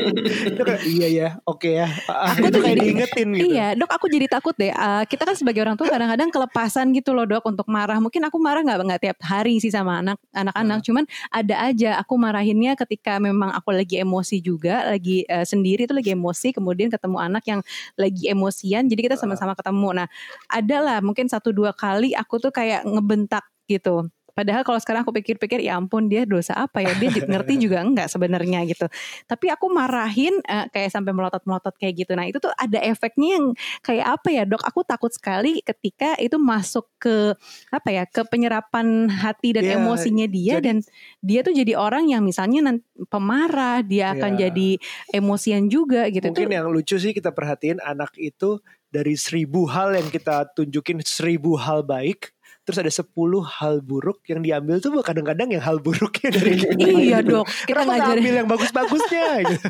Dok, 0.57 0.89
iya 0.89 1.09
ya 1.13 1.29
oke 1.45 1.69
okay 1.69 1.85
ya 1.85 1.89
aku 2.09 2.49
tuh 2.49 2.61
kayak 2.65 2.77
diingetin 2.81 3.29
gitu. 3.37 3.53
Iya 3.53 3.77
dok 3.77 3.93
aku 3.93 4.07
jadi 4.09 4.25
takut 4.25 4.57
deh. 4.57 4.73
Uh, 4.73 5.05
kita 5.05 5.29
kan 5.29 5.37
sebagai 5.37 5.61
orang 5.61 5.77
tua 5.77 5.93
kadang-kadang 5.93 6.33
kelepasan 6.33 6.97
gitu 6.97 7.13
loh 7.13 7.29
dok 7.29 7.45
untuk 7.45 7.69
marah. 7.69 8.01
Mungkin 8.01 8.25
aku 8.25 8.41
marah 8.41 8.65
nggak 8.65 8.79
nggak 8.89 9.03
tiap 9.05 9.19
hari 9.21 9.61
sih 9.61 9.69
sama 9.69 10.01
anak 10.01 10.17
anak-anak. 10.33 10.81
Hmm. 10.81 10.87
cuman 10.87 11.05
ada 11.29 11.55
aja 11.69 12.01
aku 12.01 12.17
marahinnya 12.17 12.73
ketika 12.73 13.21
memang 13.21 13.53
aku 13.53 13.75
lagi 13.75 14.01
emosi 14.01 14.41
juga 14.41 14.89
lagi 14.89 15.10
lagi 15.11 15.27
uh, 15.27 15.47
sendiri 15.47 15.83
itu 15.91 15.95
lagi 15.95 16.11
emosi 16.15 16.55
kemudian 16.55 16.89
ketemu 16.93 17.19
anak 17.19 17.45
yang 17.51 17.61
lagi 17.99 18.31
emosian 18.31 18.87
jadi 18.87 19.01
kita 19.11 19.17
sama-sama 19.19 19.59
ketemu. 19.59 20.05
Nah 20.05 20.07
ada 20.47 20.77
lah 20.79 20.99
mungkin 21.03 21.27
satu 21.27 21.51
dua 21.51 21.75
kali 21.75 22.15
aku 22.15 22.39
tuh 22.39 22.55
kayak 22.55 22.87
ngebentak 22.87 23.43
gitu 23.67 24.07
Padahal 24.41 24.65
kalau 24.65 24.81
sekarang 24.81 25.05
aku 25.05 25.13
pikir-pikir 25.21 25.61
ya 25.61 25.77
ampun 25.77 26.09
dia 26.09 26.25
dosa 26.25 26.57
apa 26.57 26.81
ya 26.81 26.97
dia 26.97 27.13
ngerti 27.13 27.61
juga 27.61 27.79
enggak 27.87 28.09
sebenarnya 28.09 28.65
gitu. 28.65 28.89
Tapi 29.29 29.53
aku 29.53 29.69
marahin 29.69 30.41
uh, 30.49 30.65
kayak 30.73 30.89
sampai 30.89 31.13
melotot-melotot 31.13 31.77
kayak 31.77 32.09
gitu. 32.09 32.17
Nah 32.17 32.25
itu 32.25 32.41
tuh 32.41 32.49
ada 32.57 32.81
efeknya 32.81 33.37
yang 33.37 33.47
kayak 33.85 34.07
apa 34.17 34.29
ya 34.33 34.49
dok? 34.49 34.65
Aku 34.65 34.81
takut 34.81 35.13
sekali 35.13 35.61
ketika 35.61 36.17
itu 36.17 36.41
masuk 36.41 36.89
ke 36.97 37.37
apa 37.69 37.89
ya 37.93 38.09
ke 38.09 38.25
penyerapan 38.25 39.13
hati 39.13 39.53
dan 39.53 39.69
yeah, 39.69 39.77
emosinya 39.77 40.25
dia 40.25 40.57
jadi, 40.57 40.65
dan 40.65 40.77
dia 41.21 41.41
tuh 41.45 41.53
jadi 41.53 41.77
orang 41.77 42.09
yang 42.09 42.25
misalnya 42.25 42.73
nanti 42.73 42.85
pemarah 43.13 43.85
dia 43.85 44.09
yeah. 44.09 44.17
akan 44.17 44.33
jadi 44.41 44.71
emosian 45.13 45.69
juga 45.69 46.09
gitu. 46.09 46.33
Mungkin 46.33 46.49
tuh, 46.49 46.57
yang 46.57 46.73
lucu 46.73 46.97
sih 46.97 47.13
kita 47.13 47.29
perhatiin 47.37 47.85
anak 47.85 48.17
itu 48.17 48.57
dari 48.91 49.15
seribu 49.15 49.71
hal 49.71 49.95
yang 49.95 50.09
kita 50.11 50.51
tunjukin 50.57 50.99
seribu 51.07 51.55
hal 51.55 51.87
baik 51.87 52.35
terus 52.65 52.79
ada 52.79 52.93
10 52.93 53.09
hal 53.47 53.75
buruk 53.83 54.23
yang 54.29 54.45
diambil 54.45 54.79
tuh 54.79 54.93
kadang-kadang 55.01 55.49
yang 55.51 55.63
hal 55.65 55.81
buruknya 55.81 56.31
dari 56.31 56.55
kita. 56.61 56.77
iya 56.87 57.19
dok. 57.25 57.49
Kita 57.67 57.83
ngajarin 57.83 58.21
ambil 58.21 58.35
yang 58.45 58.49
bagus-bagusnya 58.49 59.29
gitu. 59.51 59.69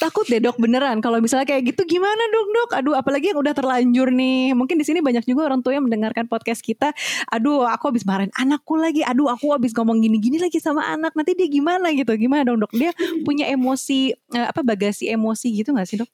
Takut 0.00 0.24
deh 0.24 0.40
dok 0.40 0.56
beneran 0.56 1.04
kalau 1.04 1.20
misalnya 1.20 1.44
kayak 1.44 1.72
gitu 1.72 1.84
gimana 1.84 2.20
dok 2.32 2.48
dok? 2.56 2.70
Aduh 2.80 2.94
apalagi 2.96 3.36
yang 3.36 3.40
udah 3.44 3.52
terlanjur 3.52 4.08
nih. 4.08 4.56
Mungkin 4.56 4.80
di 4.80 4.84
sini 4.88 5.04
banyak 5.04 5.28
juga 5.28 5.52
orang 5.52 5.60
tua 5.60 5.76
yang 5.76 5.84
mendengarkan 5.84 6.24
podcast 6.24 6.64
kita. 6.64 6.96
Aduh 7.28 7.68
aku 7.68 7.92
habis 7.92 8.08
marahin 8.08 8.32
anakku 8.40 8.80
lagi. 8.80 9.04
Aduh 9.04 9.28
aku 9.28 9.52
habis 9.52 9.76
ngomong 9.76 10.00
gini-gini 10.00 10.40
lagi 10.40 10.56
sama 10.56 10.88
anak. 10.88 11.12
Nanti 11.12 11.36
dia 11.36 11.48
gimana 11.52 11.92
gitu? 11.92 12.16
Gimana 12.16 12.48
dong 12.48 12.64
dok? 12.64 12.72
Dia 12.72 12.96
punya 13.22 13.44
emosi 13.52 14.16
eh, 14.16 14.46
apa 14.48 14.64
bagasi 14.64 15.12
emosi 15.12 15.52
gitu 15.52 15.76
gak 15.76 15.84
sih 15.84 16.00
dok? 16.00 16.08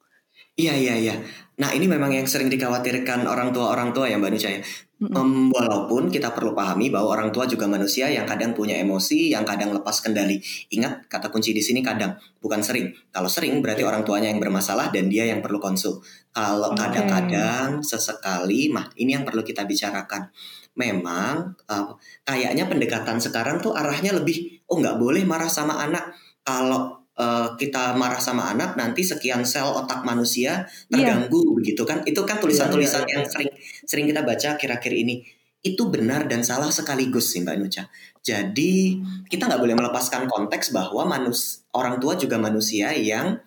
Iya 0.57 0.73
iya 0.73 0.95
iya. 0.97 1.15
Nah 1.61 1.73
ini 1.77 1.85
memang 1.85 2.17
yang 2.17 2.25
sering 2.25 2.49
dikhawatirkan 2.49 3.29
orang 3.29 3.53
tua 3.53 3.77
orang 3.77 3.93
tua 3.93 4.09
ya 4.09 4.17
Mbak 4.17 4.31
Nucha 4.33 4.49
ya. 4.49 4.61
Um, 4.97 5.53
walaupun 5.53 6.09
kita 6.09 6.33
perlu 6.33 6.57
pahami 6.57 6.89
bahwa 6.89 7.13
orang 7.13 7.29
tua 7.29 7.45
juga 7.45 7.69
manusia 7.69 8.09
yang 8.09 8.25
kadang 8.25 8.57
punya 8.57 8.81
emosi, 8.81 9.29
yang 9.29 9.45
kadang 9.45 9.77
lepas 9.77 10.01
kendali. 10.01 10.41
Ingat 10.73 11.13
kata 11.13 11.29
kunci 11.29 11.53
di 11.53 11.61
sini 11.61 11.85
kadang, 11.85 12.17
bukan 12.41 12.65
sering. 12.65 12.97
Kalau 13.13 13.29
sering 13.29 13.61
berarti 13.61 13.85
orang 13.85 14.09
tuanya 14.09 14.33
yang 14.33 14.41
bermasalah 14.41 14.89
dan 14.89 15.13
dia 15.13 15.29
yang 15.29 15.45
perlu 15.45 15.61
konsul. 15.61 16.01
Kalau 16.33 16.73
kadang-kadang 16.73 17.85
sesekali, 17.85 18.73
mah 18.73 18.89
ini 18.97 19.21
yang 19.21 19.29
perlu 19.29 19.45
kita 19.45 19.69
bicarakan. 19.69 20.33
Memang 20.81 21.53
uh, 21.69 21.93
kayaknya 22.25 22.65
pendekatan 22.65 23.21
sekarang 23.21 23.61
tuh 23.61 23.77
arahnya 23.77 24.17
lebih, 24.17 24.65
oh 24.73 24.81
nggak 24.81 24.97
boleh 24.97 25.29
marah 25.29 25.53
sama 25.53 25.77
anak. 25.77 26.17
Kalau 26.41 27.06
uh, 27.19 27.57
kita 27.59 27.97
marah 27.97 28.21
sama 28.21 28.53
anak 28.53 28.77
nanti 28.77 29.03
sekian 29.03 29.43
sel 29.43 29.67
otak 29.67 30.05
manusia 30.05 30.69
terganggu 30.89 31.41
yeah. 31.43 31.55
begitu 31.57 31.83
kan 31.83 32.05
itu 32.05 32.21
kan 32.23 32.39
tulisan-tulisan 32.39 33.05
yeah, 33.05 33.09
yeah, 33.09 33.09
yeah. 33.09 33.17
yang 33.21 33.25
sering 33.27 33.51
sering 33.85 34.07
kita 34.07 34.23
baca 34.23 34.49
kira-kira 34.61 34.97
ini 34.97 35.25
itu 35.67 35.83
benar 35.91 36.31
dan 36.31 36.47
salah 36.47 36.71
sekaligus 36.71 37.35
sih 37.35 37.43
Mbak 37.43 37.57
Nucha. 37.59 37.91
Jadi 38.23 39.03
kita 39.27 39.51
nggak 39.51 39.59
boleh 39.59 39.75
melepaskan 39.75 40.31
konteks 40.31 40.71
bahwa 40.71 41.03
manus 41.11 41.67
orang 41.75 41.99
tua 41.99 42.15
juga 42.15 42.39
manusia 42.39 42.95
yang 42.95 43.43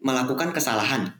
melakukan 0.00 0.56
kesalahan. 0.56 1.19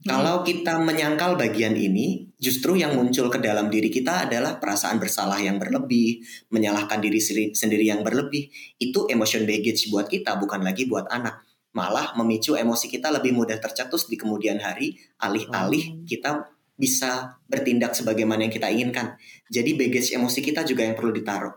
Hmm. 0.00 0.16
Kalau 0.16 0.40
kita 0.40 0.80
menyangkal 0.80 1.36
bagian 1.36 1.76
ini, 1.76 2.24
justru 2.40 2.80
yang 2.80 2.96
muncul 2.96 3.28
ke 3.28 3.36
dalam 3.36 3.68
diri 3.68 3.92
kita 3.92 4.24
adalah 4.24 4.56
perasaan 4.56 4.96
bersalah 4.96 5.36
yang 5.36 5.60
berlebih, 5.60 6.24
menyalahkan 6.48 7.04
diri 7.04 7.20
sendiri 7.52 7.84
yang 7.84 8.00
berlebih. 8.00 8.48
Itu 8.80 9.04
emotion 9.12 9.44
baggage 9.44 9.92
buat 9.92 10.08
kita, 10.08 10.40
bukan 10.40 10.64
lagi 10.64 10.88
buat 10.88 11.04
anak. 11.12 11.44
Malah 11.76 12.16
memicu 12.16 12.56
emosi 12.56 12.88
kita 12.88 13.12
lebih 13.12 13.36
mudah 13.36 13.60
tercetus 13.60 14.08
di 14.08 14.16
kemudian 14.16 14.56
hari, 14.56 14.96
alih-alih 15.20 16.00
hmm. 16.00 16.08
kita 16.08 16.48
bisa 16.80 17.36
bertindak 17.44 17.92
sebagaimana 17.92 18.48
yang 18.48 18.54
kita 18.56 18.72
inginkan. 18.72 19.20
Jadi 19.52 19.76
baggage 19.76 20.16
emosi 20.16 20.40
kita 20.40 20.64
juga 20.64 20.88
yang 20.88 20.96
perlu 20.96 21.12
ditaruh. 21.12 21.52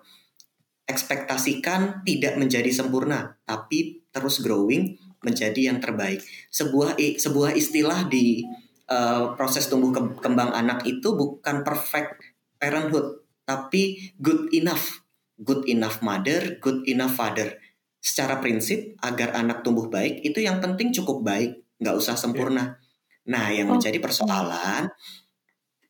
Ekspektasikan 0.84 2.04
tidak 2.04 2.36
menjadi 2.36 2.68
sempurna, 2.76 3.40
tapi 3.48 4.04
terus 4.12 4.44
growing 4.44 5.00
menjadi 5.24 5.74
yang 5.74 5.80
terbaik. 5.80 6.22
Sebuah 6.52 7.00
sebuah 7.00 7.56
istilah 7.56 8.06
di 8.12 8.44
uh, 8.92 9.34
proses 9.34 9.66
tumbuh 9.72 9.92
kembang 10.20 10.52
anak 10.52 10.84
itu 10.86 11.16
bukan 11.16 11.64
perfect 11.64 12.22
parenthood, 12.60 13.24
tapi 13.48 14.14
good 14.20 14.52
enough. 14.52 15.02
Good 15.34 15.66
enough 15.66 16.06
mother, 16.06 16.62
good 16.62 16.86
enough 16.86 17.18
father. 17.18 17.58
Secara 17.98 18.38
prinsip 18.38 18.94
agar 19.02 19.34
anak 19.34 19.66
tumbuh 19.66 19.90
baik 19.90 20.22
itu 20.22 20.44
yang 20.44 20.62
penting 20.62 20.94
cukup 20.94 21.26
baik, 21.26 21.58
nggak 21.82 21.96
usah 21.98 22.14
sempurna. 22.14 22.78
Nah, 23.24 23.48
yang 23.50 23.72
oh. 23.72 23.80
menjadi 23.80 23.98
persoalan 24.04 24.92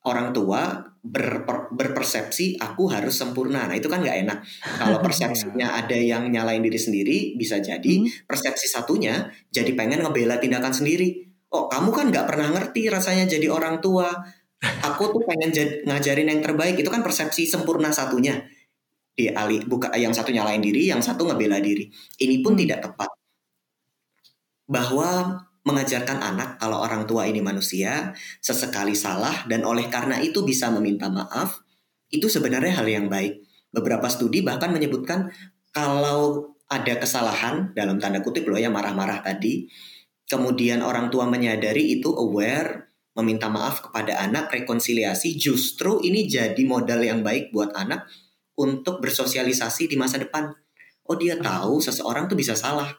orang 0.03 0.35
tua 0.35 0.93
berper, 1.03 1.71
berpersepsi 1.71 2.59
aku 2.59 2.87
harus 2.87 3.15
sempurna. 3.15 3.67
Nah 3.67 3.75
itu 3.75 3.87
kan 3.91 3.99
nggak 3.99 4.17
enak. 4.27 4.37
Kalau 4.79 4.99
persepsinya 5.05 5.79
ada 5.79 5.95
yang 5.95 6.27
nyalain 6.31 6.63
diri 6.63 6.79
sendiri, 6.79 7.17
bisa 7.35 7.59
jadi 7.59 8.03
hmm. 8.03 8.27
persepsi 8.27 8.71
satunya 8.71 9.27
jadi 9.51 9.71
pengen 9.75 10.03
ngebela 10.03 10.39
tindakan 10.39 10.71
sendiri. 10.71 11.27
Oh 11.53 11.67
kamu 11.67 11.89
kan 11.91 12.05
nggak 12.09 12.25
pernah 12.27 12.47
ngerti 12.55 12.87
rasanya 12.87 13.27
jadi 13.27 13.51
orang 13.51 13.83
tua. 13.83 14.11
Aku 14.63 15.11
tuh 15.11 15.23
pengen 15.27 15.51
ngajarin 15.83 16.31
yang 16.31 16.39
terbaik. 16.39 16.79
Itu 16.79 16.87
kan 16.87 17.03
persepsi 17.03 17.43
sempurna 17.47 17.91
satunya. 17.91 18.39
Di 19.13 19.29
alih 19.29 19.67
buka 19.67 19.91
yang 19.93 20.15
satu 20.15 20.33
nyalain 20.33 20.63
diri, 20.63 20.87
yang 20.87 21.03
satu 21.03 21.27
ngebela 21.27 21.59
diri. 21.59 21.91
Ini 22.19 22.39
pun 22.39 22.55
hmm. 22.55 22.61
tidak 22.63 22.79
tepat. 22.87 23.11
Bahwa 24.63 25.35
mengajarkan 25.63 26.19
anak 26.19 26.59
kalau 26.59 26.83
orang 26.83 27.07
tua 27.07 27.23
ini 27.27 27.39
manusia, 27.39 28.11
sesekali 28.43 28.93
salah 28.95 29.47
dan 29.47 29.63
oleh 29.63 29.87
karena 29.87 30.19
itu 30.19 30.43
bisa 30.43 30.67
meminta 30.71 31.07
maaf, 31.07 31.63
itu 32.11 32.27
sebenarnya 32.27 32.83
hal 32.83 32.87
yang 32.87 33.07
baik. 33.07 33.39
Beberapa 33.73 34.05
studi 34.11 34.43
bahkan 34.43 34.69
menyebutkan 34.69 35.31
kalau 35.73 36.53
ada 36.67 36.99
kesalahan 36.99 37.71
dalam 37.73 37.97
tanda 37.97 38.19
kutip 38.19 38.45
loh 38.45 38.59
ya 38.59 38.67
marah-marah 38.67 39.23
tadi, 39.23 39.65
kemudian 40.27 40.83
orang 40.83 41.07
tua 41.07 41.25
menyadari 41.25 41.97
itu 41.99 42.11
aware, 42.11 42.91
meminta 43.15 43.47
maaf 43.47 43.87
kepada 43.89 44.19
anak, 44.19 44.51
rekonsiliasi, 44.51 45.39
justru 45.39 46.03
ini 46.03 46.27
jadi 46.27 46.59
modal 46.67 47.01
yang 47.01 47.23
baik 47.23 47.55
buat 47.55 47.71
anak 47.73 48.05
untuk 48.59 49.01
bersosialisasi 49.01 49.89
di 49.89 49.97
masa 49.97 50.21
depan. 50.21 50.53
Oh 51.07 51.17
dia 51.17 51.39
tahu 51.39 51.81
seseorang 51.81 52.29
tuh 52.29 52.37
bisa 52.37 52.53
salah 52.53 52.89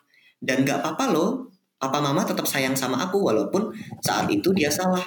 dan 0.42 0.66
gak 0.66 0.82
apa-apa 0.84 1.06
loh 1.08 1.53
papa 1.84 2.00
mama 2.00 2.24
tetap 2.24 2.48
sayang 2.48 2.72
sama 2.72 2.96
aku 3.04 3.20
walaupun 3.28 3.68
saat 4.00 4.26
itu 4.32 4.50
dia 4.56 4.72
salah. 4.72 5.04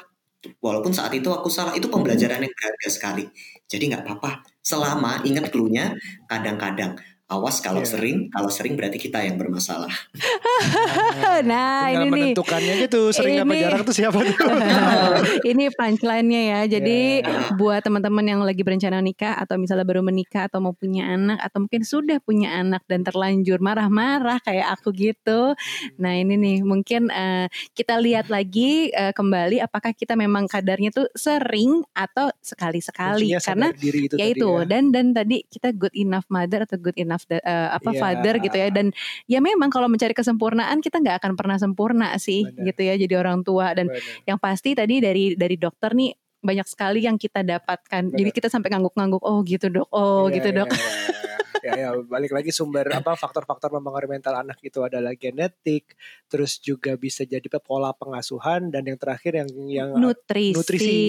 walaupun 0.61 0.93
saat 0.93 1.11
itu 1.17 1.27
aku 1.33 1.49
salah. 1.49 1.73
Itu 1.73 1.89
pembelajaran 1.89 2.39
yang 2.39 2.53
berharga 2.53 2.87
sekali. 2.93 3.25
Jadi 3.65 3.83
nggak 3.91 4.05
apa-apa. 4.05 4.45
Selama 4.61 5.25
ingat 5.25 5.49
clue-nya 5.49 5.97
kadang-kadang 6.29 6.95
Awas 7.27 7.59
kalau 7.59 7.83
Iya. 7.83 7.91
sering, 7.91 8.31
kalau 8.31 8.47
sering 8.47 8.79
berarti 8.79 8.95
kita 8.95 9.19
yang 9.19 9.35
bermasalah. 9.35 9.91
nah, 11.43 11.91
ini 11.91 12.07
nih. 12.07 12.11
menentukannya 12.31 12.87
gitu 12.87 13.11
sering 13.11 13.43
apa 13.43 13.51
Ini- 13.51 13.61
jarang 13.67 13.81
tuh 13.83 13.91
siapa 13.91 14.15
tuh. 14.15 14.31
ini 15.51 15.67
punchline-nya 15.67 16.41
ya. 16.55 16.59
Jadi 16.79 17.19
Ya. 17.19 17.51
buat 17.59 17.83
teman-teman 17.83 18.23
yang 18.23 18.41
lagi 18.47 18.63
berencana 18.63 19.03
nikah 19.03 19.35
atau 19.35 19.59
misalnya 19.59 19.83
baru 19.83 19.99
menikah 19.99 20.47
atau 20.47 20.63
mau 20.63 20.71
punya 20.71 21.03
anak 21.03 21.43
atau 21.43 21.67
mungkin 21.67 21.83
sudah 21.83 22.23
punya 22.23 22.63
anak 22.63 22.87
dan 22.87 23.03
terlanjur 23.03 23.59
marah-marah 23.59 24.39
kayak 24.39 24.79
aku 24.79 24.95
gitu. 24.95 25.51
Nah, 25.99 26.15
ini 26.15 26.39
nih 26.39 26.57
mungkin 26.63 27.11
eh, 27.11 27.51
kita 27.75 27.99
lihat 27.99 28.31
lagi 28.31 28.87
eh, 28.87 29.11
kembali 29.11 29.59
apakah 29.59 29.91
kita 29.91 30.15
memang 30.15 30.47
kadarnya 30.47 30.95
tuh 30.95 31.11
sering 31.11 31.83
atau 31.91 32.31
sekali-sekali 32.39 33.35
karena 33.35 33.67
sadar 33.75 33.83
diri 33.83 33.99
itu 34.07 34.15
ya 34.15 34.23
tadi 34.23 34.39
itu 34.39 34.47
ya. 34.49 34.63
dan 34.63 34.83
dan 34.95 35.05
tadi 35.11 35.37
kita 35.51 35.75
good 35.75 35.91
enough 35.91 36.23
mother 36.31 36.63
atau 36.63 36.79
good 36.79 36.95
enough 36.95 37.16
da- 37.25 37.39
eh, 37.39 37.69
apa 37.71 37.89
Iya. 37.89 37.99
father 37.99 38.35
gitu 38.37 38.53
ya 38.53 38.67
dan 38.69 38.93
ya 39.25 39.39
memang 39.39 39.69
kalau 39.69 39.87
mencari 39.87 40.11
kesempurnaan 40.11 40.77
kita 40.77 40.99
nggak 40.99 41.17
akan 41.17 41.33
pernah 41.33 41.57
sempurna 41.57 42.13
sih 42.17 42.45
Benar. 42.45 42.65
gitu 42.67 42.81
ya 42.83 42.93
jadi 42.95 43.13
orang 43.17 43.41
tua 43.41 43.73
dan 43.73 43.87
Benar. 43.87 44.25
yang 44.25 44.37
pasti 44.37 44.75
tadi 44.75 44.99
dari 44.99 45.33
dari 45.33 45.55
dokter 45.55 45.91
nih 45.91 46.11
banyak 46.37 46.67
sekali 46.67 47.01
yang 47.01 47.15
kita 47.15 47.41
dapatkan 47.41 48.13
jadi 48.13 48.21
Benar. 48.23 48.35
kita 48.35 48.47
sampai 48.47 48.69
ngangguk-ngangguk 48.69 49.23
oh 49.23 49.41
gitu 49.41 49.71
dok 49.71 49.89
oh 49.89 50.27
Iya, 50.27 50.35
gitu 50.37 50.49
iya, 50.51 50.57
dok 50.59 50.69
iya, 50.69 50.77
iya. 50.77 51.37
Ya, 51.67 51.73
ya, 51.75 51.89
balik 51.99 52.31
lagi 52.31 52.55
sumber 52.55 52.87
apa 52.87 53.19
faktor-faktor 53.19 53.75
mempengaruhi 53.75 54.15
mental 54.15 54.39
anak 54.39 54.55
itu 54.63 54.79
adalah 54.79 55.11
genetik, 55.19 55.99
terus 56.31 56.63
juga 56.63 56.95
bisa 56.95 57.27
jadi 57.27 57.43
pola 57.59 57.91
pengasuhan 57.91 58.71
dan 58.71 58.87
yang 58.87 58.95
terakhir 58.95 59.43
yang 59.43 59.49
yang 59.67 59.89
nutrisi. 59.99 60.55
nutrisi. 60.55 60.99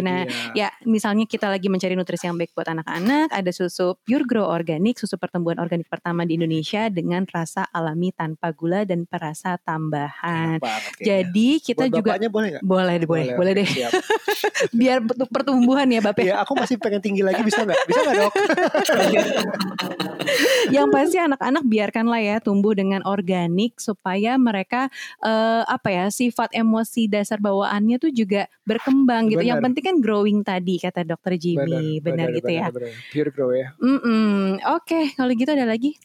Itu 0.00 0.06
nah 0.08 0.24
dia. 0.24 0.52
ya 0.56 0.68
misalnya 0.88 1.28
kita 1.28 1.52
lagi 1.52 1.68
mencari 1.68 1.92
nutrisi 1.92 2.24
yang 2.24 2.40
baik 2.40 2.56
buat 2.56 2.72
anak-anak 2.72 3.28
ada 3.28 3.50
susu 3.52 3.98
Pure 4.00 4.24
Grow 4.24 4.46
Organic 4.48 4.96
susu 4.96 5.20
pertumbuhan 5.20 5.60
organik 5.60 5.90
pertama 5.90 6.24
di 6.24 6.40
Indonesia 6.40 6.88
dengan 6.88 7.28
rasa 7.28 7.68
alami 7.68 8.14
tanpa 8.16 8.54
gula 8.56 8.88
dan 8.88 9.04
perasa 9.04 9.60
tambahan 9.60 10.62
banget 10.62 10.92
jadi 11.02 11.48
kita 11.60 11.90
Buat 11.90 11.96
juga 12.00 12.10
boleh 12.30 12.48
nggak? 12.56 12.64
boleh 12.64 12.96
boleh 13.04 13.24
boleh 13.36 13.52
oke, 13.52 13.58
deh 13.60 13.68
siap. 13.68 13.92
biar 14.80 14.98
pertumbuhan 15.28 15.88
ya 15.90 16.00
Bapak 16.00 16.30
Iya, 16.30 16.36
aku 16.46 16.52
masih 16.54 16.76
pengen 16.78 17.02
tinggi 17.02 17.26
lagi 17.26 17.42
bisa 17.42 17.66
nggak? 17.66 17.80
Bisa 17.90 17.98
nggak 18.06 18.16
dok? 18.22 18.32
yang 20.74 20.88
pasti 20.90 21.18
anak-anak 21.18 21.64
biarkanlah 21.66 22.20
ya 22.20 22.36
tumbuh 22.38 22.72
dengan 22.76 23.02
organik 23.06 23.78
supaya 23.78 24.36
mereka 24.36 24.88
eh, 25.22 25.62
apa 25.66 25.88
ya 25.90 26.04
sifat 26.08 26.54
emosi 26.54 27.10
dasar 27.10 27.42
bawaannya 27.42 27.96
tuh 27.98 28.12
juga 28.14 28.46
berkembang 28.64 29.30
gitu. 29.30 29.42
Yang 29.42 29.58
Benar. 29.60 29.66
penting 29.70 29.84
kan 29.84 29.96
growing 29.98 30.38
tadi 30.46 30.78
kata 30.78 31.02
dokter 31.02 31.36
Jimmy, 31.40 31.98
benar, 31.98 32.30
gitu 32.34 32.50
ya. 32.50 32.68
benar. 32.70 32.92
Pure 33.10 33.30
grow 33.34 33.50
ya. 33.52 33.74
Mm-mm. 33.80 34.62
Oke, 34.76 35.14
kalau 35.14 35.32
gitu 35.34 35.50
ada 35.52 35.66
lagi. 35.66 35.96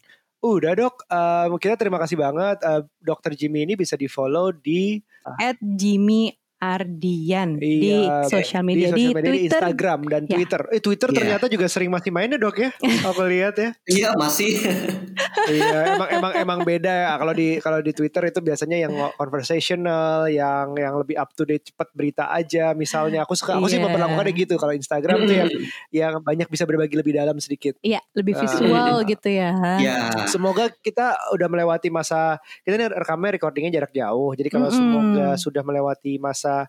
Udah 0.44 0.76
dok, 0.78 1.08
Em, 1.08 1.50
kita 1.58 1.74
terima 1.74 1.98
kasih 1.98 2.20
banget. 2.20 2.60
Eh, 2.62 2.82
Dokter 3.00 3.32
Jimmy 3.34 3.64
ini 3.64 3.74
bisa 3.74 3.96
di 3.96 4.06
follow 4.06 4.52
di 4.52 5.00
At 5.26 5.58
Jimmy 5.58 6.30
Ardian 6.56 7.60
di 7.60 8.00
Iya, 8.00 8.24
sosial 8.26 8.64
media 8.64 8.88
di, 8.90 8.96
di, 8.96 9.04
media, 9.12 9.28
di 9.28 9.38
Twitter. 9.44 9.60
Instagram 9.60 10.00
dan 10.08 10.22
Ya. 10.24 10.34
Twitter. 10.34 10.60
Eh 10.72 10.80
Twitter 10.80 11.08
Iya. 11.10 11.16
ternyata 11.20 11.44
juga 11.46 11.66
sering 11.68 11.90
masih 11.92 12.10
mainnya 12.10 12.40
dok 12.40 12.56
ya. 12.56 12.70
Aku 13.08 13.22
lihat 13.24 13.54
ya. 13.56 13.70
Iya 13.84 14.10
masih. 14.16 14.52
iya, 15.48 15.94
emang 15.94 16.08
emang 16.10 16.32
emang 16.36 16.58
beda 16.62 16.92
ya. 16.92 17.12
Kalau 17.16 17.32
di 17.32 17.48
kalau 17.58 17.78
di 17.80 17.92
Twitter 17.92 18.22
itu 18.26 18.40
biasanya 18.40 18.76
yang 18.76 18.92
conversational, 19.14 20.26
yang 20.26 20.74
yang 20.74 20.94
lebih 20.96 21.16
up 21.16 21.30
to 21.32 21.42
date 21.42 21.70
cepat 21.70 21.88
berita 21.92 22.28
aja. 22.28 22.72
Misalnya 22.72 23.22
aku 23.22 23.34
suka 23.34 23.56
aku 23.56 23.66
sih 23.66 23.78
Iya. 23.78 23.86
memperlakukannya 23.86 24.32
gitu. 24.34 24.54
Kalau 24.56 24.72
Instagram 24.72 25.18
tuh 25.24 25.36
yang 25.36 25.50
yang 25.90 26.12
banyak 26.20 26.48
bisa 26.48 26.64
berbagi 26.64 26.96
lebih 26.96 27.14
dalam 27.14 27.36
sedikit. 27.38 27.78
Iya, 27.80 28.00
lebih 28.12 28.34
Ah. 28.36 28.40
visual 28.44 28.94
gitu 29.04 29.28
ya. 29.30 29.50
ya. 29.78 29.98
Semoga 30.26 30.68
kita 30.82 31.14
udah 31.32 31.48
melewati 31.48 31.88
masa 31.88 32.38
kita 32.62 32.74
ini 32.76 32.86
rekamnya 32.90 33.36
recordingnya 33.38 33.82
jarak 33.82 33.92
jauh. 33.92 34.34
Jadi 34.34 34.48
kalau 34.48 34.68
Mm-mm. 34.68 34.78
semoga 34.78 35.28
sudah 35.36 35.62
melewati 35.62 36.18
masa 36.18 36.66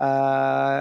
eh, 0.00 0.80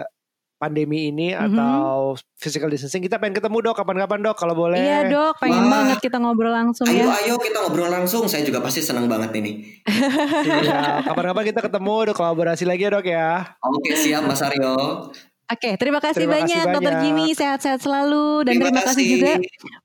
pandemi 0.60 1.08
ini 1.08 1.32
Mhm. 1.32 1.40
atau 1.50 2.14
physical 2.36 2.68
distancing, 2.68 3.00
kita 3.00 3.16
pengen 3.16 3.40
ketemu 3.40 3.64
dok 3.64 3.80
kapan-kapan 3.80 4.20
dok 4.20 4.36
kalau 4.36 4.52
boleh. 4.54 4.76
Iya 4.76 5.08
dok, 5.08 5.40
pengen 5.40 5.64
Wah. 5.66 5.72
banget 5.72 5.98
kita 6.04 6.20
ngobrol 6.20 6.52
langsung 6.52 6.84
Ayo 6.86 7.08
ya. 7.08 7.16
ayo 7.24 7.36
kita 7.40 7.58
ngobrol 7.64 7.88
langsung. 7.88 8.28
Saya 8.28 8.44
juga 8.44 8.60
pasti 8.60 8.84
senang 8.84 9.08
banget 9.08 9.32
ini. 9.40 9.64
Iya, 9.88 11.02
kapan-kapan 11.02 11.44
kita 11.48 11.60
ketemu 11.64 11.96
dok 12.12 12.16
kolaborasi 12.16 12.68
lagi 12.68 12.84
ya 12.84 12.92
dok 12.92 13.06
ya. 13.06 13.30
Oke 13.58 13.96
siap 13.96 14.28
Mas 14.28 14.44
Aryo. 14.44 15.10
Oke, 15.50 15.82
terima 15.82 15.98
kasih 15.98 16.30
Terima 16.30 16.38
kasih 16.38 16.46
banyak 16.46 16.66
Dokter 16.78 16.94
banyak. 16.94 17.04
Jimmy, 17.10 17.28
sehat-sehat 17.34 17.82
selalu 17.82 18.46
dan 18.46 18.54
terima, 18.62 18.86
kasih 18.86 19.06
juga 19.18 19.34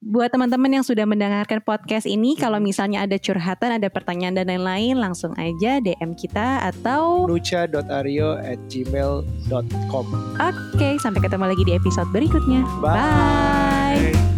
buat 0.04 0.28
teman-teman 0.28 0.70
yang 0.76 0.84
sudah 0.84 1.08
mendengarkan 1.08 1.64
podcast 1.64 2.04
ini. 2.04 2.36
Kalau 2.36 2.60
misalnya 2.60 3.00
ada 3.00 3.16
curhatan, 3.16 3.80
ada 3.80 3.88
pertanyaan 3.88 4.36
dan 4.36 4.52
lain-lain, 4.52 5.00
langsung 5.00 5.32
aja 5.40 5.80
DM 5.80 6.12
kita 6.12 6.68
atau 6.68 7.24
nucha.aryo 7.24 8.36
at 8.44 8.60
gmail.com 8.68 10.06
oke, 10.36 10.88
sampai 11.00 11.20
ketemu 11.24 11.44
lagi 11.48 11.62
di 11.64 11.72
episode 11.72 12.08
berikutnya. 12.12 12.60
Bye. 12.84 14.12
Bye. 14.12 14.33